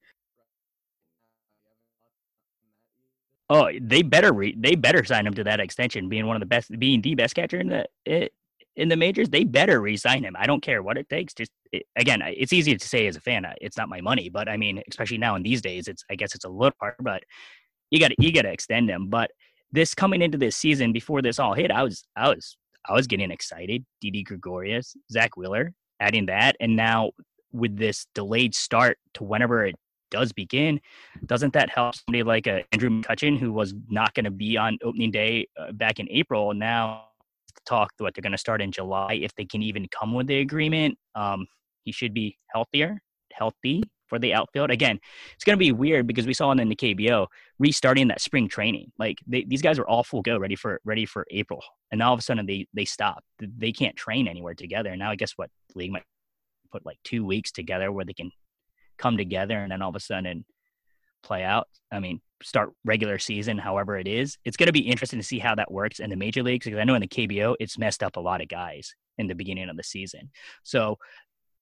Oh, 3.49 3.69
they 3.80 4.01
better 4.01 4.34
re- 4.34 4.58
they 4.58 4.75
better 4.75 5.06
sign 5.06 5.25
him 5.25 5.34
to 5.36 5.43
that 5.45 5.62
extension. 5.62 6.10
Being 6.10 6.27
one 6.27 6.36
of 6.36 6.41
the 6.41 6.47
best, 6.47 6.77
being 6.77 7.01
the 7.01 7.15
best 7.15 7.36
catcher 7.36 7.60
in 7.60 7.69
the 7.69 8.30
in 8.75 8.89
the 8.89 8.95
majors, 8.95 9.30
they 9.30 9.43
better 9.43 9.82
re-sign 9.82 10.23
him. 10.23 10.36
I 10.38 10.45
don't 10.45 10.62
care 10.62 10.84
what 10.84 10.97
it 10.97 11.10
takes. 11.10 11.34
Just 11.34 11.51
it, 11.71 11.84
again, 11.95 12.21
it's 12.23 12.53
easy 12.53 12.75
to 12.75 12.88
say 12.88 13.08
as 13.08 13.15
a 13.15 13.21
fan. 13.21 13.45
It's 13.60 13.77
not 13.77 13.89
my 13.89 14.01
money, 14.01 14.30
but 14.30 14.47
I 14.47 14.58
mean, 14.58 14.82
especially 14.89 15.17
now 15.17 15.36
in 15.36 15.43
these 15.43 15.62
days, 15.62 15.88
it's 15.88 16.03
I 16.10 16.15
guess 16.15 16.36
it's 16.36 16.45
a 16.45 16.49
little 16.49 16.75
hard, 16.80 16.95
but 16.99 17.23
you 17.89 17.99
got 17.99 18.12
you 18.19 18.32
got 18.34 18.43
to 18.43 18.51
extend 18.51 18.89
him. 18.89 19.08
But 19.10 19.32
this 19.71 19.93
coming 19.93 20.21
into 20.21 20.38
this 20.38 20.56
season 20.56 20.91
before 20.91 21.21
this 21.21 21.39
all 21.39 21.53
hit, 21.53 21.71
I 21.71 21.84
was 21.84 22.03
I 22.15 22.30
was 22.30 22.58
I 22.88 22.93
was 22.93 23.08
getting 23.08 23.32
excited. 23.32 23.86
Didi 24.01 24.23
Gregorius, 24.23 24.95
Zack 25.12 25.38
Wheeler, 25.38 25.73
adding 25.99 26.25
that, 26.27 26.56
and 26.60 26.75
now 26.75 27.12
with 27.51 27.77
this 27.77 28.08
delayed 28.13 28.53
start 28.56 28.97
to 29.15 29.23
whenever 29.23 29.65
it 29.65 29.75
does 30.10 30.32
begin, 30.32 30.80
doesn't 31.25 31.53
that 31.53 31.69
help 31.69 31.95
somebody 31.95 32.23
like 32.23 32.47
uh, 32.47 32.62
Andrew 32.71 32.89
McCutchen, 32.89 33.38
who 33.38 33.51
was 33.51 33.73
not 33.89 34.13
going 34.13 34.23
to 34.25 34.32
be 34.32 34.58
on 34.58 34.77
opening 34.84 35.12
day 35.12 35.47
uh, 35.60 35.71
back 35.73 35.99
in 35.99 36.08
April, 36.10 36.53
now 36.53 37.06
talk 37.65 37.91
what 37.97 38.13
they're 38.13 38.21
going 38.21 38.32
to 38.32 38.38
start 38.38 38.62
in 38.62 38.71
July 38.71 39.15
if 39.15 39.34
they 39.36 39.45
can 39.45 39.62
even 39.62 39.86
come 39.97 40.13
with 40.13 40.27
the 40.27 40.39
agreement. 40.39 40.97
Um, 41.15 41.45
he 41.84 41.91
should 41.91 42.13
be 42.13 42.38
healthier, 42.53 42.99
healthy, 43.34 43.84
for 44.07 44.19
the 44.19 44.33
outfield. 44.33 44.71
Again, 44.71 44.99
it's 45.35 45.43
going 45.43 45.57
to 45.57 45.63
be 45.63 45.71
weird 45.71 46.07
because 46.07 46.25
we 46.25 46.33
saw 46.33 46.51
in 46.51 46.69
the 46.69 46.75
KBO 46.75 47.27
restarting 47.59 48.07
that 48.07 48.21
spring 48.21 48.47
training. 48.47 48.91
Like 48.97 49.19
they, 49.27 49.43
these 49.47 49.61
guys 49.61 49.79
are 49.79 49.87
all 49.87 50.03
full 50.03 50.21
go, 50.21 50.37
ready 50.37 50.55
for 50.55 50.79
ready 50.83 51.05
for 51.05 51.25
April, 51.31 51.61
and 51.91 51.99
now 51.99 52.09
all 52.09 52.13
of 52.13 52.19
a 52.19 52.23
sudden 52.23 52.45
they 52.45 52.67
they 52.73 52.85
stop. 52.85 53.23
They 53.39 53.71
can't 53.71 53.95
train 53.95 54.27
anywhere 54.27 54.53
together. 54.53 54.89
And 54.89 54.99
now 54.99 55.11
I 55.11 55.15
guess 55.15 55.33
what 55.35 55.49
the 55.73 55.79
league 55.79 55.91
might 55.91 56.03
put 56.71 56.85
like 56.85 56.99
two 57.03 57.25
weeks 57.25 57.51
together 57.51 57.91
where 57.91 58.05
they 58.05 58.13
can 58.13 58.31
come 58.97 59.17
together, 59.17 59.57
and 59.57 59.71
then 59.71 59.81
all 59.81 59.89
of 59.89 59.95
a 59.95 59.99
sudden 59.99 60.45
play 61.23 61.43
out. 61.43 61.67
I 61.91 61.99
mean, 61.99 62.21
start 62.41 62.71
regular 62.85 63.19
season, 63.19 63.57
however 63.57 63.97
it 63.97 64.07
is. 64.07 64.37
It's 64.45 64.57
going 64.57 64.67
to 64.67 64.73
be 64.73 64.87
interesting 64.87 65.19
to 65.19 65.25
see 65.25 65.39
how 65.39 65.55
that 65.55 65.71
works 65.71 65.99
in 65.99 66.09
the 66.09 66.15
major 66.15 66.43
leagues 66.43 66.65
because 66.65 66.79
I 66.79 66.83
know 66.83 66.95
in 66.95 67.01
the 67.01 67.07
KBO 67.07 67.55
it's 67.59 67.77
messed 67.77 68.03
up 68.03 68.15
a 68.15 68.19
lot 68.19 68.41
of 68.41 68.47
guys 68.47 68.93
in 69.17 69.27
the 69.27 69.35
beginning 69.35 69.69
of 69.69 69.77
the 69.77 69.83
season. 69.83 70.29
So 70.63 70.97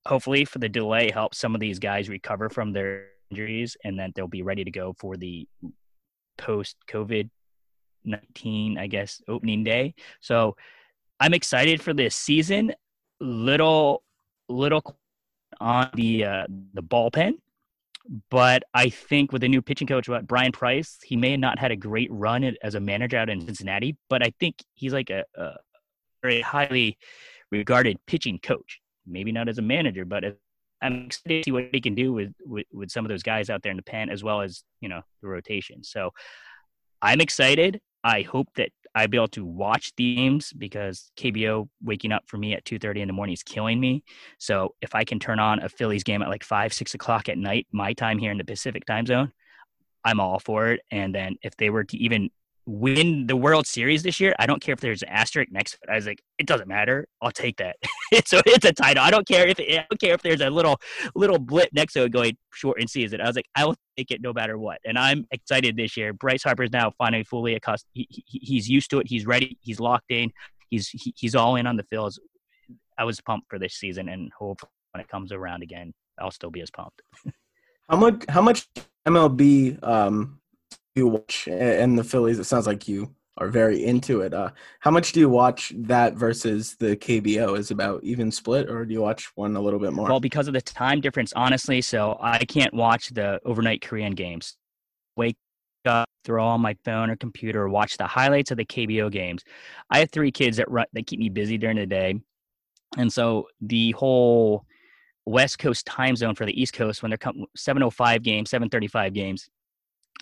hopefully 0.05 0.45
for 0.45 0.59
the 0.59 0.69
delay 0.69 1.11
help 1.11 1.33
some 1.33 1.55
of 1.55 1.61
these 1.61 1.79
guys 1.79 2.09
recover 2.09 2.49
from 2.49 2.71
their 2.71 3.07
injuries 3.31 3.75
and 3.83 3.97
then 3.99 4.11
they'll 4.15 4.27
be 4.27 4.43
ready 4.43 4.63
to 4.63 4.71
go 4.71 4.93
for 4.99 5.17
the 5.17 5.47
post 6.37 6.75
COVID 6.89 7.29
19, 8.05 8.77
I 8.77 8.87
guess, 8.87 9.21
opening 9.27 9.63
day. 9.63 9.93
So 10.21 10.55
I'm 11.19 11.33
excited 11.33 11.81
for 11.81 11.93
this 11.93 12.15
season. 12.15 12.73
Little, 13.19 14.03
little 14.49 14.97
on 15.59 15.89
the 15.93 16.25
uh, 16.25 16.45
the 16.73 16.83
bullpen, 16.83 17.33
but 18.29 18.63
I 18.73 18.89
think 18.89 19.31
with 19.31 19.41
the 19.41 19.47
new 19.47 19.61
pitching 19.61 19.87
coach, 19.87 20.09
what 20.09 20.27
Bryan 20.27 20.51
Price, 20.51 20.99
he 21.03 21.15
may 21.15 21.31
have 21.31 21.39
not 21.39 21.57
had 21.57 21.71
a 21.71 21.77
great 21.77 22.11
run 22.11 22.55
as 22.61 22.75
a 22.75 22.79
manager 22.79 23.17
out 23.17 23.29
in 23.29 23.45
Cincinnati, 23.45 23.95
but 24.09 24.21
I 24.21 24.33
think 24.39 24.57
he's 24.73 24.91
like 24.91 25.09
a, 25.09 25.23
a 25.35 25.53
very 26.21 26.41
highly 26.41 26.97
regarded 27.51 27.97
pitching 28.05 28.37
coach 28.39 28.81
maybe 29.07 29.31
not 29.31 29.49
as 29.49 29.57
a 29.57 29.61
manager, 29.61 30.05
but 30.05 30.23
I'm 30.81 31.05
excited 31.05 31.39
to 31.39 31.43
see 31.45 31.51
what 31.51 31.69
he 31.71 31.81
can 31.81 31.95
do 31.95 32.13
with, 32.13 32.33
with, 32.45 32.67
with 32.71 32.91
some 32.91 33.05
of 33.05 33.09
those 33.09 33.23
guys 33.23 33.49
out 33.49 33.61
there 33.63 33.71
in 33.71 33.77
the 33.77 33.83
pen 33.83 34.09
as 34.09 34.23
well 34.23 34.41
as 34.41 34.63
you 34.81 34.89
know 34.89 35.01
the 35.21 35.27
rotation. 35.27 35.83
So 35.83 36.11
I'm 37.01 37.21
excited. 37.21 37.79
I 38.03 38.21
hope 38.21 38.47
that 38.55 38.69
I'd 38.93 39.11
be 39.11 39.17
able 39.17 39.27
to 39.29 39.45
watch 39.45 39.91
the 39.97 40.15
games 40.15 40.53
because 40.53 41.11
KBO 41.17 41.67
waking 41.83 42.11
up 42.11 42.23
for 42.27 42.37
me 42.37 42.53
at 42.53 42.63
2:30 42.65 43.01
in 43.01 43.07
the 43.07 43.13
morning 43.13 43.33
is 43.33 43.43
killing 43.43 43.79
me. 43.79 44.03
So 44.39 44.75
if 44.81 44.95
I 44.95 45.03
can 45.03 45.19
turn 45.19 45.39
on 45.39 45.59
a 45.59 45.69
Phillies 45.69 46.03
game 46.03 46.21
at 46.21 46.29
like 46.29 46.43
five, 46.43 46.73
six 46.73 46.93
o'clock 46.93 47.27
at 47.29 47.37
night, 47.37 47.67
my 47.71 47.93
time 47.93 48.17
here 48.17 48.31
in 48.31 48.37
the 48.37 48.45
Pacific 48.45 48.85
time 48.85 49.05
zone, 49.05 49.31
I'm 50.03 50.19
all 50.19 50.39
for 50.39 50.69
it. 50.69 50.81
And 50.91 51.13
then 51.13 51.35
if 51.41 51.57
they 51.57 51.69
were 51.69 51.83
to 51.83 51.97
even 51.97 52.29
win 52.65 53.27
the 53.27 53.35
World 53.35 53.67
Series 53.67 54.01
this 54.01 54.19
year, 54.19 54.33
I 54.39 54.45
don't 54.47 54.61
care 54.61 54.73
if 54.73 54.79
there's 54.79 55.03
an 55.03 55.09
asterisk 55.09 55.51
next 55.51 55.71
to 55.71 55.77
it. 55.83 55.89
I 55.89 55.95
was 55.95 56.07
like, 56.07 56.21
it 56.39 56.47
doesn't 56.47 56.67
matter. 56.67 57.07
I'll 57.21 57.31
take 57.31 57.57
that. 57.57 57.75
so 58.25 58.41
it's 58.45 58.65
a 58.65 58.73
title. 58.73 59.03
I 59.03 59.11
don't 59.11 59.27
care 59.27 59.47
if 59.47 59.59
it, 59.59 59.71
I 59.71 59.85
don't 59.89 60.01
care 60.01 60.13
if 60.13 60.21
there's 60.21 60.41
a 60.41 60.49
little 60.49 60.77
little 61.13 61.37
blip 61.37 61.69
next 61.73 61.93
to 61.93 62.03
it 62.03 62.11
going 62.11 62.37
short 62.53 62.81
in 62.81 62.87
season. 62.87 63.21
I 63.21 63.27
was 63.27 63.35
like, 63.35 63.47
I 63.55 63.65
will 63.65 63.75
take 63.97 64.11
it 64.11 64.21
no 64.21 64.33
matter 64.33 64.57
what. 64.57 64.79
And 64.85 64.97
I'm 64.97 65.25
excited 65.31 65.77
this 65.77 65.95
year. 65.95 66.13
Bryce 66.13 66.43
Harper's 66.43 66.71
now 66.71 66.91
finally 66.97 67.23
fully 67.23 67.55
accustomed. 67.55 67.91
He, 67.93 68.07
he, 68.09 68.39
he's 68.39 68.67
used 68.67 68.89
to 68.91 68.99
it. 68.99 69.07
He's 69.07 69.25
ready. 69.25 69.57
He's 69.61 69.79
locked 69.79 70.11
in. 70.11 70.31
He's 70.69 70.89
he, 70.89 71.13
he's 71.15 71.35
all 71.35 71.55
in 71.55 71.67
on 71.67 71.77
the 71.77 71.83
fields. 71.83 72.19
I 72.97 73.03
was 73.03 73.21
pumped 73.21 73.49
for 73.49 73.59
this 73.59 73.75
season, 73.75 74.09
and 74.09 74.31
hopefully 74.37 74.71
when 74.91 75.01
it 75.01 75.09
comes 75.09 75.31
around 75.31 75.61
again, 75.61 75.93
I'll 76.19 76.31
still 76.31 76.49
be 76.49 76.61
as 76.61 76.71
pumped. 76.71 77.01
how 77.89 77.97
much 77.97 78.23
how 78.29 78.41
much 78.41 78.67
MLB 79.05 79.83
um, 79.83 80.39
you 80.95 81.07
watch 81.07 81.47
and 81.47 81.97
the 81.97 82.03
Phillies? 82.03 82.39
It 82.39 82.45
sounds 82.45 82.67
like 82.67 82.87
you 82.87 83.13
are 83.37 83.49
very 83.49 83.83
into 83.83 84.21
it. 84.21 84.33
Uh, 84.33 84.51
how 84.79 84.91
much 84.91 85.11
do 85.11 85.19
you 85.19 85.29
watch 85.29 85.73
that 85.75 86.13
versus 86.13 86.75
the 86.79 86.95
KBO? 86.95 87.57
Is 87.57 87.71
about 87.71 88.03
even 88.03 88.31
split, 88.31 88.69
or 88.69 88.85
do 88.85 88.93
you 88.93 89.01
watch 89.01 89.31
one 89.35 89.55
a 89.55 89.61
little 89.61 89.79
bit 89.79 89.93
more? 89.93 90.07
Well, 90.07 90.21
because 90.21 90.47
of 90.47 90.53
the 90.53 90.61
time 90.61 91.01
difference, 91.01 91.33
honestly, 91.35 91.81
so 91.81 92.17
I 92.21 92.39
can't 92.45 92.73
watch 92.73 93.09
the 93.09 93.39
overnight 93.45 93.81
Korean 93.81 94.13
games. 94.13 94.55
Wake 95.17 95.37
up, 95.85 96.07
throw 96.23 96.45
on 96.45 96.61
my 96.61 96.77
phone 96.85 97.09
or 97.09 97.17
computer, 97.17 97.67
watch 97.67 97.97
the 97.97 98.07
highlights 98.07 98.51
of 98.51 98.57
the 98.57 98.65
KBO 98.65 99.11
games. 99.11 99.43
I 99.89 99.99
have 99.99 100.11
three 100.11 100.31
kids 100.31 100.57
that 100.57 100.71
run 100.71 100.85
that 100.93 101.05
keep 101.05 101.19
me 101.19 101.29
busy 101.29 101.57
during 101.57 101.77
the 101.77 101.85
day, 101.85 102.21
and 102.97 103.11
so 103.11 103.47
the 103.59 103.91
whole 103.91 104.65
West 105.25 105.59
Coast 105.59 105.85
time 105.85 106.15
zone 106.15 106.35
for 106.35 106.45
the 106.45 106.59
East 106.59 106.73
Coast 106.73 107.01
when 107.03 107.09
they're 107.09 107.33
7:05 107.57 108.23
games, 108.23 108.49
7:35 108.49 109.13
games, 109.13 109.49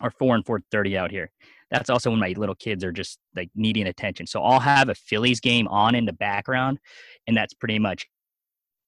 or 0.01 0.11
four 0.11 0.35
and 0.35 0.45
4:30 0.45 0.97
out 0.97 1.11
here. 1.11 1.31
That's 1.71 1.89
also 1.89 2.11
when 2.11 2.19
my 2.19 2.33
little 2.37 2.55
kids 2.55 2.83
are 2.83 2.91
just 2.91 3.19
like 3.35 3.49
needing 3.55 3.87
attention. 3.87 4.27
So 4.27 4.43
I'll 4.43 4.59
have 4.59 4.89
a 4.89 4.95
Phillies 4.95 5.39
game 5.39 5.67
on 5.67 5.95
in 5.95 6.05
the 6.05 6.13
background, 6.13 6.79
and 7.27 7.35
that's 7.35 7.53
pretty 7.53 7.79
much 7.79 8.07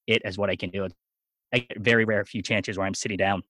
it 0.07 0.21
as 0.25 0.37
what 0.37 0.49
I 0.49 0.55
can 0.55 0.69
do. 0.69 0.87
I 1.53 1.59
get 1.59 1.79
very 1.79 2.05
rare 2.05 2.23
few 2.25 2.41
chances 2.41 2.77
where 2.77 2.85
I'm 2.85 2.93
sitting 2.93 3.17
down 3.17 3.43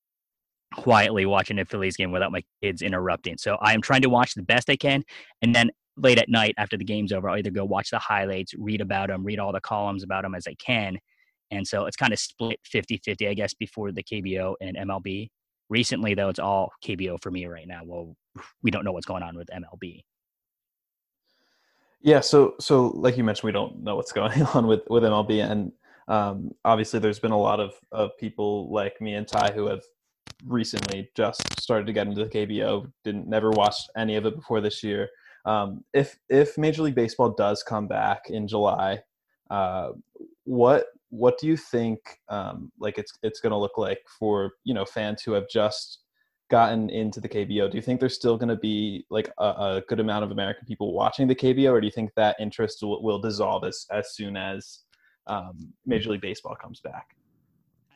quietly 0.74 1.26
watching 1.26 1.60
a 1.60 1.66
Phillies 1.66 1.98
game 1.98 2.12
without 2.12 2.32
my 2.32 2.44
kids 2.62 2.82
interrupting. 2.82 3.38
So 3.38 3.58
I 3.62 3.74
am 3.74 3.82
trying 3.82 4.02
to 4.02 4.10
watch 4.10 4.34
the 4.36 4.44
best 4.44 4.70
I 4.70 4.76
can, 4.76 5.04
and 5.42 5.56
then 5.56 5.72
late 5.98 6.18
at 6.18 6.30
night 6.30 6.54
after 6.58 6.78
the 6.78 6.84
game's 6.84 7.14
over, 7.14 7.30
I'll 7.30 7.38
either 7.38 7.52
go 7.52 7.66
watch 7.66 7.90
the 7.90 8.00
highlights, 8.00 8.54
read 8.58 8.82
about 8.82 9.08
them, 9.10 9.24
read 9.24 9.40
all 9.40 9.54
the 9.54 9.62
columns 9.62 10.04
about 10.04 10.24
them 10.24 10.36
as 10.36 10.48
I 10.48 10.56
can, 10.56 10.98
and 11.52 11.68
so 11.68 11.86
it's 11.86 11.98
kind 11.98 12.14
of 12.14 12.20
split 12.20 12.60
50 12.64 13.02
50, 13.04 13.28
I 13.28 13.34
guess, 13.34 13.54
before 13.54 13.92
the 13.92 14.04
KBO 14.04 14.56
and 14.62 14.78
MLB. 14.78 15.30
Recently, 15.70 16.14
though, 16.14 16.30
it's 16.30 16.40
all 16.40 16.72
KBO 16.84 17.22
for 17.22 17.32
me 17.32 17.46
right 17.48 17.68
now. 17.68 17.82
Well, 17.84 18.16
we 18.64 18.72
don't 18.72 18.86
know 18.86 18.92
what's 18.92 19.06
going 19.06 19.24
on 19.24 19.36
with 19.36 19.50
MLB. 19.50 20.02
Yeah, 22.02 22.20
so 22.20 22.54
so 22.60 22.88
like 22.90 23.18
you 23.18 23.24
mentioned, 23.24 23.48
we 23.48 23.52
don't 23.52 23.84
know 23.84 23.96
what's 23.96 24.12
going 24.22 24.44
on 24.44 24.68
with 24.68 24.82
with 24.90 25.04
MLB, 25.04 25.50
and 25.50 25.72
um, 26.08 26.52
obviously, 26.64 27.00
there's 27.00 27.20
been 27.20 27.32
a 27.32 27.40
lot 27.40 27.60
of 27.60 27.74
of 27.92 28.16
people 28.18 28.72
like 28.72 29.02
me 29.02 29.16
and 29.16 29.28
Ty 29.28 29.52
who 29.54 29.66
have 29.68 29.82
recently 30.46 31.10
just 31.16 31.60
started 31.60 31.88
to 31.88 31.94
get 31.94 32.08
into 32.08 32.24
the 32.24 32.30
KBO. 32.30 32.92
Didn't 33.04 33.28
never 33.28 33.50
watched 33.52 33.90
any 33.98 34.16
of 34.16 34.26
it 34.26 34.36
before 34.36 34.62
this 34.62 34.84
year. 34.84 35.10
Um, 35.46 35.84
if 35.94 36.18
if 36.30 36.58
Major 36.58 36.84
League 36.84 36.96
Baseball 36.96 37.32
does 37.32 37.64
come 37.64 37.88
back 37.88 38.30
in 38.30 38.48
July, 38.48 39.00
uh, 39.50 39.90
what 40.44 40.86
what 41.10 41.38
do 41.38 41.48
you 41.48 41.58
think 41.58 42.00
um, 42.30 42.72
like 42.80 42.98
it's 42.98 43.14
it's 43.24 43.40
going 43.40 43.52
to 43.52 43.58
look 43.58 43.78
like 43.78 44.00
for 44.20 44.54
you 44.64 44.74
know 44.74 44.86
fans 44.86 45.22
who 45.22 45.32
have 45.34 45.48
just 45.50 46.00
gotten 46.50 46.90
into 46.90 47.20
the 47.20 47.30
KBO? 47.30 47.70
Do 47.70 47.78
you 47.78 47.82
think 47.82 48.00
there's 48.00 48.16
still 48.16 48.38
going 48.38 48.50
to 48.50 48.56
be 48.56 49.06
like 49.10 49.32
a, 49.40 49.46
a, 49.46 49.84
good 49.88 50.00
amount 50.00 50.24
of 50.24 50.32
American 50.32 50.66
people 50.66 50.94
watching 50.94 51.28
the 51.28 51.36
KBO, 51.36 51.72
or 51.72 51.82
do 51.82 51.88
you 51.88 51.92
think 51.92 52.12
that 52.16 52.36
interest 52.40 52.82
will, 52.82 53.02
will 53.02 53.20
dissolve 53.20 53.64
as 53.64 53.86
as 53.92 54.14
soon 54.16 54.38
as 54.38 54.80
um, 55.28 55.74
Major 55.86 56.12
League 56.12 56.22
Baseball 56.22 56.56
comes 56.56 56.82
back? 56.82 57.16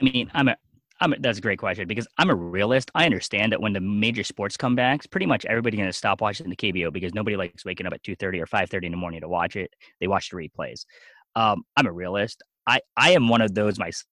I 0.02 0.06
mean, 0.06 0.32
I'm 0.34 0.48
a 0.48 0.56
I'm 1.02 1.14
a, 1.14 1.20
that's 1.20 1.38
a 1.38 1.42
great 1.42 1.60
question 1.60 1.88
because 1.88 2.08
I'm 2.18 2.30
a 2.30 2.36
realist. 2.36 2.92
I 2.94 3.06
understand 3.06 3.52
that 3.52 3.62
when 3.62 3.74
the 3.74 3.80
major 3.80 4.24
sports 4.24 4.58
come 4.58 4.76
back, 4.76 5.10
pretty 5.10 5.26
much 5.26 5.46
everybody's 5.46 5.78
going 5.78 5.90
to 5.90 5.94
stop 5.94 6.22
watching 6.22 6.50
the 6.50 6.56
KBO 6.56 6.92
because 6.92 7.14
nobody 7.14 7.38
likes 7.38 7.64
waking 7.64 7.86
up 7.86 7.94
at 7.94 8.04
2:30 8.04 8.42
or 8.42 8.46
5:30 8.46 8.86
in 8.86 8.92
the 8.92 8.98
morning 8.98 9.22
to 9.22 9.28
watch 9.28 9.56
it. 9.56 9.74
They 10.00 10.08
watch 10.08 10.30
the 10.30 10.38
replays. 10.38 10.86
Um, 11.36 11.64
I'm 11.78 11.86
a 11.86 11.92
realist. 11.92 12.44
I 12.68 12.82
I 12.98 13.12
am 13.12 13.28
one 13.30 13.42
of 13.42 13.54
those 13.54 13.80
myself. 13.80 14.06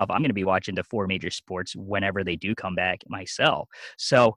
I'm 0.00 0.08
going 0.08 0.24
to 0.24 0.34
be 0.34 0.44
watching 0.44 0.74
the 0.74 0.84
four 0.84 1.06
major 1.06 1.30
sports 1.30 1.74
whenever 1.74 2.22
they 2.22 2.36
do 2.36 2.54
come 2.54 2.74
back 2.74 3.00
myself. 3.08 3.68
So 3.96 4.36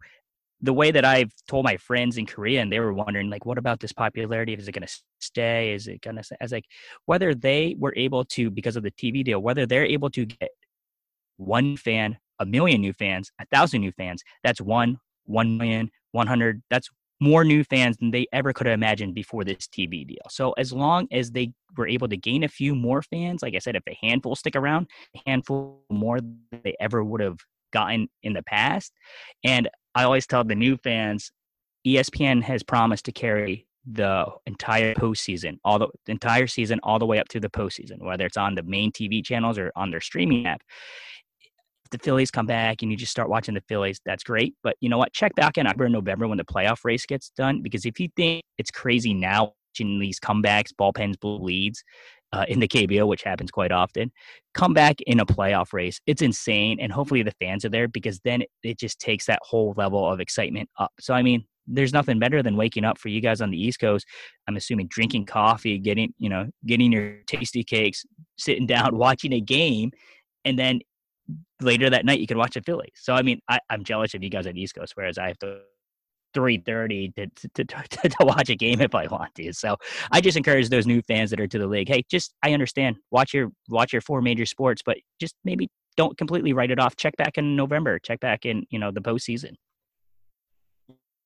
the 0.61 0.73
way 0.73 0.91
that 0.91 1.05
I've 1.05 1.31
told 1.47 1.65
my 1.65 1.77
friends 1.77 2.17
in 2.17 2.25
Korea, 2.25 2.61
and 2.61 2.71
they 2.71 2.79
were 2.79 2.93
wondering, 2.93 3.29
like, 3.29 3.45
what 3.45 3.57
about 3.57 3.79
this 3.79 3.91
popularity? 3.91 4.53
Is 4.53 4.67
it 4.67 4.73
going 4.73 4.87
to 4.87 4.93
stay? 5.19 5.73
Is 5.73 5.87
it 5.87 6.01
going 6.01 6.17
to? 6.17 6.23
As 6.39 6.51
like 6.51 6.65
whether 7.05 7.33
they 7.33 7.75
were 7.79 7.93
able 7.95 8.25
to 8.25 8.49
because 8.51 8.75
of 8.75 8.83
the 8.83 8.91
TV 8.91 9.23
deal, 9.23 9.39
whether 9.41 9.65
they're 9.65 9.85
able 9.85 10.09
to 10.11 10.25
get 10.25 10.49
one 11.37 11.77
fan, 11.77 12.17
a 12.39 12.45
million 12.45 12.81
new 12.81 12.93
fans, 12.93 13.31
a 13.39 13.45
thousand 13.47 13.81
new 13.81 13.91
fans. 13.91 14.23
That's 14.43 14.61
one, 14.61 14.97
one 15.25 15.57
million, 15.57 15.89
one 16.11 16.27
hundred. 16.27 16.61
That's 16.69 16.89
more 17.21 17.45
new 17.45 17.63
fans 17.63 17.95
than 17.97 18.09
they 18.09 18.25
ever 18.33 18.51
could 18.51 18.65
have 18.65 18.73
imagined 18.73 19.13
before 19.13 19.43
this 19.43 19.67
TV 19.67 20.05
deal. 20.05 20.25
So 20.29 20.53
as 20.53 20.73
long 20.73 21.07
as 21.11 21.31
they 21.31 21.53
were 21.77 21.87
able 21.87 22.09
to 22.09 22.17
gain 22.17 22.43
a 22.43 22.49
few 22.49 22.75
more 22.75 23.03
fans, 23.03 23.43
like 23.43 23.55
I 23.55 23.59
said, 23.59 23.75
if 23.75 23.83
a 23.87 23.97
handful 24.01 24.35
stick 24.35 24.55
around, 24.55 24.87
a 25.15 25.21
handful 25.29 25.83
more 25.89 26.19
than 26.19 26.39
they 26.63 26.75
ever 26.79 27.03
would 27.03 27.21
have 27.21 27.37
gotten 27.71 28.09
in 28.23 28.33
the 28.33 28.41
past. 28.41 28.91
And 29.43 29.69
I 29.93 30.03
always 30.03 30.25
tell 30.25 30.43
the 30.43 30.55
new 30.55 30.77
fans, 30.77 31.31
ESPN 31.85 32.41
has 32.41 32.63
promised 32.63 33.05
to 33.05 33.11
carry 33.11 33.67
the 33.89 34.25
entire 34.47 34.95
postseason, 34.95 35.57
all 35.63 35.77
the, 35.77 35.87
the 36.05 36.11
entire 36.11 36.47
season, 36.47 36.79
all 36.83 36.97
the 36.97 37.05
way 37.05 37.19
up 37.19 37.27
to 37.29 37.39
the 37.39 37.49
postseason, 37.49 38.01
whether 38.03 38.25
it's 38.25 38.37
on 38.37 38.55
the 38.55 38.63
main 38.63 38.91
TV 38.91 39.23
channels 39.23 39.59
or 39.59 39.71
on 39.75 39.91
their 39.91 40.01
streaming 40.01 40.47
app 40.47 40.61
the 41.91 41.97
Phillies 41.99 42.31
come 42.31 42.45
back 42.45 42.81
and 42.81 42.91
you 42.91 42.97
just 42.97 43.11
start 43.11 43.29
watching 43.29 43.53
the 43.53 43.63
Phillies, 43.67 43.99
that's 44.05 44.23
great. 44.23 44.55
But 44.63 44.75
you 44.81 44.89
know 44.89 44.97
what? 44.97 45.13
Check 45.13 45.35
back 45.35 45.57
in 45.57 45.67
October 45.67 45.85
and 45.85 45.93
November 45.93 46.27
when 46.27 46.37
the 46.37 46.45
playoff 46.45 46.79
race 46.83 47.05
gets 47.05 47.29
done. 47.37 47.61
Because 47.61 47.85
if 47.85 47.99
you 47.99 48.07
think 48.15 48.43
it's 48.57 48.71
crazy 48.71 49.13
now 49.13 49.53
watching 49.71 49.99
these 49.99 50.19
comebacks, 50.19 50.71
bullpens, 50.79 51.19
blue 51.19 51.37
leads 51.37 51.83
uh, 52.33 52.45
in 52.47 52.59
the 52.59 52.67
KBO, 52.67 53.07
which 53.07 53.23
happens 53.23 53.51
quite 53.51 53.71
often, 53.71 54.11
come 54.53 54.73
back 54.73 55.01
in 55.01 55.19
a 55.19 55.25
playoff 55.25 55.73
race. 55.73 55.99
It's 56.07 56.21
insane. 56.21 56.79
And 56.79 56.91
hopefully 56.91 57.23
the 57.23 57.33
fans 57.41 57.65
are 57.65 57.69
there 57.69 57.87
because 57.87 58.19
then 58.23 58.43
it 58.63 58.79
just 58.79 58.99
takes 58.99 59.25
that 59.25 59.39
whole 59.43 59.73
level 59.77 60.09
of 60.09 60.19
excitement 60.19 60.69
up. 60.79 60.91
So, 60.99 61.13
I 61.13 61.21
mean, 61.21 61.45
there's 61.67 61.93
nothing 61.93 62.19
better 62.19 62.41
than 62.41 62.57
waking 62.57 62.85
up 62.85 62.97
for 62.97 63.09
you 63.09 63.21
guys 63.21 63.41
on 63.41 63.51
the 63.51 63.61
East 63.61 63.79
Coast. 63.79 64.05
I'm 64.47 64.55
assuming 64.55 64.87
drinking 64.87 65.25
coffee, 65.25 65.77
getting, 65.77 66.13
you 66.17 66.29
know, 66.29 66.47
getting 66.65 66.91
your 66.91 67.19
Tastykakes, 67.27 67.99
sitting 68.37 68.65
down, 68.67 68.97
watching 68.97 69.33
a 69.33 69.41
game, 69.41 69.91
and 70.43 70.57
then 70.57 70.79
later 71.61 71.89
that 71.89 72.05
night 72.05 72.19
you 72.19 72.27
can 72.27 72.37
watch 72.37 72.53
the 72.53 72.61
Phillies. 72.61 72.91
So 72.95 73.13
I 73.13 73.21
mean, 73.21 73.39
I, 73.47 73.59
am 73.69 73.83
jealous 73.83 74.13
of 74.13 74.23
you 74.23 74.29
guys 74.29 74.47
at 74.47 74.57
East 74.57 74.75
Coast, 74.75 74.93
whereas 74.95 75.17
I 75.17 75.27
have 75.27 75.39
to 75.39 75.61
three 76.33 76.57
thirty 76.57 77.09
to 77.17 77.27
to, 77.53 77.65
to 77.65 77.65
to 78.09 78.15
watch 78.21 78.49
a 78.49 78.55
game 78.55 78.81
if 78.81 78.95
I 78.95 79.07
want 79.07 79.33
to. 79.35 79.53
So 79.53 79.77
I 80.11 80.21
just 80.21 80.37
encourage 80.37 80.69
those 80.69 80.87
new 80.87 81.01
fans 81.03 81.29
that 81.31 81.39
are 81.39 81.47
to 81.47 81.59
the 81.59 81.67
league. 81.67 81.89
Hey, 81.89 82.03
just 82.09 82.33
I 82.43 82.53
understand. 82.53 82.97
Watch 83.11 83.33
your 83.33 83.51
watch 83.69 83.93
your 83.93 84.01
four 84.01 84.21
major 84.21 84.45
sports, 84.45 84.81
but 84.85 84.97
just 85.19 85.35
maybe 85.43 85.69
don't 85.97 86.17
completely 86.17 86.53
write 86.53 86.71
it 86.71 86.79
off. 86.79 86.95
Check 86.95 87.15
back 87.17 87.37
in 87.37 87.55
November. 87.55 87.99
Check 87.99 88.19
back 88.19 88.45
in 88.45 88.65
you 88.69 88.79
know 88.79 88.91
the 88.91 89.01
postseason. 89.01 89.55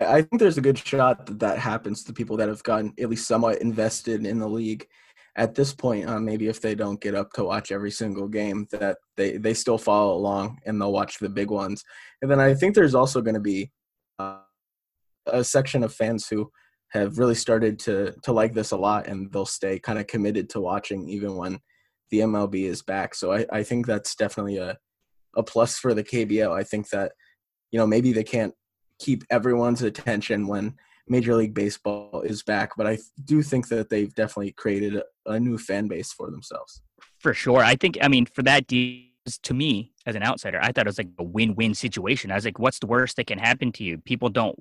I 0.02 0.22
think 0.22 0.40
there's 0.40 0.58
a 0.58 0.62
good 0.62 0.78
shot 0.78 1.26
that 1.26 1.40
that 1.40 1.58
happens 1.58 2.04
to 2.04 2.14
people 2.14 2.36
that 2.38 2.50
have 2.50 2.64
gotten 2.64 2.94
at 3.00 3.10
least 3.10 3.28
somewhat 3.28 3.62
invested 3.62 4.26
in 4.26 4.40
the 4.40 4.48
league 4.48 4.88
at 5.38 5.56
this 5.56 5.74
point, 5.74 6.08
uh, 6.08 6.20
maybe 6.20 6.48
if 6.48 6.62
they 6.62 6.76
don't 6.76 7.02
get 7.02 7.14
up 7.14 7.32
to 7.34 7.44
watch 7.44 7.72
every 7.72 7.92
single 7.92 8.28
game, 8.28 8.68
that 8.72 8.98
they 9.18 9.38
they 9.38 9.54
still 9.54 9.78
follow 9.78 10.16
along 10.16 10.60
and 10.66 10.80
they'll 10.80 10.94
watch 10.94 11.20
the 11.20 11.30
big 11.30 11.52
ones. 11.52 11.84
And 12.22 12.32
then 12.32 12.40
I 12.40 12.54
think 12.54 12.74
there's 12.74 12.96
also 12.96 13.22
going 13.22 13.36
to 13.36 13.42
be 13.42 13.72
uh, 14.18 14.40
a 15.28 15.44
section 15.44 15.84
of 15.84 15.94
fans 15.94 16.28
who 16.28 16.50
have 16.90 17.18
really 17.18 17.36
started 17.36 17.80
to 17.80 18.14
to 18.24 18.32
like 18.32 18.54
this 18.54 18.72
a 18.72 18.78
lot, 18.78 19.08
and 19.08 19.32
they'll 19.32 19.46
stay 19.46 19.78
kind 19.80 20.00
of 20.00 20.08
committed 20.08 20.50
to 20.52 20.62
watching 20.62 21.10
even 21.10 21.36
when 21.36 21.60
the 22.12 22.20
MLB 22.20 22.66
is 22.66 22.82
back. 22.82 23.14
So 23.16 23.34
I, 23.34 23.46
I 23.52 23.64
think 23.64 23.86
that's 23.86 24.16
definitely 24.16 24.58
a 24.58 24.78
a 25.36 25.44
plus 25.44 25.78
for 25.78 25.94
the 25.94 26.04
KBO. 26.04 26.58
I 26.58 26.64
think 26.64 26.90
that 26.90 27.12
you 27.72 27.80
know 27.80 27.88
maybe 27.88 28.14
they 28.14 28.24
can't 28.24 28.54
keep 29.00 29.26
everyone's 29.30 29.82
attention 29.82 30.48
when 30.48 30.76
Major 31.08 31.36
League 31.36 31.54
Baseball 31.54 32.22
is 32.22 32.42
back, 32.44 32.72
but 32.78 32.88
I 32.88 32.98
do 33.24 33.42
think 33.42 33.68
that 33.70 33.90
they've 33.90 34.14
definitely 34.14 34.52
created 34.52 34.96
a, 34.96 35.04
a 35.32 35.40
new 35.40 35.58
fan 35.58 35.88
base 35.88 36.12
for 36.12 36.32
themselves. 36.32 36.82
For 37.20 37.34
sure. 37.34 37.60
I 37.60 37.76
think, 37.76 37.98
I 38.02 38.08
mean, 38.08 38.26
for 38.26 38.44
that 38.44 38.68
deal, 38.68 39.04
to 39.44 39.54
me 39.54 39.92
as 40.06 40.16
an 40.16 40.24
outsider, 40.24 40.60
I 40.62 40.72
thought 40.72 40.86
it 40.86 40.90
was 40.90 40.98
like 40.98 41.10
a 41.18 41.24
win-win 41.24 41.74
situation. 41.74 42.32
I 42.32 42.36
was 42.36 42.46
like, 42.46 42.60
what's 42.60 42.80
the 42.80 42.88
worst 42.88 43.16
that 43.16 43.28
can 43.28 43.40
happen 43.40 43.72
to 43.74 43.84
you? 43.84 43.98
People 43.98 44.30
don't 44.30 44.56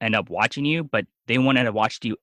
end 0.00 0.14
up 0.14 0.28
watching 0.28 0.64
you, 0.64 0.84
but 0.84 1.06
they 1.26 1.38
wanted 1.38 1.64
to 1.64 1.72
watch 1.72 1.98
you 2.02 2.16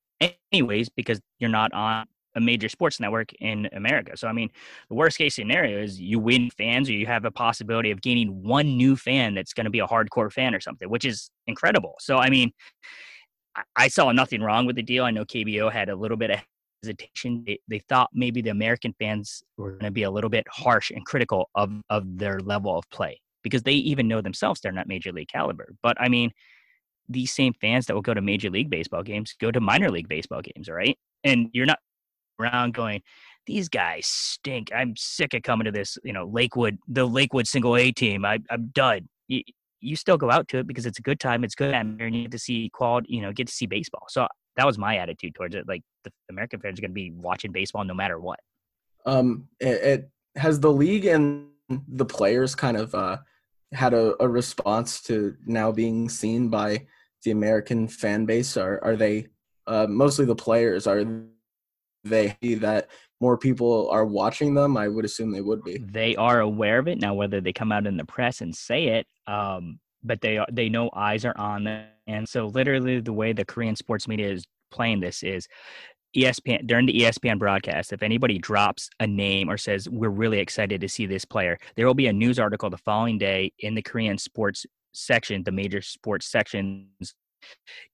anyways 0.52 0.90
because 0.90 1.20
you're 1.40 1.50
not 1.50 1.74
on 1.74 2.06
a 2.36 2.40
major 2.40 2.70
sports 2.70 3.00
network 3.00 3.34
in 3.40 3.68
America. 3.74 4.16
So 4.16 4.28
I 4.28 4.32
mean, 4.34 4.50
the 4.90 4.96
worst 4.96 5.18
case 5.18 5.36
scenario 5.36 5.82
is 5.82 6.00
you 6.00 6.20
win 6.20 6.52
fans 6.52 6.88
or 6.88 6.94
you 6.94 7.08
have 7.08 7.26
a 7.26 7.32
possibility 7.32 7.90
of 7.90 8.02
gaining 8.02 8.44
one 8.44 8.78
new 8.78 8.96
fan 8.96 9.34
that's 9.34 9.54
going 9.54 9.66
to 9.66 9.72
be 9.72 9.80
a 9.80 9.88
hardcore 9.88 10.32
fan 10.32 10.54
or 10.54 10.60
something, 10.60 10.90
which 10.90 11.04
is 11.04 11.32
incredible. 11.48 11.96
So 12.00 12.18
I 12.18 12.30
mean, 12.30 12.52
I 13.76 13.88
saw 13.88 14.12
nothing 14.12 14.42
wrong 14.42 14.66
with 14.66 14.76
the 14.76 14.84
deal. 14.84 15.04
I 15.04 15.12
know 15.12 15.26
KBO 15.26 15.72
had 15.72 15.90
a 15.90 15.96
little 15.96 16.18
bit 16.18 16.32
of 16.32 16.40
hesitation. 16.84 17.44
They, 17.46 17.60
they 17.68 17.80
thought 17.80 18.10
maybe 18.14 18.42
the 18.42 18.50
American 18.50 18.94
fans 19.00 19.44
were 19.58 19.72
going 19.72 19.86
to 19.86 19.92
be 19.92 20.04
a 20.04 20.12
little 20.12 20.30
bit 20.30 20.46
harsh 20.50 20.92
and 20.92 21.06
critical 21.06 21.50
of 21.56 21.72
of 21.90 22.04
their 22.18 22.40
level 22.40 22.78
of 22.78 22.90
play 22.90 23.20
because 23.44 23.64
they 23.64 23.74
even 23.74 24.08
know 24.08 24.22
themselves 24.22 24.60
they're 24.60 24.72
not 24.72 24.88
major 24.88 25.12
league 25.12 25.30
caliber. 25.30 25.74
But 25.82 25.98
I 26.00 26.10
mean, 26.10 26.32
these 27.10 27.34
same 27.34 27.54
fans 27.54 27.86
that 27.86 27.94
will 27.94 28.02
go 28.02 28.14
to 28.14 28.22
major 28.22 28.50
league 28.50 28.70
baseball 28.70 29.04
games 29.04 29.36
go 29.40 29.52
to 29.52 29.60
minor 29.60 29.90
league 29.90 30.10
baseball 30.10 30.42
games, 30.42 30.70
right? 30.70 30.98
And 31.24 31.50
you're 31.54 31.66
not 31.66 31.80
around 32.40 32.74
going, 32.74 33.02
these 33.46 33.70
guys 33.70 34.06
stink. 34.06 34.72
I'm 34.76 34.96
sick 34.98 35.34
of 35.34 35.42
coming 35.42 35.66
to 35.66 35.72
this, 35.72 35.98
you 36.04 36.14
know, 36.14 36.26
Lakewood, 36.26 36.78
the 36.88 37.06
Lakewood 37.06 37.48
single 37.48 37.78
A 37.78 37.92
team. 37.92 38.26
I, 38.26 38.40
I'm 38.50 38.68
done. 38.68 39.08
You, 39.80 39.96
still 39.96 40.18
go 40.18 40.32
out 40.32 40.48
to 40.50 40.60
it 40.60 40.68
because 40.68 40.86
it's 40.86 41.00
a 41.00 41.02
good 41.02 41.20
time. 41.20 41.44
It's 41.44 41.56
good 41.56 41.74
and 41.74 42.00
you 42.00 42.24
get 42.24 42.32
to 42.32 42.40
see 42.40 42.70
quality, 42.74 43.14
you 43.14 43.22
know, 43.22 43.32
get 43.32 43.48
to 43.48 43.54
see 43.54 43.66
baseball. 43.66 44.06
So 44.10 44.28
that 44.56 44.66
was 44.66 44.78
my 44.78 44.98
attitude 44.98 45.36
towards 45.36 45.56
it. 45.56 45.68
Like 45.68 45.84
the 46.04 46.12
American 46.30 46.60
fans 46.60 46.80
are 46.80 46.82
going 46.82 46.92
to 46.92 46.96
be 46.96 47.12
watching 47.12 47.52
baseball 47.52 47.84
no 47.84 47.94
matter 47.94 48.20
what. 48.20 48.40
Um, 49.06 49.48
it, 49.60 49.68
it 49.68 50.10
has 50.36 50.60
the 50.60 50.72
league 50.72 51.06
and 51.06 51.48
the 51.88 52.06
players 52.06 52.56
kind 52.56 52.78
of 52.78 52.94
uh, 52.96 53.18
had 53.72 53.94
a, 53.94 54.16
a 54.22 54.28
response 54.28 55.02
to 55.04 55.36
now 55.46 55.72
being 55.72 56.10
seen 56.10 56.50
by 56.50 56.86
the 57.24 57.32
American 57.32 57.88
fan 57.88 58.26
base. 58.26 58.58
Are 58.58 58.84
are 58.84 58.96
they 58.96 59.28
uh, 59.66 59.88
mostly 59.90 60.26
the 60.26 60.36
players? 60.36 60.88
Are 60.88 61.04
they 62.10 62.38
that 62.56 62.90
more 63.20 63.38
people 63.38 63.90
are 63.90 64.06
watching 64.06 64.54
them? 64.54 64.78
I 64.78 64.88
would 64.88 65.06
assume 65.06 65.32
they 65.32 65.42
would 65.42 65.64
be. 65.64 65.78
They 65.78 66.16
are 66.16 66.40
aware 66.40 66.80
of 66.80 66.88
it 66.88 67.00
now. 67.00 67.14
Whether 67.14 67.42
they 67.42 67.54
come 67.54 67.72
out 67.72 67.88
in 67.88 67.98
the 67.98 68.06
press 68.06 68.42
and 68.42 68.56
say 68.56 68.88
it, 68.88 69.08
um, 69.28 69.80
but 70.04 70.22
they 70.22 70.38
are, 70.38 70.48
they 70.52 70.70
know 70.70 70.90
eyes 70.96 71.26
are 71.26 71.38
on 71.38 71.66
them. 71.66 71.88
And 72.08 72.28
so, 72.28 72.48
literally, 72.48 73.00
the 73.02 73.14
way 73.14 73.34
the 73.34 73.46
Korean 73.46 73.76
sports 73.76 74.08
media 74.08 74.30
is 74.30 74.46
playing 74.72 75.00
this 75.02 75.24
is 75.24 75.48
ESPN 76.16 76.66
during 76.66 76.86
the 76.86 77.02
ESPN 77.02 77.38
broadcast, 77.38 77.94
if 77.94 78.02
anybody 78.02 78.38
drops 78.38 78.90
a 79.00 79.08
name 79.08 79.50
or 79.50 79.58
says 79.58 79.90
we're 79.90 80.10
really 80.10 80.40
excited 80.40 80.82
to 80.82 80.90
see 80.90 81.06
this 81.06 81.26
player, 81.26 81.58
there 81.76 81.86
will 81.86 81.94
be 81.94 82.08
a 82.08 82.14
news 82.14 82.40
article 82.40 82.70
the 82.70 82.78
following 82.78 83.18
day 83.18 83.52
in 83.60 83.76
the 83.76 83.82
Korean 83.82 84.18
sports 84.18 84.66
section, 84.94 85.44
the 85.44 85.52
major 85.52 85.82
sports 85.82 86.28
sections 86.28 87.14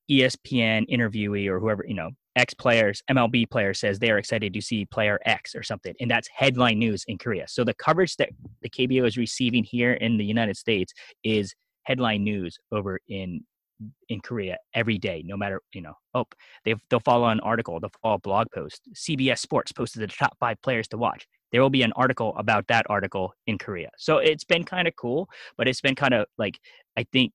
ESPN 0.10 0.90
interviewee 0.90 1.48
or 1.48 1.60
whoever, 1.60 1.86
you 1.88 1.96
know, 1.96 2.12
X 2.36 2.54
players, 2.54 3.04
MLB 3.10 3.50
player 3.50 3.74
says 3.74 4.00
they 4.00 4.12
are 4.12 4.18
excited 4.18 4.54
to 4.54 4.62
see 4.62 4.86
player 4.86 5.20
X 5.26 5.56
or 5.56 5.64
something. 5.64 5.94
And 6.00 6.10
that's 6.10 6.28
headline 6.34 6.80
news 6.80 7.04
in 7.08 7.18
Korea. 7.18 7.48
So 7.48 7.64
the 7.64 7.74
coverage 7.76 8.16
that 8.18 8.30
the 8.62 8.70
KBO 8.70 9.08
is 9.08 9.18
receiving 9.18 9.64
here 9.64 9.94
in 9.94 10.18
the 10.18 10.26
United 10.26 10.58
States 10.58 10.94
is 11.24 11.54
headline 11.84 12.24
news 12.24 12.58
over 12.72 13.00
in 13.08 13.44
in 14.08 14.22
Korea 14.22 14.58
every 14.74 14.98
day, 14.98 15.24
no 15.26 15.36
matter, 15.36 15.62
you 15.74 15.82
know, 15.82 15.94
oh, 16.14 16.26
they 16.64 16.76
they'll 16.90 17.00
follow 17.02 17.28
an 17.28 17.40
article, 17.42 17.80
they'll 17.80 17.92
follow 18.02 18.16
a 18.16 18.20
blog 18.20 18.48
post. 18.54 18.82
CBS 18.94 19.40
Sports 19.40 19.72
posted 19.72 20.02
the 20.02 20.08
top 20.08 20.38
five 20.40 20.62
players 20.62 20.88
to 20.90 20.98
watch. 20.98 21.28
There 21.52 21.62
will 21.62 21.70
be 21.70 21.84
an 21.84 21.94
article 21.96 22.34
about 22.38 22.68
that 22.68 22.86
article 22.90 23.34
in 23.46 23.58
Korea. 23.58 23.90
So 23.98 24.18
it's 24.18 24.44
been 24.44 24.64
kind 24.64 24.88
of 24.88 24.96
cool, 24.96 25.30
but 25.58 25.68
it's 25.68 25.82
been 25.82 25.96
kind 25.96 26.14
of 26.14 26.26
like, 26.38 26.60
I 26.98 27.04
think 27.12 27.34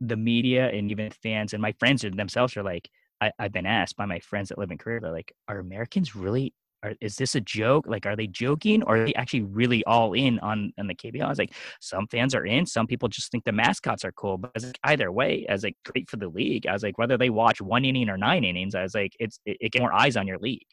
the 0.00 0.16
media 0.16 0.68
and 0.70 0.90
even 0.90 1.10
fans 1.10 1.52
and 1.52 1.60
my 1.60 1.72
friends 1.78 2.02
themselves 2.02 2.56
are 2.56 2.62
like, 2.62 2.88
I, 3.20 3.32
have 3.38 3.52
been 3.52 3.66
asked 3.66 3.96
by 3.96 4.06
my 4.06 4.20
friends 4.20 4.48
that 4.48 4.58
live 4.58 4.70
in 4.70 4.78
Korea, 4.78 5.00
like, 5.10 5.32
are 5.48 5.58
Americans 5.58 6.14
really, 6.14 6.52
are, 6.82 6.94
is 7.00 7.16
this 7.16 7.34
a 7.34 7.40
joke? 7.40 7.86
Like, 7.86 8.06
are 8.06 8.16
they 8.16 8.26
joking 8.26 8.82
or 8.82 8.96
are 8.96 9.06
they 9.06 9.14
actually 9.14 9.42
really 9.42 9.84
all 9.84 10.12
in 10.12 10.38
on, 10.40 10.72
on 10.78 10.86
the 10.86 10.94
KBO? 10.94 11.22
I 11.22 11.28
was 11.28 11.38
like, 11.38 11.54
some 11.80 12.06
fans 12.08 12.34
are 12.34 12.44
in, 12.44 12.66
some 12.66 12.86
people 12.86 13.08
just 13.08 13.30
think 13.30 13.44
the 13.44 13.52
mascots 13.52 14.04
are 14.04 14.12
cool. 14.12 14.38
But 14.38 14.62
like, 14.62 14.78
either 14.84 15.10
way, 15.10 15.46
I 15.48 15.52
was 15.52 15.64
like, 15.64 15.76
great 15.84 16.08
for 16.08 16.16
the 16.16 16.28
league. 16.28 16.66
I 16.66 16.72
was 16.72 16.82
like, 16.82 16.98
whether 16.98 17.16
they 17.16 17.30
watch 17.30 17.60
one 17.60 17.84
inning 17.84 18.08
or 18.10 18.18
nine 18.18 18.44
innings, 18.44 18.74
I 18.74 18.82
was 18.82 18.94
like, 18.94 19.12
it's, 19.18 19.40
it, 19.46 19.56
it 19.60 19.72
gets 19.72 19.80
more 19.80 19.94
eyes 19.94 20.16
on 20.16 20.26
your 20.26 20.38
league. 20.38 20.66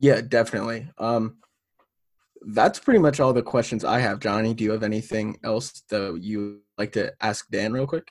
Yeah, 0.00 0.20
definitely. 0.20 0.88
Um, 0.98 1.38
that's 2.46 2.78
pretty 2.78 2.98
much 2.98 3.20
all 3.20 3.32
the 3.32 3.42
questions 3.42 3.84
I 3.84 4.00
have. 4.00 4.20
Johnny, 4.20 4.54
do 4.54 4.64
you 4.64 4.72
have 4.72 4.82
anything 4.82 5.38
else 5.44 5.82
that 5.88 6.18
you 6.20 6.60
like 6.76 6.92
to 6.92 7.12
ask 7.20 7.48
Dan 7.48 7.72
real 7.72 7.86
quick? 7.86 8.10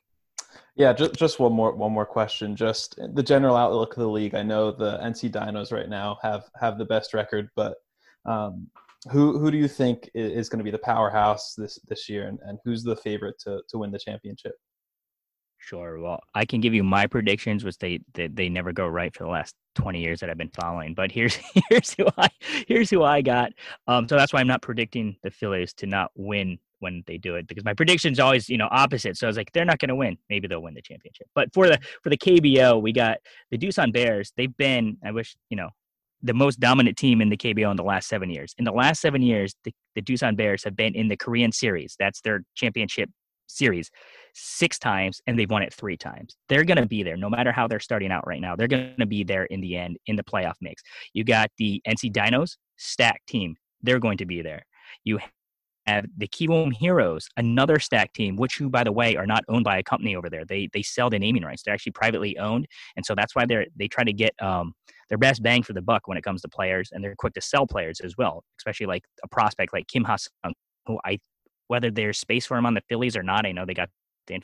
Yeah, 0.76 0.94
just 0.94 1.14
just 1.14 1.40
one 1.40 1.54
more 1.54 1.76
one 1.76 1.92
more 1.92 2.06
question. 2.06 2.56
Just 2.56 3.00
the 3.14 3.24
general 3.24 3.56
outlook 3.56 3.96
of 3.96 4.02
the 4.02 4.10
league. 4.10 4.36
I 4.36 4.44
know 4.44 4.72
the 4.72 4.98
NC 5.00 5.32
Dinos 5.32 5.72
right 5.72 5.90
now 5.90 6.18
have 6.22 6.50
have 6.60 6.78
the 6.78 6.86
best 6.86 7.14
record, 7.14 7.50
but 7.56 7.76
um, 8.26 8.68
who 9.12 9.38
who 9.38 9.52
do 9.52 9.58
you 9.58 9.68
think 9.68 10.10
is 10.16 10.50
going 10.50 10.60
to 10.60 10.64
be 10.64 10.72
the 10.72 10.78
powerhouse 10.80 11.54
this 11.56 11.80
this 11.88 12.10
year, 12.10 12.28
and, 12.28 12.40
and 12.44 12.58
who's 12.64 12.84
the 12.84 12.96
favorite 12.96 13.40
to 13.40 13.62
to 13.70 13.78
win 13.78 13.92
the 13.92 14.00
championship? 14.00 14.54
Sure. 15.58 15.98
Well, 16.00 16.20
I 16.36 16.44
can 16.44 16.60
give 16.60 16.74
you 16.74 16.84
my 16.84 17.08
predictions, 17.08 17.64
which 17.64 17.78
they, 17.78 18.02
they 18.14 18.28
they 18.28 18.50
never 18.50 18.74
go 18.74 18.86
right 18.86 19.14
for 19.16 19.24
the 19.24 19.30
last 19.30 19.56
twenty 19.76 20.02
years 20.02 20.20
that 20.20 20.30
I've 20.30 20.38
been 20.38 20.50
following. 20.50 20.94
But 20.94 21.12
here's 21.12 21.36
here's 21.70 21.94
who 21.94 22.06
I 22.18 22.30
here's 22.68 22.90
who 22.90 23.04
I 23.04 23.22
got. 23.22 23.54
Um, 23.88 24.08
so 24.08 24.18
that's 24.18 24.34
why 24.34 24.42
I'm 24.42 24.48
not 24.48 24.62
predicting 24.62 25.16
the 25.24 25.32
Phillies 25.32 25.74
to 25.76 25.88
not 25.88 26.12
win 26.16 26.60
when 26.84 27.04
they 27.08 27.18
do 27.18 27.36
it 27.36 27.48
because 27.48 27.66
my 27.66 27.74
prediction's 27.74 28.20
always 28.20 28.48
you 28.48 28.58
know 28.58 28.68
opposite. 28.72 29.18
So 29.18 29.26
I 29.26 29.30
was 29.30 29.38
like, 29.38 29.52
they're 29.54 29.66
not 29.66 29.80
going 29.80 29.90
to 29.90 29.96
win. 29.96 30.18
Maybe 30.30 30.48
they'll 30.48 30.62
win 30.62 30.76
the 30.76 30.82
championship. 30.82 31.28
But 31.34 31.52
for 31.54 31.68
the 31.68 31.80
for 32.04 32.10
the 32.12 32.18
KBO, 32.18 32.82
we 32.82 32.92
got 32.94 33.18
the 33.50 33.58
Doosan 33.58 33.92
Bears. 33.92 34.32
They've 34.38 34.56
been, 34.56 34.98
I 35.04 35.12
wish 35.12 35.36
you 35.50 35.58
know, 35.58 35.70
the 36.22 36.34
most 36.34 36.60
dominant 36.60 36.98
team 36.98 37.22
in 37.22 37.30
the 37.30 37.38
KBO 37.38 37.72
in 37.72 37.78
the 37.78 37.84
last 37.84 38.08
seven 38.08 38.30
years. 38.30 38.54
In 38.58 38.66
the 38.66 38.72
last 38.72 39.02
seven 39.02 39.22
years, 39.22 39.56
the, 39.64 39.74
the 39.96 40.02
Doosan 40.02 40.38
Bears 40.38 40.64
have 40.64 40.76
been 40.76 40.96
in 40.96 41.08
the 41.08 41.18
Korean 41.18 41.52
Series. 41.52 41.96
That's 41.98 42.22
their 42.22 42.44
championship 42.56 43.10
series 43.48 43.92
six 44.34 44.80
times 44.80 45.22
and 45.28 45.38
they've 45.38 45.50
won 45.50 45.62
it 45.62 45.74
three 45.74 45.98
times. 45.98 46.36
They're 46.50 46.64
going 46.64 46.78
to 46.78 46.86
be 46.86 47.04
there 47.04 47.18
no 47.18 47.30
matter 47.30 47.52
how 47.52 47.68
they're 47.68 47.80
starting 47.80 48.12
out 48.12 48.26
right 48.26 48.42
now. 48.42 48.56
They're 48.56 48.68
going 48.68 48.96
to 48.98 49.06
be 49.06 49.24
there 49.24 49.46
in 49.46 49.62
the 49.62 49.78
end 49.78 49.98
in 50.08 50.16
the 50.16 50.24
playoff 50.24 50.56
mix. 50.62 50.82
You 51.14 51.24
got 51.24 51.50
the 51.58 51.82
NC 51.88 52.12
Dinos 52.14 52.58
stack 52.78 53.22
team. 53.28 53.56
They're 53.82 54.00
going 54.00 54.18
to 54.18 54.26
be 54.26 54.42
there. 54.42 54.64
You 55.04 55.20
have 55.86 56.06
the 56.18 56.28
Kiwoom 56.28 56.74
Heroes, 56.74 57.28
another 57.38 57.80
stack 57.80 58.14
team, 58.14 58.36
which 58.36 58.56
who, 58.56 58.70
by 58.70 58.84
the 58.84 58.92
way, 58.92 59.16
are 59.16 59.26
not 59.26 59.44
owned 59.50 59.64
by 59.64 59.78
a 59.78 59.84
company 59.84 60.16
over 60.16 60.30
there. 60.30 60.46
They 60.46 60.70
they 60.74 60.82
sell 60.82 61.10
the 61.10 61.20
naming 61.20 61.44
rights. 61.44 61.64
They're 61.64 61.74
actually 61.74 61.92
privately 61.94 62.38
owned, 62.38 62.68
and 62.96 63.06
so 63.06 63.16
that's 63.16 63.36
why 63.36 63.46
they're 63.46 63.66
they 63.76 63.88
try 63.88 64.04
to 64.04 64.14
get 64.14 64.34
um, 64.42 64.74
their 65.10 65.18
best 65.18 65.44
bang 65.44 65.64
for 65.64 65.74
the 65.74 65.82
buck 65.82 66.08
when 66.08 66.18
it 66.18 66.24
comes 66.24 66.42
to 66.44 66.50
players, 66.50 66.90
and 66.92 67.04
they're 67.04 67.16
quick 67.16 67.34
to 67.34 67.42
sell 67.42 67.68
players 67.68 68.00
as 68.00 68.16
well, 68.18 68.44
especially 68.60 68.86
like 68.86 69.04
a 69.24 69.28
prospect 69.28 69.74
like 69.74 69.88
Kim 69.88 70.04
Ha-sung, 70.04 70.54
who 70.86 71.00
I 71.06 71.20
whether 71.68 71.92
there's 71.92 72.20
space 72.20 72.46
for 72.46 72.58
him 72.58 72.66
on 72.66 72.74
the 72.74 72.84
Phillies 72.90 73.18
or 73.18 73.24
not. 73.24 73.46
I 73.46 73.52
know 73.52 73.66
they 73.66 73.74
got. 73.74 73.90
The. 74.28 74.40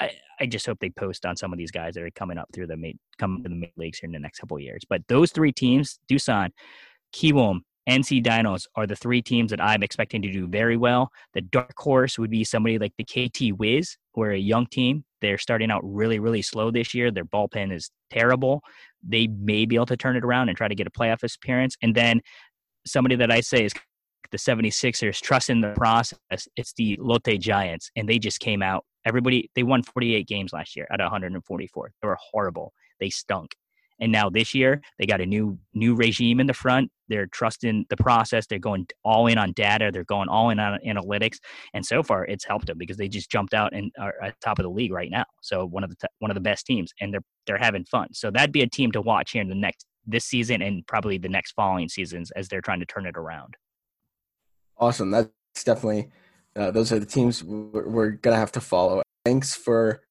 I, 0.00 0.10
I 0.40 0.46
just 0.46 0.66
hope 0.66 0.78
they 0.80 0.90
post 0.90 1.24
on 1.24 1.36
some 1.36 1.52
of 1.52 1.58
these 1.58 1.70
guys 1.70 1.94
that 1.94 2.02
are 2.02 2.10
coming 2.10 2.36
up 2.36 2.48
through 2.52 2.66
the 2.66 2.94
come 3.18 3.42
to 3.44 3.48
the 3.48 3.54
mid 3.54 3.70
leagues 3.76 4.00
here 4.00 4.08
in 4.08 4.12
the 4.12 4.18
next 4.18 4.40
couple 4.40 4.56
of 4.56 4.62
years. 4.62 4.82
But 4.88 5.02
those 5.06 5.30
three 5.30 5.52
teams, 5.52 6.00
Doosan, 6.10 6.50
Kiwoom, 7.14 7.60
NC 7.88 8.24
Dinos 8.24 8.66
are 8.76 8.86
the 8.86 8.96
three 8.96 9.20
teams 9.20 9.50
that 9.50 9.60
I'm 9.60 9.82
expecting 9.82 10.22
to 10.22 10.32
do 10.32 10.46
very 10.46 10.76
well. 10.76 11.10
The 11.34 11.42
dark 11.42 11.74
horse 11.76 12.18
would 12.18 12.30
be 12.30 12.44
somebody 12.44 12.78
like 12.78 12.94
the 12.96 13.04
KT 13.04 13.58
Wiz, 13.58 13.96
who 14.14 14.22
are 14.22 14.30
a 14.30 14.38
young 14.38 14.66
team. 14.66 15.04
They're 15.20 15.38
starting 15.38 15.70
out 15.70 15.82
really, 15.84 16.18
really 16.18 16.42
slow 16.42 16.70
this 16.70 16.94
year. 16.94 17.10
Their 17.10 17.24
bullpen 17.24 17.72
is 17.72 17.90
terrible. 18.10 18.62
They 19.06 19.26
may 19.26 19.66
be 19.66 19.76
able 19.76 19.86
to 19.86 19.96
turn 19.96 20.16
it 20.16 20.24
around 20.24 20.48
and 20.48 20.56
try 20.56 20.68
to 20.68 20.74
get 20.74 20.86
a 20.86 20.90
playoff 20.90 21.22
appearance. 21.22 21.76
And 21.82 21.94
then 21.94 22.20
somebody 22.86 23.16
that 23.16 23.30
I 23.30 23.40
say 23.40 23.64
is 23.64 23.72
the 24.30 24.38
76ers 24.38 25.20
trust 25.20 25.50
in 25.50 25.60
the 25.60 25.72
process. 25.72 26.48
It's 26.56 26.72
the 26.74 26.98
Lotte 27.00 27.38
Giants, 27.38 27.90
and 27.96 28.08
they 28.08 28.18
just 28.18 28.40
came 28.40 28.62
out. 28.62 28.84
Everybody, 29.06 29.50
they 29.54 29.62
won 29.62 29.82
48 29.82 30.26
games 30.26 30.52
last 30.52 30.74
year 30.74 30.86
of 30.90 30.98
144. 30.98 31.92
They 32.00 32.08
were 32.08 32.18
horrible. 32.32 32.72
They 32.98 33.10
stunk. 33.10 33.54
And 34.00 34.10
now 34.10 34.28
this 34.28 34.54
year, 34.54 34.80
they 34.98 35.06
got 35.06 35.20
a 35.20 35.26
new 35.26 35.58
new 35.72 35.94
regime 35.94 36.40
in 36.40 36.46
the 36.46 36.54
front. 36.54 36.90
They're 37.08 37.26
trusting 37.26 37.86
the 37.90 37.96
process. 37.96 38.46
They're 38.46 38.58
going 38.58 38.86
all 39.04 39.26
in 39.26 39.38
on 39.38 39.52
data. 39.52 39.90
They're 39.92 40.04
going 40.04 40.28
all 40.28 40.50
in 40.50 40.58
on 40.58 40.78
analytics. 40.86 41.36
And 41.74 41.84
so 41.84 42.02
far, 42.02 42.24
it's 42.24 42.44
helped 42.44 42.66
them 42.66 42.78
because 42.78 42.96
they 42.96 43.08
just 43.08 43.30
jumped 43.30 43.54
out 43.54 43.74
and 43.74 43.92
are 44.00 44.14
at 44.22 44.40
top 44.40 44.58
of 44.58 44.64
the 44.64 44.70
league 44.70 44.92
right 44.92 45.10
now. 45.10 45.24
So 45.42 45.66
one 45.66 45.84
of 45.84 45.90
the 45.90 46.08
one 46.18 46.30
of 46.30 46.34
the 46.34 46.40
best 46.40 46.66
teams, 46.66 46.92
and 47.00 47.12
they're 47.12 47.24
they're 47.46 47.58
having 47.58 47.84
fun. 47.84 48.08
So 48.12 48.30
that'd 48.30 48.52
be 48.52 48.62
a 48.62 48.68
team 48.68 48.90
to 48.92 49.00
watch 49.00 49.32
here 49.32 49.42
in 49.42 49.48
the 49.48 49.54
next 49.54 49.86
this 50.06 50.24
season 50.24 50.60
and 50.60 50.86
probably 50.86 51.18
the 51.18 51.28
next 51.28 51.52
following 51.52 51.88
seasons 51.88 52.30
as 52.32 52.48
they're 52.48 52.60
trying 52.60 52.80
to 52.80 52.86
turn 52.86 53.06
it 53.06 53.16
around. 53.16 53.54
Awesome. 54.78 55.10
That's 55.10 55.30
definitely 55.64 56.10
uh, 56.56 56.70
those 56.70 56.92
are 56.92 56.98
the 56.98 57.06
teams 57.06 57.42
we're, 57.42 57.88
we're 57.88 58.10
gonna 58.10 58.36
have 58.36 58.52
to 58.52 58.60
follow. 58.60 59.02
Thanks 59.24 59.54
for 59.54 60.02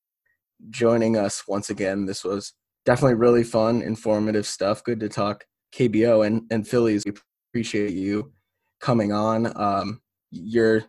joining 0.70 1.18
us 1.18 1.44
once 1.48 1.70
again. 1.70 2.06
This 2.06 2.24
was 2.24 2.54
definitely 2.86 3.16
really 3.16 3.44
fun, 3.44 3.82
informative 3.82 4.46
stuff. 4.46 4.84
Good 4.84 5.00
to 5.02 5.10
talk 5.10 5.46
KBO 5.76 6.26
and, 6.26 6.44
and 6.52 6.68
Phillies. 6.68 7.04
We 7.06 7.14
appreciate 7.52 7.94
you 7.94 8.32
coming 8.80 9.12
on. 9.12 9.52
Um, 9.56 10.02
your 10.32 10.84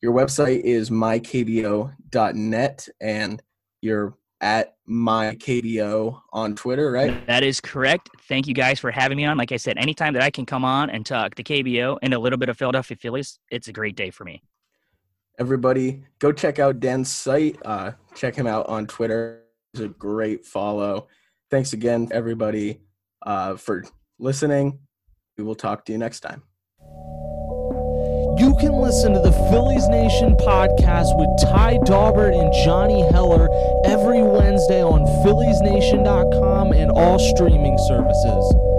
your 0.00 0.12
website 0.12 0.60
is 0.60 0.90
mykbo.net 0.90 2.88
and 3.00 3.42
you're 3.80 4.14
at 4.40 4.74
mykbo 4.88 6.20
on 6.32 6.54
Twitter, 6.54 6.92
right? 6.92 7.26
That 7.26 7.42
is 7.42 7.60
correct. 7.60 8.08
Thank 8.28 8.46
you 8.46 8.54
guys 8.54 8.78
for 8.78 8.90
having 8.90 9.16
me 9.16 9.24
on. 9.24 9.36
Like 9.36 9.50
I 9.50 9.56
said, 9.56 9.76
anytime 9.78 10.14
that 10.14 10.22
I 10.22 10.30
can 10.30 10.46
come 10.46 10.64
on 10.64 10.90
and 10.90 11.04
talk 11.04 11.34
to 11.36 11.42
KBO 11.42 11.98
and 12.02 12.14
a 12.14 12.18
little 12.18 12.38
bit 12.38 12.48
of 12.48 12.56
Philadelphia 12.56 12.96
Phillies, 12.96 13.40
it's 13.50 13.66
a 13.68 13.72
great 13.72 13.96
day 13.96 14.10
for 14.10 14.24
me. 14.24 14.42
Everybody, 15.38 16.04
go 16.18 16.32
check 16.32 16.58
out 16.58 16.80
Dan's 16.80 17.10
site. 17.10 17.56
Uh, 17.64 17.92
check 18.14 18.34
him 18.34 18.46
out 18.46 18.68
on 18.68 18.86
Twitter. 18.86 19.42
It's 19.74 19.82
a 19.82 19.88
great 19.88 20.44
follow. 20.44 21.08
Thanks 21.50 21.72
again, 21.72 22.08
everybody, 22.10 22.80
uh, 23.22 23.56
for 23.56 23.84
listening. 24.18 24.80
We 25.36 25.44
will 25.44 25.54
talk 25.54 25.84
to 25.86 25.92
you 25.92 25.98
next 25.98 26.20
time. 26.20 26.42
You 28.38 28.54
can 28.60 28.72
listen 28.72 29.14
to 29.14 29.20
the 29.20 29.32
Phillies 29.50 29.88
Nation 29.88 30.36
podcast 30.36 31.16
with 31.18 31.28
Ty 31.50 31.78
Daubert 31.78 32.38
and 32.38 32.52
Johnny 32.64 33.00
Heller 33.10 33.48
every 33.84 34.22
Wednesday 34.22 34.82
on 34.82 35.04
PhilliesNation.com 35.24 36.72
and 36.72 36.90
all 36.92 37.18
streaming 37.18 37.76
services. 37.88 38.77